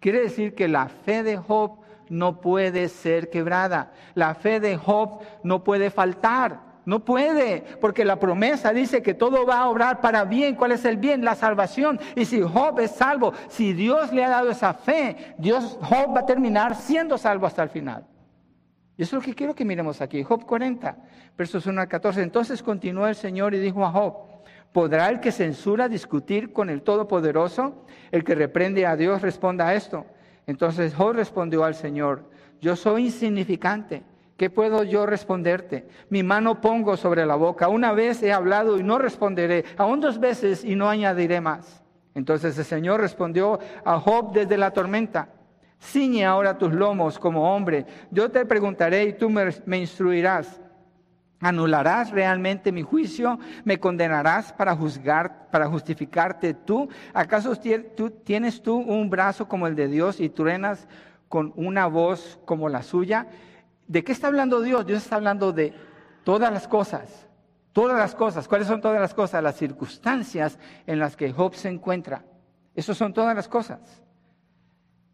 Quiere 0.00 0.20
decir 0.20 0.54
que 0.54 0.68
la 0.68 0.88
fe 0.88 1.22
de 1.22 1.36
Job 1.36 1.78
no 2.08 2.40
puede 2.40 2.88
ser 2.88 3.30
quebrada. 3.30 3.92
La 4.14 4.34
fe 4.34 4.60
de 4.60 4.76
Job 4.76 5.20
no 5.42 5.64
puede 5.64 5.90
faltar. 5.90 6.68
No 6.84 7.04
puede, 7.04 7.64
porque 7.82 8.02
la 8.02 8.18
promesa 8.18 8.72
dice 8.72 9.02
que 9.02 9.12
todo 9.12 9.44
va 9.44 9.58
a 9.58 9.68
obrar 9.68 10.00
para 10.00 10.24
bien. 10.24 10.54
¿Cuál 10.54 10.72
es 10.72 10.86
el 10.86 10.96
bien? 10.96 11.22
La 11.22 11.34
salvación. 11.34 12.00
Y 12.16 12.24
si 12.24 12.40
Job 12.40 12.80
es 12.80 12.92
salvo, 12.92 13.34
si 13.48 13.74
Dios 13.74 14.10
le 14.10 14.24
ha 14.24 14.30
dado 14.30 14.50
esa 14.50 14.72
fe, 14.72 15.34
Dios, 15.36 15.78
Job 15.82 16.16
va 16.16 16.20
a 16.20 16.26
terminar 16.26 16.74
siendo 16.74 17.18
salvo 17.18 17.46
hasta 17.46 17.62
el 17.62 17.68
final. 17.68 18.06
Y 18.96 19.02
eso 19.02 19.16
es 19.16 19.22
lo 19.22 19.26
que 19.26 19.34
quiero 19.34 19.54
que 19.54 19.66
miremos 19.66 20.00
aquí. 20.00 20.22
Job 20.22 20.46
40, 20.46 20.96
versos 21.36 21.66
1 21.66 21.78
al 21.78 21.88
14. 21.88 22.22
Entonces 22.22 22.62
continuó 22.62 23.06
el 23.06 23.16
Señor 23.16 23.52
y 23.52 23.58
dijo 23.58 23.84
a 23.84 23.90
Job, 23.92 24.14
¿podrá 24.72 25.08
el 25.08 25.20
que 25.20 25.32
censura 25.32 25.88
discutir 25.88 26.52
con 26.52 26.70
el 26.70 26.82
Todopoderoso? 26.82 27.84
El 28.10 28.24
que 28.24 28.34
reprende 28.34 28.86
a 28.86 28.96
Dios 28.96 29.22
responda 29.22 29.68
a 29.68 29.74
esto. 29.74 30.06
Entonces 30.46 30.94
Job 30.94 31.12
respondió 31.12 31.64
al 31.64 31.74
Señor, 31.74 32.24
yo 32.60 32.74
soy 32.76 33.06
insignificante 33.06 34.02
¿Qué 34.38 34.50
puedo 34.50 34.84
yo 34.84 35.04
responderte? 35.04 35.88
Mi 36.10 36.22
mano 36.22 36.60
pongo 36.60 36.96
sobre 36.96 37.26
la 37.26 37.34
boca. 37.34 37.66
Una 37.66 37.90
vez 37.90 38.22
he 38.22 38.32
hablado 38.32 38.78
y 38.78 38.84
no 38.84 38.96
responderé. 38.96 39.64
Aún 39.76 40.00
dos 40.00 40.20
veces 40.20 40.64
y 40.64 40.76
no 40.76 40.88
añadiré 40.88 41.40
más. 41.40 41.82
Entonces 42.14 42.56
el 42.56 42.64
Señor 42.64 43.00
respondió 43.00 43.58
a 43.84 43.98
Job 43.98 44.32
desde 44.32 44.56
la 44.56 44.70
tormenta. 44.70 45.28
Ciñe 45.80 46.24
ahora 46.24 46.56
tus 46.56 46.72
lomos 46.72 47.18
como 47.18 47.52
hombre. 47.52 47.84
Yo 48.12 48.30
te 48.30 48.46
preguntaré 48.46 49.06
y 49.06 49.12
tú 49.14 49.28
me, 49.28 49.78
instruirás. 49.78 50.60
¿Anularás 51.40 52.10
realmente 52.10 52.72
mi 52.72 52.82
juicio? 52.82 53.38
¿Me 53.64 53.78
condenarás 53.78 54.52
para 54.52 54.74
juzgar, 54.74 55.48
para 55.50 55.68
justificarte 55.68 56.52
tú? 56.52 56.88
¿Acaso 57.14 57.54
tú, 57.96 58.10
tienes 58.10 58.60
tú 58.60 58.76
un 58.76 59.08
brazo 59.08 59.46
como 59.46 59.68
el 59.68 59.76
de 59.76 59.86
Dios 59.86 60.18
y 60.18 60.30
truenas 60.30 60.88
con 61.28 61.52
una 61.54 61.86
voz 61.86 62.40
como 62.44 62.68
la 62.68 62.82
suya? 62.82 63.28
¿De 63.86 64.02
qué 64.02 64.10
está 64.10 64.26
hablando 64.26 64.60
Dios? 64.60 64.84
Dios 64.84 65.02
está 65.02 65.16
hablando 65.16 65.52
de 65.52 65.72
todas 66.24 66.52
las 66.52 66.66
cosas. 66.66 67.28
Todas 67.72 67.96
las 67.96 68.16
cosas. 68.16 68.48
¿Cuáles 68.48 68.66
son 68.66 68.80
todas 68.80 69.00
las 69.00 69.14
cosas? 69.14 69.40
Las 69.40 69.56
circunstancias 69.56 70.58
en 70.86 70.98
las 70.98 71.16
que 71.16 71.32
Job 71.32 71.54
se 71.54 71.68
encuentra. 71.68 72.24
Esas 72.74 72.96
son 72.96 73.14
todas 73.14 73.36
las 73.36 73.46
cosas. 73.46 74.02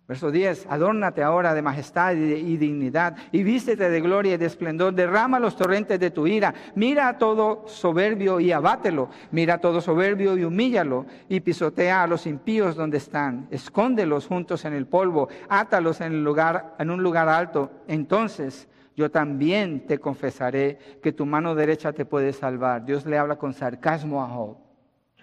Verso 0.07 0.31
10, 0.31 0.67
adórnate 0.69 1.23
ahora 1.23 1.55
de 1.55 1.63
majestad 1.63 2.13
y, 2.13 2.59
dignidad, 2.59 3.17
y 3.33 3.43
vístete 3.43 3.89
de 3.89 4.03
gloria 4.03 4.35
y 4.35 4.37
de 4.37 4.45
esplendor, 4.45 4.93
derrama 4.93 5.41
los 5.41 5.57
torrentes 5.57 5.99
de 5.99 6.11
tu 6.11 6.27
ira, 6.27 6.53
mira 6.75 7.09
a 7.09 7.17
todo 7.17 7.65
soberbio 7.67 8.39
y 8.39 8.53
abátelo, 8.53 9.09
mira 9.31 9.55
a 9.55 9.59
todo 9.59 9.81
soberbio 9.81 10.37
y 10.37 10.45
humíllalo, 10.45 11.07
y 11.31 11.41
pisotea 11.41 12.03
a 12.03 12.07
los 12.07 12.27
impíos 12.27 12.77
donde 12.77 12.99
están, 12.99 13.49
escóndelos 13.51 14.27
juntos 14.27 14.67
en 14.67 14.75
el 14.75 14.87
polvo, 14.87 15.31
átalos 15.49 16.03
en, 16.03 16.13
el 16.13 16.23
lugar, 16.23 16.75
en 16.79 16.91
un 16.91 17.03
lugar 17.03 17.31
alto, 17.31 17.71
entonces 17.89 18.69
yo 18.95 19.11
también 19.11 19.87
te 19.87 19.99
confesaré 19.99 20.99
que 21.03 21.13
tu 21.13 21.25
mano 21.25 21.55
derecha 21.55 21.95
te 21.95 22.05
puede 22.05 22.33
salvar. 22.33 22.85
Dios 22.85 23.07
le 23.07 23.19
habla 23.19 23.37
con 23.37 23.53
sarcasmo 23.53 24.23
a 24.23 24.29
Job. 24.29 24.57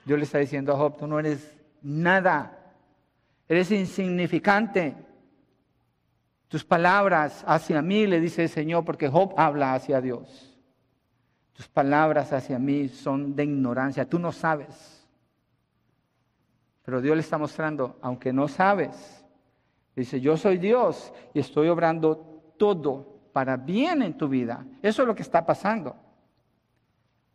Dios 0.05 0.19
le 0.19 0.25
está 0.25 0.39
diciendo 0.39 0.73
a 0.73 0.77
Job, 0.77 0.97
tú 0.97 1.07
no 1.07 1.19
eres 1.19 1.55
nada 1.82 2.61
Eres 3.52 3.70
insignificante. 3.70 4.95
Tus 6.47 6.64
palabras 6.64 7.43
hacia 7.45 7.82
mí, 7.82 8.08
le 8.08 8.22
dice 8.22 8.43
el 8.43 8.49
Señor, 8.49 8.86
porque 8.86 9.10
Job 9.10 9.34
habla 9.36 9.74
hacia 9.74 9.99
Dios. 9.99 10.58
Tus 11.52 11.68
palabras 11.68 12.32
hacia 12.32 12.58
mí 12.58 12.88
son 12.88 13.36
de 13.36 13.43
ignorancia. 13.43 14.08
Tú 14.08 14.20
no 14.20 14.32
sabes. 14.32 15.06
Pero 16.84 17.02
Dios 17.02 17.14
le 17.14 17.20
está 17.20 17.38
mostrando, 17.38 17.99
aunque 18.02 18.32
no 18.32 18.47
sabes, 18.47 19.22
dice, 19.97 20.22
yo 20.22 20.38
soy 20.38 20.58
Dios 20.58 21.12
y 21.34 21.41
estoy 21.41 21.68
obrando 21.68 22.54
todo 22.58 23.20
para 23.34 23.58
bien 23.58 24.02
en 24.02 24.18
tu 24.18 24.30
vida. 24.30 24.66
Eso 24.82 25.02
es 25.02 25.08
lo 25.10 25.14
que 25.14 25.24
está 25.24 25.45
pasando. 25.45 25.97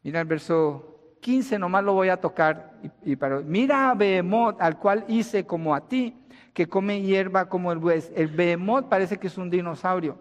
Mira 0.03 0.23
el 0.23 0.27
verso 0.27 0.96
15 1.27 1.59
nomás 1.59 1.83
lo 1.83 1.93
voy 1.93 2.09
a 2.09 2.21
tocar. 2.21 2.75
Y, 3.03 3.17
para, 3.17 3.41
mira 3.41 3.91
a 3.91 3.95
Behemoth, 3.95 4.63
al 4.63 4.79
cual 4.79 5.05
hice 5.09 5.45
como 5.45 5.75
a 5.75 5.89
ti, 5.89 6.17
que 6.55 6.69
come 6.69 7.03
hierba 7.03 7.49
como 7.49 7.73
el 7.73 7.79
buey. 7.79 8.01
El 8.15 8.29
Behemoth 8.29 8.89
parece 8.89 9.19
que 9.19 9.27
es 9.27 9.37
un 9.37 9.51
dinosaurio. 9.51 10.21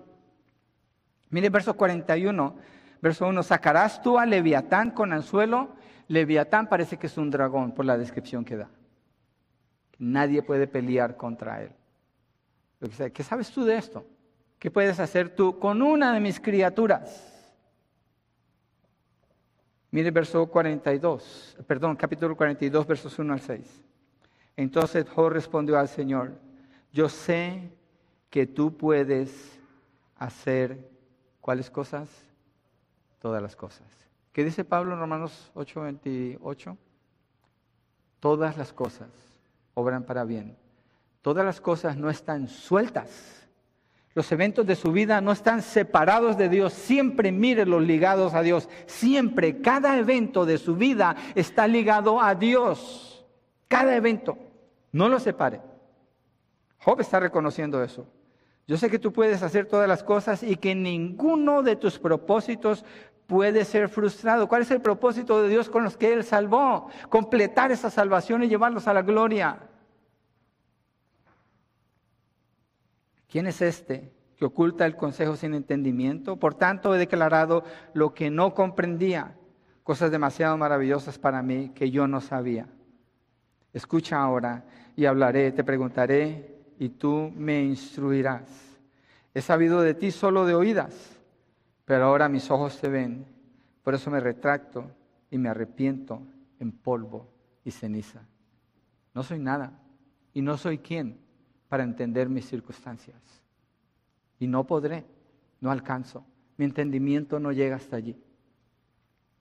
Mire 1.29 1.51
verso 1.51 1.75
41, 1.75 2.55
verso 3.03 3.27
1, 3.27 3.43
¿sacarás 3.43 4.01
tú 4.01 4.17
a 4.17 4.25
Leviatán 4.25 4.89
con 4.89 5.13
anzuelo? 5.13 5.75
Leviatán 6.07 6.67
parece 6.67 6.97
que 6.97 7.05
es 7.05 7.15
un 7.19 7.29
dragón 7.29 7.71
por 7.73 7.85
la 7.85 7.99
descripción 7.99 8.43
que 8.43 8.57
da. 8.57 8.71
Nadie 9.99 10.41
puede 10.41 10.65
pelear 10.65 11.17
contra 11.17 11.61
él. 11.61 11.69
¿Qué 13.13 13.21
sabes 13.21 13.51
tú 13.51 13.63
de 13.63 13.77
esto? 13.77 14.07
¿Qué 14.57 14.71
puedes 14.71 14.99
hacer 14.99 15.29
tú 15.29 15.59
con 15.59 15.83
una 15.83 16.13
de 16.13 16.19
mis 16.19 16.39
criaturas? 16.39 17.34
Mire 19.95 20.11
verso 20.11 20.45
42, 20.45 21.55
perdón, 21.65 21.95
capítulo 21.95 22.35
42, 22.35 22.85
versos 22.85 23.17
1 23.17 23.31
al 23.31 23.39
6. 23.39 23.85
Entonces 24.57 25.05
Job 25.07 25.29
respondió 25.29 25.79
al 25.79 25.87
Señor, 25.87 26.33
yo 26.91 27.07
sé 27.07 27.71
que 28.29 28.45
tú 28.45 28.75
puedes 28.75 29.57
hacer, 30.17 30.91
¿cuáles 31.39 31.71
cosas? 31.71 32.09
Todas 33.19 33.41
las 33.41 33.55
cosas. 33.55 33.87
¿Qué 34.33 34.43
dice 34.43 34.65
Pablo 34.65 34.95
en 34.95 34.99
Romanos 34.99 35.49
8, 35.53 35.83
28? 35.83 36.77
Todas 38.19 38.57
las 38.57 38.73
cosas 38.73 39.07
obran 39.75 40.03
para 40.03 40.25
bien. 40.25 40.57
Todas 41.21 41.45
las 41.45 41.61
cosas 41.61 41.95
no 41.95 42.09
están 42.09 42.49
sueltas 42.49 43.44
los 44.15 44.31
eventos 44.31 44.65
de 44.65 44.77
su 44.77 44.93
vida 44.93 45.19
no 45.19 45.33
están 45.33 45.61
separados 45.61 46.37
de 46.37 46.47
Dios, 46.47 46.71
siempre 46.71 47.33
los 47.33 47.81
ligados 47.81 48.33
a 48.33 48.41
Dios, 48.41 48.69
siempre, 48.85 49.61
cada 49.61 49.97
evento 49.97 50.45
de 50.45 50.57
su 50.57 50.75
vida 50.77 51.17
está 51.35 51.67
ligado 51.67 52.21
a 52.21 52.33
Dios, 52.33 53.25
cada 53.67 53.93
evento, 53.93 54.37
no 54.93 55.09
lo 55.09 55.19
separe. 55.19 55.59
Job 56.79 57.01
está 57.01 57.19
reconociendo 57.19 57.83
eso. 57.83 58.07
Yo 58.67 58.77
sé 58.77 58.89
que 58.89 58.99
tú 58.99 59.11
puedes 59.11 59.43
hacer 59.43 59.65
todas 59.65 59.87
las 59.87 60.01
cosas 60.01 60.43
y 60.43 60.55
que 60.55 60.73
ninguno 60.73 61.61
de 61.61 61.75
tus 61.75 61.99
propósitos 61.99 62.85
puede 63.27 63.65
ser 63.65 63.89
frustrado. 63.89 64.47
¿Cuál 64.47 64.61
es 64.61 64.71
el 64.71 64.81
propósito 64.81 65.41
de 65.41 65.49
Dios 65.49 65.69
con 65.69 65.83
los 65.83 65.97
que 65.97 66.13
Él 66.13 66.23
salvó? 66.23 66.87
Completar 67.09 67.71
esa 67.71 67.89
salvación 67.89 68.43
y 68.43 68.47
llevarlos 68.47 68.87
a 68.87 68.93
la 68.93 69.01
gloria. 69.01 69.59
¿Quién 73.35 73.47
es 73.47 73.61
este 73.61 74.13
que 74.37 74.45
oculta 74.45 74.85
el 74.85 74.95
consejo 74.95 75.35
sin 75.35 75.55
entendimiento? 75.55 76.37
Por 76.37 76.53
tanto, 76.53 76.95
he 76.95 76.97
declarado 76.97 77.65
lo 77.93 78.13
que 78.13 78.29
no 78.29 78.53
comprendía, 78.53 79.35
cosas 79.83 80.09
demasiado 80.09 80.55
maravillosas 80.55 81.19
para 81.19 81.41
mí 81.41 81.73
que 81.75 81.91
yo 81.91 82.07
no 82.07 82.21
sabía. 82.21 82.69
Escucha 83.73 84.21
ahora 84.21 84.63
y 84.95 85.03
hablaré, 85.03 85.51
te 85.51 85.65
preguntaré 85.65 86.61
y 86.79 86.87
tú 86.87 87.29
me 87.35 87.61
instruirás. 87.61 88.47
He 89.33 89.41
sabido 89.41 89.81
de 89.81 89.95
ti 89.95 90.11
solo 90.11 90.45
de 90.45 90.55
oídas, 90.55 91.19
pero 91.83 92.05
ahora 92.05 92.29
mis 92.29 92.49
ojos 92.49 92.79
te 92.79 92.87
ven. 92.87 93.25
Por 93.83 93.95
eso 93.95 94.09
me 94.09 94.21
retracto 94.21 94.89
y 95.29 95.37
me 95.37 95.49
arrepiento 95.49 96.21
en 96.61 96.71
polvo 96.71 97.27
y 97.65 97.71
ceniza. 97.71 98.21
No 99.13 99.23
soy 99.23 99.39
nada 99.39 99.77
y 100.33 100.41
no 100.41 100.55
soy 100.55 100.77
quien 100.77 101.24
para 101.75 101.83
entender 101.83 102.29
mis 102.29 102.45
circunstancias. 102.45 103.21
Y 104.39 104.47
no 104.47 104.65
podré, 104.65 105.03
no 105.59 105.71
alcanzo. 105.71 106.25
Mi 106.55 106.63
entendimiento 106.63 107.37
no 107.37 107.51
llega 107.51 107.75
hasta 107.75 107.97
allí. 107.97 108.15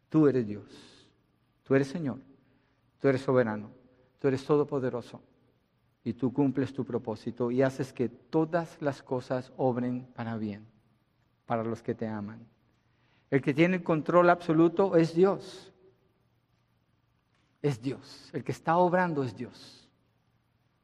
Tú 0.09 0.26
eres 0.26 0.45
Dios, 0.45 1.09
tú 1.62 1.76
eres 1.76 1.87
Señor, 1.87 2.18
tú 2.99 3.07
eres 3.07 3.20
soberano, 3.20 3.70
tú 4.18 4.26
eres 4.26 4.45
todopoderoso 4.45 5.22
y 6.03 6.14
tú 6.14 6.32
cumples 6.32 6.72
tu 6.72 6.85
propósito 6.85 7.53
y 7.53 7.62
haces 7.62 7.93
que 7.93 8.09
todas 8.09 8.82
las 8.82 9.01
cosas 9.01 9.53
obren 9.57 10.05
para 10.16 10.37
bien, 10.37 10.66
para 11.47 11.62
los 11.62 11.85
que 11.85 11.95
te 11.95 12.09
aman. 12.09 12.45
El 13.30 13.43
que 13.43 13.55
tiene 13.55 13.76
el 13.76 13.85
control 13.85 14.28
absoluto 14.28 14.97
es 14.97 15.14
Dios. 15.14 15.72
Es 17.62 17.80
Dios. 17.80 18.28
El 18.32 18.43
que 18.43 18.51
está 18.51 18.76
obrando 18.76 19.22
es 19.22 19.37
Dios. 19.37 19.85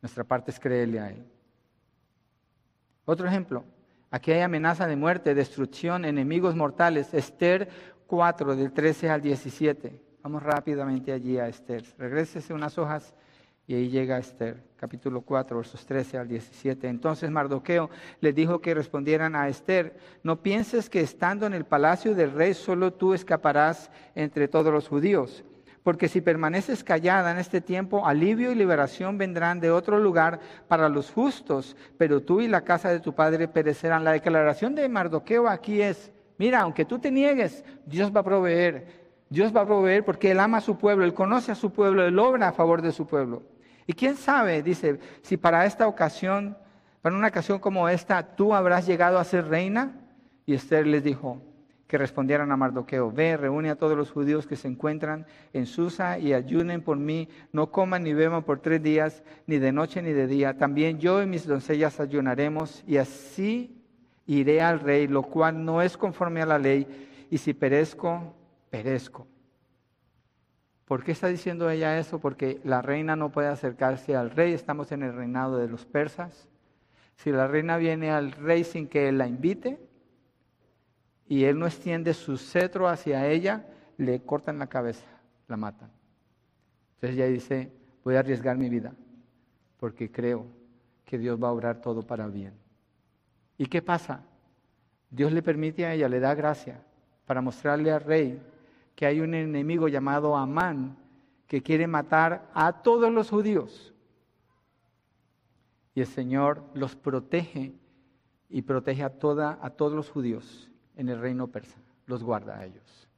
Nuestra 0.02 0.24
parte 0.24 0.50
es 0.50 0.58
creerle 0.58 1.00
a 1.00 1.10
Él. 1.10 1.24
Otro 3.10 3.26
ejemplo, 3.26 3.64
aquí 4.12 4.30
hay 4.30 4.42
amenaza 4.42 4.86
de 4.86 4.94
muerte, 4.94 5.34
destrucción, 5.34 6.04
enemigos 6.04 6.54
mortales. 6.54 7.12
Esther 7.12 7.68
4, 8.06 8.54
del 8.54 8.70
13 8.70 9.10
al 9.10 9.20
17. 9.20 10.00
Vamos 10.22 10.44
rápidamente 10.44 11.10
allí 11.10 11.36
a 11.36 11.48
Esther. 11.48 11.82
Regrésese 11.98 12.54
unas 12.54 12.78
hojas 12.78 13.12
Y 13.66 13.74
ahí 13.74 13.88
llega 13.88 14.16
Esther, 14.16 14.62
capítulo 14.76 15.22
4, 15.22 15.56
versos 15.56 15.84
13 15.86 16.18
al 16.18 16.28
17. 16.28 16.86
Entonces 16.86 17.28
Mardoqueo 17.32 17.90
le 18.20 18.32
dijo 18.32 18.60
que 18.60 18.74
respondieran 18.74 19.34
a 19.34 19.48
Esther, 19.48 19.96
no 20.22 20.40
pienses 20.40 20.88
que 20.88 21.00
estando 21.00 21.46
en 21.46 21.54
el 21.54 21.64
palacio 21.64 22.14
del 22.14 22.30
rey 22.30 22.54
solo 22.54 22.92
tú 22.92 23.12
escaparás 23.12 23.90
entre 24.14 24.46
todos 24.46 24.72
los 24.72 24.86
judíos, 24.86 25.42
porque 25.82 26.08
si 26.08 26.20
permaneces 26.20 26.84
callada 26.84 27.30
en 27.30 27.38
este 27.38 27.60
tiempo, 27.60 28.06
alivio 28.06 28.52
y 28.52 28.54
liberación 28.54 29.16
vendrán 29.16 29.60
de 29.60 29.70
otro 29.70 29.98
lugar 29.98 30.40
para 30.68 30.88
los 30.88 31.10
justos, 31.10 31.76
pero 31.96 32.20
tú 32.22 32.40
y 32.40 32.48
la 32.48 32.62
casa 32.62 32.90
de 32.90 33.00
tu 33.00 33.14
padre 33.14 33.48
perecerán. 33.48 34.04
La 34.04 34.12
declaración 34.12 34.74
de 34.74 34.88
Mardoqueo 34.88 35.48
aquí 35.48 35.80
es, 35.80 36.10
mira, 36.36 36.60
aunque 36.60 36.84
tú 36.84 36.98
te 36.98 37.10
niegues, 37.10 37.64
Dios 37.86 38.14
va 38.14 38.20
a 38.20 38.24
proveer. 38.24 39.00
Dios 39.30 39.54
va 39.56 39.62
a 39.62 39.66
proveer 39.66 40.04
porque 40.04 40.32
Él 40.32 40.40
ama 40.40 40.58
a 40.58 40.62
su 40.62 40.76
pueblo, 40.76 41.04
Él 41.04 41.14
conoce 41.14 41.52
a 41.52 41.54
su 41.54 41.72
pueblo, 41.72 42.04
Él 42.04 42.18
obra 42.18 42.48
a 42.48 42.52
favor 42.52 42.82
de 42.82 42.92
su 42.92 43.06
pueblo. 43.06 43.42
Y 43.86 43.92
quién 43.94 44.16
sabe, 44.16 44.62
dice, 44.62 44.98
si 45.22 45.36
para 45.36 45.64
esta 45.64 45.86
ocasión, 45.86 46.58
para 47.00 47.16
una 47.16 47.28
ocasión 47.28 47.58
como 47.58 47.88
esta, 47.88 48.22
tú 48.36 48.54
habrás 48.54 48.86
llegado 48.86 49.18
a 49.18 49.24
ser 49.24 49.46
reina. 49.46 49.96
Y 50.44 50.54
Esther 50.54 50.86
les 50.86 51.04
dijo 51.04 51.40
que 51.90 51.98
respondieran 51.98 52.52
a 52.52 52.56
Mardoqueo, 52.56 53.10
ve, 53.10 53.36
reúne 53.36 53.68
a 53.68 53.74
todos 53.74 53.96
los 53.96 54.12
judíos 54.12 54.46
que 54.46 54.54
se 54.54 54.68
encuentran 54.68 55.26
en 55.52 55.66
Susa 55.66 56.20
y 56.20 56.32
ayunen 56.32 56.82
por 56.82 56.96
mí, 56.96 57.28
no 57.52 57.72
coman 57.72 58.04
ni 58.04 58.14
beban 58.14 58.44
por 58.44 58.60
tres 58.60 58.80
días, 58.80 59.24
ni 59.48 59.58
de 59.58 59.72
noche 59.72 60.00
ni 60.00 60.12
de 60.12 60.28
día. 60.28 60.56
También 60.56 61.00
yo 61.00 61.20
y 61.20 61.26
mis 61.26 61.48
doncellas 61.48 61.98
ayunaremos 61.98 62.84
y 62.86 62.98
así 62.98 63.82
iré 64.24 64.60
al 64.60 64.78
rey, 64.78 65.08
lo 65.08 65.24
cual 65.24 65.64
no 65.64 65.82
es 65.82 65.96
conforme 65.96 66.40
a 66.40 66.46
la 66.46 66.60
ley, 66.60 66.86
y 67.28 67.38
si 67.38 67.54
perezco, 67.54 68.36
perezco. 68.70 69.26
¿Por 70.84 71.02
qué 71.02 71.10
está 71.10 71.26
diciendo 71.26 71.70
ella 71.70 71.98
eso? 71.98 72.20
Porque 72.20 72.60
la 72.62 72.82
reina 72.82 73.16
no 73.16 73.32
puede 73.32 73.48
acercarse 73.48 74.14
al 74.14 74.30
rey, 74.30 74.52
estamos 74.52 74.92
en 74.92 75.02
el 75.02 75.12
reinado 75.12 75.58
de 75.58 75.66
los 75.66 75.86
persas. 75.86 76.48
Si 77.16 77.32
la 77.32 77.48
reina 77.48 77.78
viene 77.78 78.12
al 78.12 78.30
rey 78.30 78.62
sin 78.62 78.86
que 78.86 79.08
él 79.08 79.18
la 79.18 79.26
invite 79.26 79.89
y 81.30 81.44
él 81.44 81.60
no 81.60 81.66
extiende 81.66 82.12
su 82.12 82.36
cetro 82.36 82.88
hacia 82.88 83.28
ella, 83.28 83.64
le 83.98 84.20
cortan 84.20 84.58
la 84.58 84.66
cabeza, 84.66 85.06
la 85.46 85.56
matan. 85.56 85.88
Entonces 86.94 87.16
ella 87.16 87.26
dice, 87.28 87.72
voy 88.02 88.16
a 88.16 88.18
arriesgar 88.18 88.58
mi 88.58 88.68
vida 88.68 88.92
porque 89.78 90.10
creo 90.10 90.44
que 91.04 91.18
Dios 91.18 91.40
va 91.40 91.46
a 91.46 91.52
obrar 91.52 91.80
todo 91.80 92.02
para 92.02 92.26
bien. 92.26 92.52
¿Y 93.56 93.66
qué 93.66 93.80
pasa? 93.80 94.24
Dios 95.08 95.30
le 95.30 95.40
permite 95.40 95.86
a 95.86 95.94
ella, 95.94 96.08
le 96.08 96.18
da 96.18 96.34
gracia 96.34 96.82
para 97.26 97.40
mostrarle 97.40 97.92
al 97.92 98.00
rey 98.00 98.42
que 98.96 99.06
hay 99.06 99.20
un 99.20 99.32
enemigo 99.32 99.86
llamado 99.86 100.36
Amán 100.36 100.96
que 101.46 101.62
quiere 101.62 101.86
matar 101.86 102.50
a 102.54 102.82
todos 102.82 103.12
los 103.12 103.30
judíos. 103.30 103.94
Y 105.94 106.00
el 106.00 106.08
Señor 106.08 106.64
los 106.74 106.96
protege 106.96 107.72
y 108.48 108.62
protege 108.62 109.04
a, 109.04 109.10
toda, 109.10 109.60
a 109.62 109.70
todos 109.70 109.92
los 109.92 110.10
judíos 110.10 110.69
en 111.00 111.08
el 111.08 111.18
reino 111.18 111.48
persa, 111.48 111.78
los 112.06 112.22
guarda 112.22 112.58
a 112.58 112.66
ellos. 112.66 113.08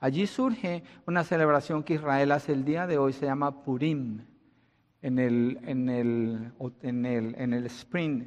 Allí 0.00 0.26
surge 0.26 0.82
una 1.06 1.22
celebración 1.22 1.84
que 1.84 1.94
Israel 1.94 2.32
hace 2.32 2.52
el 2.52 2.64
día 2.64 2.86
de 2.86 2.98
hoy, 2.98 3.12
se 3.12 3.26
llama 3.26 3.62
Purim, 3.62 4.22
en 5.00 5.18
el, 5.18 5.58
en 5.62 5.88
el, 5.88 6.52
en 6.82 7.06
el, 7.06 7.34
en 7.38 7.54
el 7.54 7.66
spring. 7.66 8.24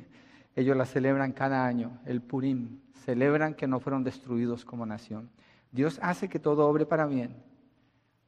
Ellos 0.55 0.77
la 0.77 0.85
celebran 0.85 1.33
cada 1.33 1.65
año, 1.65 1.99
el 2.05 2.21
Purim. 2.21 2.79
Celebran 3.05 3.55
que 3.55 3.67
no 3.67 3.79
fueron 3.79 4.03
destruidos 4.03 4.63
como 4.63 4.85
nación. 4.85 5.29
Dios 5.71 5.99
hace 6.01 6.29
que 6.29 6.39
todo 6.39 6.67
obre 6.67 6.85
para 6.85 7.05
bien 7.05 7.35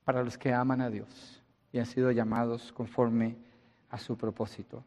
para 0.04 0.24
los 0.24 0.38
que 0.38 0.54
aman 0.54 0.82
a 0.82 0.90
Dios 0.90 1.42
y 1.72 1.80
han 1.80 1.86
sido 1.86 2.12
llamados 2.12 2.72
conforme 2.72 3.38
a 3.90 3.98
su 3.98 4.18
propósito. 4.18 4.84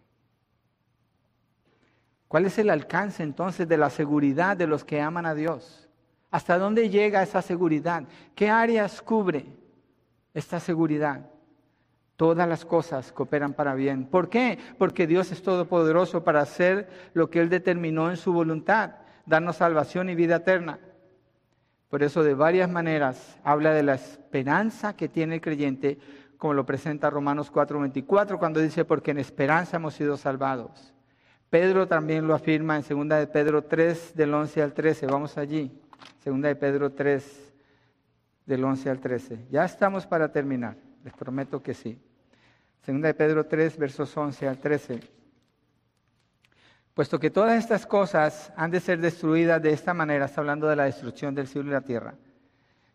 ¿Cuál 2.29 2.45
es 2.45 2.59
el 2.59 2.68
alcance 2.68 3.22
entonces 3.22 3.66
de 3.66 3.79
la 3.79 3.89
seguridad 3.89 4.57
de 4.57 4.66
los 4.66 4.85
que 4.85 5.01
aman 5.01 5.24
a 5.24 5.35
Dios? 5.35 5.89
¿Hasta 6.31 6.59
dónde 6.59 6.91
llega 6.91 7.22
esa 7.22 7.41
seguridad? 7.41 8.05
¿Qué 8.35 8.51
áreas 8.51 9.01
cubre 9.01 9.47
esta 10.35 10.61
seguridad? 10.61 11.31
Todas 12.16 12.47
las 12.47 12.66
cosas 12.66 13.12
cooperan 13.12 13.55
para 13.55 13.74
bien. 13.74 14.05
¿Por 14.05 14.29
qué? 14.29 14.59
Porque 14.76 15.07
Dios 15.07 15.33
es 15.33 15.43
todopoderoso 15.43 16.22
para 16.22 16.43
hacer 16.43 16.89
lo 17.14 17.31
que 17.31 17.41
Él 17.41 17.49
determinó 17.49 18.11
en 18.11 18.18
su 18.18 18.33
voluntad, 18.33 18.97
darnos 19.24 19.57
salvación 19.57 20.11
y 20.11 20.14
vida 20.14 20.37
eterna. 20.37 20.81
Por 21.89 22.03
eso 22.03 22.22
de 22.22 22.35
varias 22.35 22.68
maneras 22.68 23.39
habla 23.43 23.72
de 23.72 23.83
la 23.83 23.95
esperanza 23.95 24.95
que 24.95 25.09
tiene 25.09 25.37
el 25.37 25.41
creyente, 25.41 25.99
como 26.37 26.53
lo 26.53 26.66
presenta 26.66 27.09
Romanos 27.09 27.51
4:24, 27.51 28.39
cuando 28.39 28.61
dice, 28.61 28.85
porque 28.85 29.12
en 29.12 29.18
esperanza 29.18 29.79
hemos 29.79 29.95
sido 29.95 30.18
salvados. 30.18 30.93
Pedro 31.51 31.87
también 31.89 32.27
lo 32.27 32.35
afirma 32.35 32.77
en 32.77 32.83
2 32.83 33.09
de 33.21 33.27
Pedro 33.27 33.63
3, 33.65 34.15
del 34.15 34.35
11 34.35 34.63
al 34.63 34.73
13. 34.73 35.07
Vamos 35.07 35.39
allí. 35.39 35.71
2 36.25 36.43
de 36.43 36.57
Pedro 36.57 36.93
3, 36.93 37.53
del 38.47 38.65
11 38.65 38.91
al 38.91 39.01
13. 39.01 39.47
Ya 39.51 39.65
estamos 39.65 40.07
para 40.07 40.31
terminar. 40.31 40.77
Les 41.05 41.15
prometo 41.15 41.63
que 41.63 41.75
sí. 41.75 41.99
2 42.87 43.01
de 43.01 43.15
Pedro 43.15 43.47
3, 43.47 43.79
versos 43.79 44.17
11 44.17 44.49
al 44.49 44.59
13 44.59 45.19
puesto 46.99 47.21
que 47.21 47.31
todas 47.31 47.57
estas 47.57 47.87
cosas 47.87 48.53
han 48.57 48.73
de 48.73 48.81
ser 48.81 48.99
destruidas 48.99 49.63
de 49.63 49.71
esta 49.71 49.95
manera, 49.95 50.25
está 50.25 50.41
hablando 50.41 50.67
de 50.67 50.75
la 50.75 50.87
destrucción 50.87 51.33
del 51.33 51.47
cielo 51.47 51.69
y 51.69 51.73
la 51.73 51.83
tierra. 51.83 52.17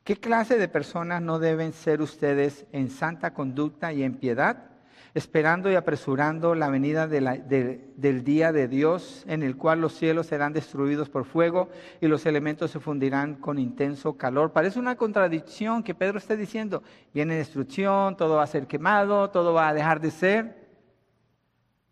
¿Qué 0.04 0.18
clase 0.18 0.58
de 0.58 0.68
personas 0.68 1.22
no 1.22 1.39
deben 1.39 1.72
ser 1.72 2.01
ustedes 2.01 2.66
en 2.74 2.89
santa 2.89 3.34
conducta 3.34 3.93
y 3.93 4.04
en 4.04 4.16
piedad, 4.16 4.72
esperando 5.14 5.72
y 5.72 5.76
apresurando 5.76 6.55
la 6.55 6.70
venida 6.70 7.07
del 7.07 8.24
día 8.24 8.51
de 8.51 8.68
Dios, 8.68 9.24
en 9.28 9.43
el 9.43 9.55
cual 9.55 9.82
los 9.82 9.93
cielos 9.93 10.28
serán 10.28 10.53
destruidos 10.53 11.09
por 11.09 11.26
fuego 11.26 11.70
y 12.01 12.07
los 12.07 12.26
elementos 12.26 12.72
se 12.72 12.80
fundirán 12.80 13.36
con 13.36 13.59
intenso 13.59 14.18
calor? 14.18 14.51
Parece 14.51 14.80
una 14.80 14.95
contradicción 14.95 15.84
que 15.84 15.93
Pedro 15.93 16.18
está 16.18 16.36
diciendo, 16.36 16.82
viene 17.14 17.36
destrucción, 17.36 18.18
todo 18.18 18.38
va 18.38 18.43
a 18.43 18.47
ser 18.47 18.66
quemado, 18.66 19.30
todo 19.30 19.53
va 19.53 19.70
a 19.70 19.74
dejar 19.74 19.99
de 20.01 20.11
ser. 20.11 20.64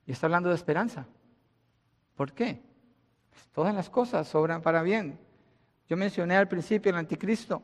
Y 0.07 0.11
está 0.11 0.25
hablando 0.25 0.49
de 0.49 0.55
esperanza. 0.55 1.05
¿Por 2.15 2.33
qué? 2.33 2.59
Pues 3.29 3.47
todas 3.49 3.73
las 3.73 3.89
cosas 3.89 4.27
sobran 4.27 4.61
para 4.61 4.81
bien. 4.81 5.19
Yo 5.87 5.95
mencioné 5.95 6.37
al 6.37 6.47
principio 6.47 6.89
el 6.89 6.97
anticristo. 6.97 7.61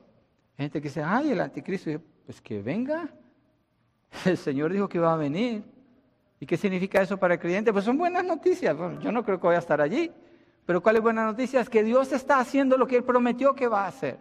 Hay 0.58 0.66
gente 0.66 0.82
que 0.82 0.88
dice, 0.90 1.02
ay, 1.02 1.32
el 1.32 1.42
anticristo. 1.42 2.00
pues 2.26 2.42
que 2.42 2.62
venga. 2.62 3.10
El 4.26 4.38
Señor 4.38 4.72
dijo 4.72 4.88
que 4.88 4.98
iba 4.98 5.14
a 5.14 5.18
venir. 5.18 5.64
¿Y 6.40 6.46
qué 6.46 6.58
significa 6.58 7.02
eso 7.02 7.18
para 7.18 7.36
el 7.36 7.40
creyente? 7.40 7.74
Pues 7.74 7.86
son 7.86 7.98
buenas 7.98 8.24
noticias. 8.24 8.76
yo 9.02 9.12
no 9.12 9.24
creo 9.24 9.40
que 9.40 9.48
voy 9.48 9.56
a 9.56 9.60
estar 9.60 9.82
allí. 9.82 10.12
Pero 10.66 10.82
¿cuál 10.82 10.98
es 10.98 11.02
buena 11.02 11.26
noticia? 11.26 11.62
Es 11.62 11.70
que 11.70 11.84
Dios 11.84 12.12
está 12.12 12.40
haciendo 12.40 12.78
lo 12.78 12.86
que 12.88 12.98
Él 12.98 13.04
prometió 13.04 13.56
que 13.56 13.68
va 13.68 13.86
a 13.86 13.88
hacer. 13.88 14.20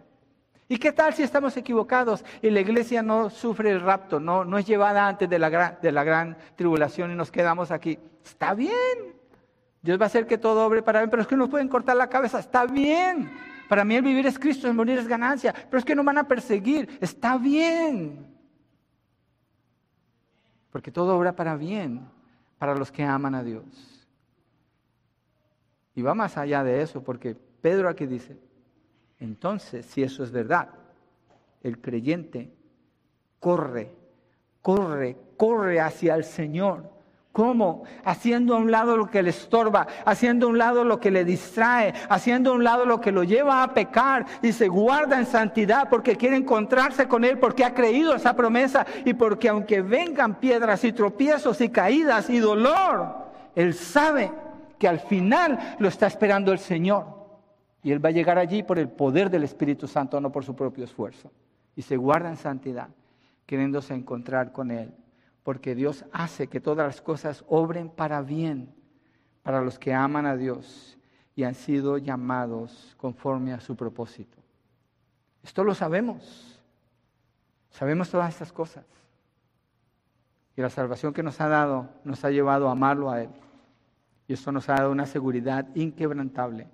¿Y 0.69 0.77
qué 0.77 0.91
tal 0.91 1.13
si 1.13 1.23
estamos 1.23 1.55
equivocados 1.55 2.25
y 2.41 2.49
la 2.49 2.59
iglesia 2.59 3.01
no 3.01 3.29
sufre 3.29 3.71
el 3.71 3.81
rapto, 3.81 4.19
no, 4.19 4.43
no 4.43 4.57
es 4.57 4.65
llevada 4.65 5.07
antes 5.07 5.29
de 5.29 5.39
la, 5.39 5.49
gran, 5.49 6.37
tribulación 6.55 7.11
y 7.11 7.15
nos 7.15 7.31
quedamos 7.31 7.71
aquí? 7.71 7.99
Está 8.23 8.53
bien. 8.53 9.15
Dios 9.81 9.99
va 9.99 10.03
a 10.03 10.07
hacer 10.07 10.25
que 10.25 10.37
todo 10.37 10.65
obre 10.65 10.81
para 10.81 10.99
bien, 10.99 11.09
pero 11.09 11.21
es 11.21 11.27
que 11.27 11.37
nos 11.37 11.49
pueden 11.49 11.69
cortar 11.69 11.95
la 11.95 12.09
cabeza. 12.09 12.39
Está 12.39 12.65
bien. 12.65 13.31
Para 13.69 13.85
mí 13.85 13.95
el 13.95 14.01
vivir 14.01 14.25
es 14.25 14.39
Cristo, 14.39 14.67
el 14.67 14.73
morir 14.73 14.97
es 14.97 15.07
ganancia. 15.07 15.53
Pero 15.53 15.79
es 15.79 15.85
que 15.85 15.95
no 15.95 16.03
van 16.03 16.17
a 16.17 16.27
perseguir. 16.27 16.97
Está 16.99 17.37
bien. 17.37 18.36
Porque 20.71 20.91
todo 20.91 21.17
obra 21.17 21.35
para 21.35 21.55
bien 21.55 22.07
para 22.57 22.75
los 22.75 22.91
que 22.91 23.03
aman 23.03 23.35
a 23.35 23.43
Dios. 23.43 24.07
Y 25.95 26.01
va 26.01 26.13
más 26.13 26.37
allá 26.37 26.63
de 26.63 26.81
eso, 26.81 27.03
porque 27.03 27.35
Pedro 27.35 27.89
aquí 27.89 28.05
dice, 28.05 28.37
entonces, 29.19 29.85
si 29.85 30.03
eso 30.03 30.23
es 30.23 30.31
verdad, 30.31 30.69
el 31.63 31.79
creyente 31.79 32.51
corre, 33.39 33.91
corre, 34.61 35.17
corre 35.37 35.79
hacia 35.79 36.15
el 36.15 36.23
Señor 36.23 36.96
¿Cómo? 37.37 37.83
Haciendo 38.03 38.55
a 38.55 38.57
un 38.57 38.71
lado 38.71 38.97
lo 38.97 39.11
que 39.11 39.21
le 39.21 39.29
estorba, 39.29 39.85
haciendo 40.05 40.47
a 40.47 40.49
un 40.49 40.57
lado 40.57 40.83
lo 40.83 40.99
que 40.99 41.11
le 41.11 41.23
distrae, 41.23 41.93
haciendo 42.09 42.49
a 42.49 42.53
un 42.55 42.63
lado 42.63 42.83
lo 42.83 42.99
que 42.99 43.11
lo 43.11 43.23
lleva 43.23 43.61
a 43.61 43.75
pecar 43.75 44.25
y 44.41 44.51
se 44.51 44.67
guarda 44.67 45.19
en 45.19 45.27
santidad 45.27 45.87
porque 45.87 46.15
quiere 46.15 46.35
encontrarse 46.35 47.07
con 47.07 47.23
Él, 47.23 47.37
porque 47.37 47.63
ha 47.63 47.75
creído 47.75 48.15
esa 48.15 48.35
promesa 48.35 48.87
y 49.05 49.13
porque 49.13 49.49
aunque 49.49 49.83
vengan 49.83 50.39
piedras 50.39 50.83
y 50.83 50.91
tropiezos 50.93 51.61
y 51.61 51.69
caídas 51.69 52.27
y 52.31 52.39
dolor, 52.39 53.27
Él 53.53 53.75
sabe 53.75 54.31
que 54.79 54.87
al 54.87 54.99
final 54.99 55.75
lo 55.77 55.89
está 55.89 56.07
esperando 56.07 56.51
el 56.51 56.57
Señor. 56.57 57.05
Y 57.83 57.91
Él 57.91 58.03
va 58.03 58.09
a 58.09 58.13
llegar 58.13 58.39
allí 58.39 58.63
por 58.63 58.79
el 58.79 58.89
poder 58.89 59.29
del 59.29 59.43
Espíritu 59.43 59.87
Santo, 59.87 60.19
no 60.19 60.31
por 60.31 60.43
su 60.43 60.55
propio 60.55 60.85
esfuerzo. 60.85 61.31
Y 61.75 61.83
se 61.83 61.97
guarda 61.97 62.29
en 62.29 62.37
santidad, 62.37 62.87
queriéndose 63.45 63.93
encontrar 63.93 64.51
con 64.51 64.71
Él 64.71 64.91
porque 65.47 65.75
Dios 65.75 66.03
hace 66.11 66.47
que 66.47 66.59
todas 66.59 66.85
las 66.85 66.99
cosas 66.99 67.45
obren 67.47 67.87
para 67.87 68.21
bien 68.21 68.75
para 69.43 69.61
los 69.61 69.79
que 69.79 69.93
aman 69.93 70.25
a 70.25 70.35
Dios 70.35 70.97
y 71.37 71.45
han 71.45 71.55
sido 71.55 71.97
llamados 71.97 72.93
conforme 72.97 73.53
a 73.53 73.61
su 73.61 73.73
propósito. 73.73 74.37
Esto 75.41 75.63
lo 75.63 75.73
sabemos. 75.73 76.61
Sabemos 77.69 78.11
todas 78.11 78.27
estas 78.27 78.51
cosas. 78.51 78.83
Y 80.57 80.61
la 80.61 80.69
salvación 80.69 81.13
que 81.13 81.23
nos 81.23 81.39
ha 81.39 81.47
dado 81.47 81.91
nos 82.03 82.25
ha 82.25 82.29
llevado 82.29 82.67
a 82.67 82.73
amarlo 82.73 83.09
a 83.09 83.21
Él. 83.21 83.29
Y 84.27 84.33
esto 84.33 84.51
nos 84.51 84.67
ha 84.67 84.73
dado 84.73 84.91
una 84.91 85.05
seguridad 85.05 85.65
inquebrantable. 85.75 86.67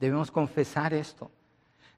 Debemos 0.00 0.32
confesar 0.32 0.92
esto. 0.92 1.30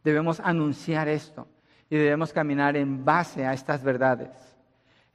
Debemos 0.05 0.41
anunciar 0.41 1.09
esto. 1.09 1.49
Y 1.89 1.97
debemos 1.97 2.35
caminar 2.35 2.77
en 2.77 3.03
base 3.03 3.47
a 3.47 3.55
estas 3.55 3.83
verdades. 3.83 4.56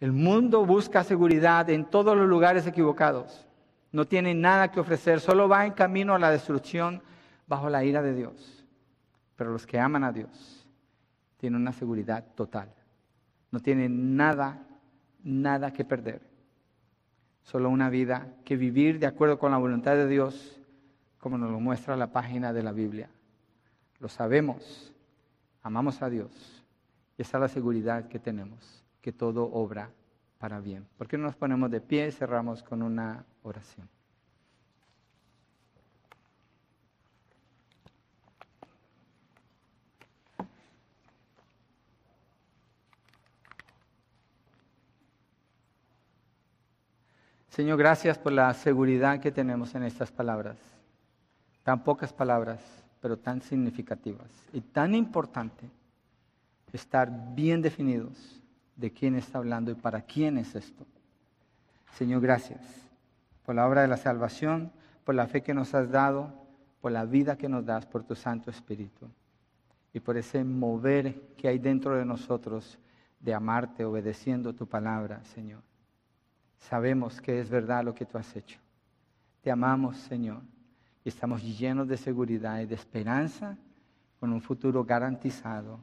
El 0.01 0.11
mundo 0.11 0.65
busca 0.65 1.03
seguridad 1.03 1.69
en 1.69 1.85
todos 1.85 2.17
los 2.17 2.27
lugares 2.27 2.65
equivocados. 2.65 3.45
No 3.91 4.05
tiene 4.05 4.33
nada 4.33 4.71
que 4.71 4.79
ofrecer, 4.79 5.19
solo 5.19 5.47
va 5.47 5.65
en 5.65 5.73
camino 5.73 6.15
a 6.15 6.19
la 6.19 6.31
destrucción 6.31 7.03
bajo 7.45 7.69
la 7.69 7.83
ira 7.83 8.01
de 8.01 8.15
Dios. 8.15 8.65
Pero 9.35 9.51
los 9.51 9.67
que 9.67 9.79
aman 9.79 10.03
a 10.03 10.11
Dios 10.11 10.67
tienen 11.37 11.61
una 11.61 11.71
seguridad 11.71 12.25
total. 12.33 12.73
No 13.51 13.59
tienen 13.59 14.15
nada, 14.15 14.65
nada 15.23 15.71
que 15.71 15.85
perder. 15.85 16.21
Solo 17.43 17.69
una 17.69 17.91
vida 17.91 18.27
que 18.43 18.55
vivir 18.55 18.97
de 18.97 19.05
acuerdo 19.05 19.37
con 19.37 19.51
la 19.51 19.57
voluntad 19.57 19.95
de 19.95 20.07
Dios, 20.07 20.59
como 21.19 21.37
nos 21.37 21.51
lo 21.51 21.59
muestra 21.59 21.95
la 21.95 22.11
página 22.11 22.53
de 22.53 22.63
la 22.63 22.71
Biblia. 22.71 23.07
Lo 23.99 24.09
sabemos, 24.09 24.91
amamos 25.61 26.01
a 26.01 26.09
Dios 26.09 26.65
y 27.19 27.21
esa 27.21 27.37
es 27.37 27.41
la 27.41 27.47
seguridad 27.49 28.07
que 28.07 28.17
tenemos, 28.17 28.80
que 29.01 29.11
todo 29.11 29.51
obra 29.51 29.89
para 30.37 30.59
bien. 30.59 30.87
¿Por 30.97 31.07
qué 31.07 31.17
no 31.17 31.25
nos 31.25 31.35
ponemos 31.35 31.69
de 31.69 31.81
pie 31.81 32.07
y 32.07 32.11
cerramos 32.11 32.63
con 32.63 32.81
una 32.81 33.25
oración? 33.43 33.87
Señor, 47.49 47.77
gracias 47.77 48.17
por 48.17 48.31
la 48.31 48.53
seguridad 48.53 49.19
que 49.19 49.31
tenemos 49.31 49.75
en 49.75 49.83
estas 49.83 50.09
palabras. 50.09 50.57
Tan 51.63 51.83
pocas 51.83 52.13
palabras, 52.13 52.61
pero 53.01 53.17
tan 53.17 53.41
significativas. 53.41 54.31
Y 54.53 54.61
tan 54.61 54.95
importante 54.95 55.69
estar 56.71 57.11
bien 57.35 57.61
definidos 57.61 58.40
de 58.75 58.91
quién 58.91 59.15
está 59.15 59.37
hablando 59.37 59.71
y 59.71 59.75
para 59.75 60.01
quién 60.01 60.37
es 60.37 60.55
esto. 60.55 60.85
Señor, 61.93 62.21
gracias 62.21 62.61
por 63.45 63.55
la 63.55 63.67
obra 63.67 63.81
de 63.81 63.87
la 63.87 63.97
salvación, 63.97 64.71
por 65.03 65.15
la 65.15 65.27
fe 65.27 65.41
que 65.41 65.53
nos 65.53 65.73
has 65.73 65.89
dado, 65.89 66.33
por 66.79 66.91
la 66.91 67.05
vida 67.05 67.37
que 67.37 67.49
nos 67.49 67.65
das, 67.65 67.85
por 67.85 68.03
tu 68.03 68.15
Santo 68.15 68.49
Espíritu 68.49 69.07
y 69.93 69.99
por 69.99 70.17
ese 70.17 70.43
mover 70.43 71.35
que 71.37 71.47
hay 71.47 71.59
dentro 71.59 71.95
de 71.95 72.05
nosotros 72.05 72.79
de 73.19 73.33
amarte 73.33 73.85
obedeciendo 73.85 74.53
tu 74.53 74.67
palabra, 74.67 75.23
Señor. 75.25 75.61
Sabemos 76.57 77.21
que 77.21 77.39
es 77.39 77.49
verdad 77.49 77.83
lo 77.83 77.93
que 77.93 78.05
tú 78.05 78.17
has 78.17 78.35
hecho. 78.35 78.59
Te 79.41 79.51
amamos, 79.51 79.97
Señor, 79.97 80.41
y 81.03 81.09
estamos 81.09 81.43
llenos 81.43 81.87
de 81.87 81.97
seguridad 81.97 82.61
y 82.61 82.65
de 82.65 82.75
esperanza 82.75 83.57
con 84.19 84.31
un 84.31 84.41
futuro 84.41 84.83
garantizado, 84.83 85.79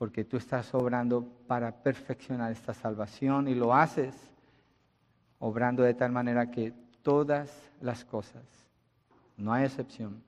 porque 0.00 0.24
tú 0.24 0.38
estás 0.38 0.72
obrando 0.72 1.28
para 1.46 1.82
perfeccionar 1.82 2.50
esta 2.50 2.72
salvación 2.72 3.48
y 3.48 3.54
lo 3.54 3.74
haces 3.74 4.14
obrando 5.38 5.82
de 5.82 5.92
tal 5.92 6.10
manera 6.10 6.50
que 6.50 6.72
todas 7.02 7.70
las 7.82 8.02
cosas, 8.06 8.42
no 9.36 9.52
hay 9.52 9.66
excepción, 9.66 10.22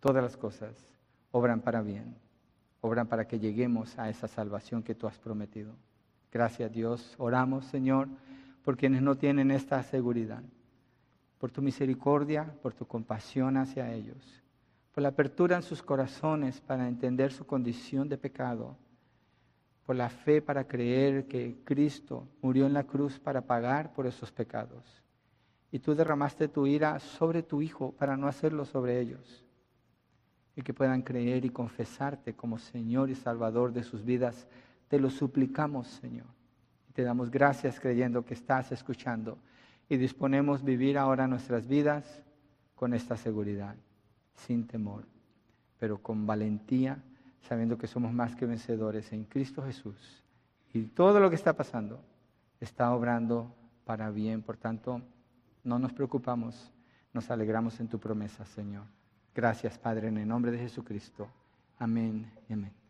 todas 0.00 0.22
las 0.22 0.34
cosas 0.34 0.74
obran 1.30 1.60
para 1.60 1.82
bien, 1.82 2.16
obran 2.80 3.06
para 3.06 3.28
que 3.28 3.38
lleguemos 3.38 3.98
a 3.98 4.08
esa 4.08 4.28
salvación 4.28 4.82
que 4.82 4.94
tú 4.94 5.06
has 5.06 5.18
prometido. 5.18 5.74
Gracias 6.32 6.72
Dios, 6.72 7.14
oramos 7.18 7.66
Señor 7.66 8.08
por 8.64 8.78
quienes 8.78 9.02
no 9.02 9.14
tienen 9.14 9.50
esta 9.50 9.82
seguridad, 9.82 10.42
por 11.38 11.50
tu 11.50 11.60
misericordia, 11.60 12.50
por 12.62 12.72
tu 12.72 12.86
compasión 12.86 13.58
hacia 13.58 13.92
ellos, 13.92 14.42
por 14.94 15.02
la 15.02 15.10
apertura 15.10 15.56
en 15.56 15.62
sus 15.62 15.82
corazones 15.82 16.62
para 16.62 16.88
entender 16.88 17.30
su 17.30 17.44
condición 17.44 18.08
de 18.08 18.16
pecado, 18.16 18.74
por 19.88 19.96
la 19.96 20.10
fe 20.10 20.42
para 20.42 20.68
creer 20.68 21.26
que 21.26 21.62
Cristo 21.64 22.28
murió 22.42 22.66
en 22.66 22.74
la 22.74 22.84
cruz 22.84 23.18
para 23.18 23.40
pagar 23.40 23.94
por 23.94 24.06
esos 24.06 24.30
pecados. 24.30 24.84
Y 25.72 25.78
tú 25.78 25.94
derramaste 25.94 26.46
tu 26.46 26.66
ira 26.66 27.00
sobre 27.00 27.42
tu 27.42 27.62
Hijo 27.62 27.92
para 27.92 28.14
no 28.14 28.28
hacerlo 28.28 28.66
sobre 28.66 29.00
ellos. 29.00 29.46
Y 30.54 30.60
que 30.60 30.74
puedan 30.74 31.00
creer 31.00 31.46
y 31.46 31.48
confesarte 31.48 32.34
como 32.34 32.58
Señor 32.58 33.08
y 33.08 33.14
Salvador 33.14 33.72
de 33.72 33.82
sus 33.82 34.04
vidas. 34.04 34.46
Te 34.88 35.00
lo 35.00 35.08
suplicamos, 35.08 35.86
Señor. 35.86 36.26
Te 36.92 37.02
damos 37.02 37.30
gracias 37.30 37.80
creyendo 37.80 38.26
que 38.26 38.34
estás 38.34 38.70
escuchando 38.70 39.38
y 39.88 39.96
disponemos 39.96 40.62
vivir 40.62 40.98
ahora 40.98 41.26
nuestras 41.26 41.66
vidas 41.66 42.22
con 42.74 42.92
esta 42.92 43.16
seguridad, 43.16 43.74
sin 44.34 44.66
temor, 44.66 45.06
pero 45.78 45.96
con 45.96 46.26
valentía, 46.26 47.02
sabiendo 47.42 47.78
que 47.78 47.86
somos 47.86 48.12
más 48.12 48.34
que 48.36 48.46
vencedores 48.46 49.12
en 49.12 49.24
Cristo 49.24 49.62
Jesús. 49.62 50.24
Y 50.72 50.84
todo 50.84 51.20
lo 51.20 51.30
que 51.30 51.36
está 51.36 51.54
pasando 51.54 52.00
está 52.60 52.94
obrando 52.94 53.54
para 53.84 54.10
bien. 54.10 54.42
Por 54.42 54.56
tanto, 54.56 55.02
no 55.64 55.78
nos 55.78 55.92
preocupamos, 55.92 56.72
nos 57.12 57.30
alegramos 57.30 57.80
en 57.80 57.88
tu 57.88 57.98
promesa, 57.98 58.44
Señor. 58.44 58.84
Gracias, 59.34 59.78
Padre, 59.78 60.08
en 60.08 60.18
el 60.18 60.28
nombre 60.28 60.50
de 60.50 60.58
Jesucristo. 60.58 61.28
Amén 61.78 62.30
y 62.48 62.52
amén. 62.52 62.87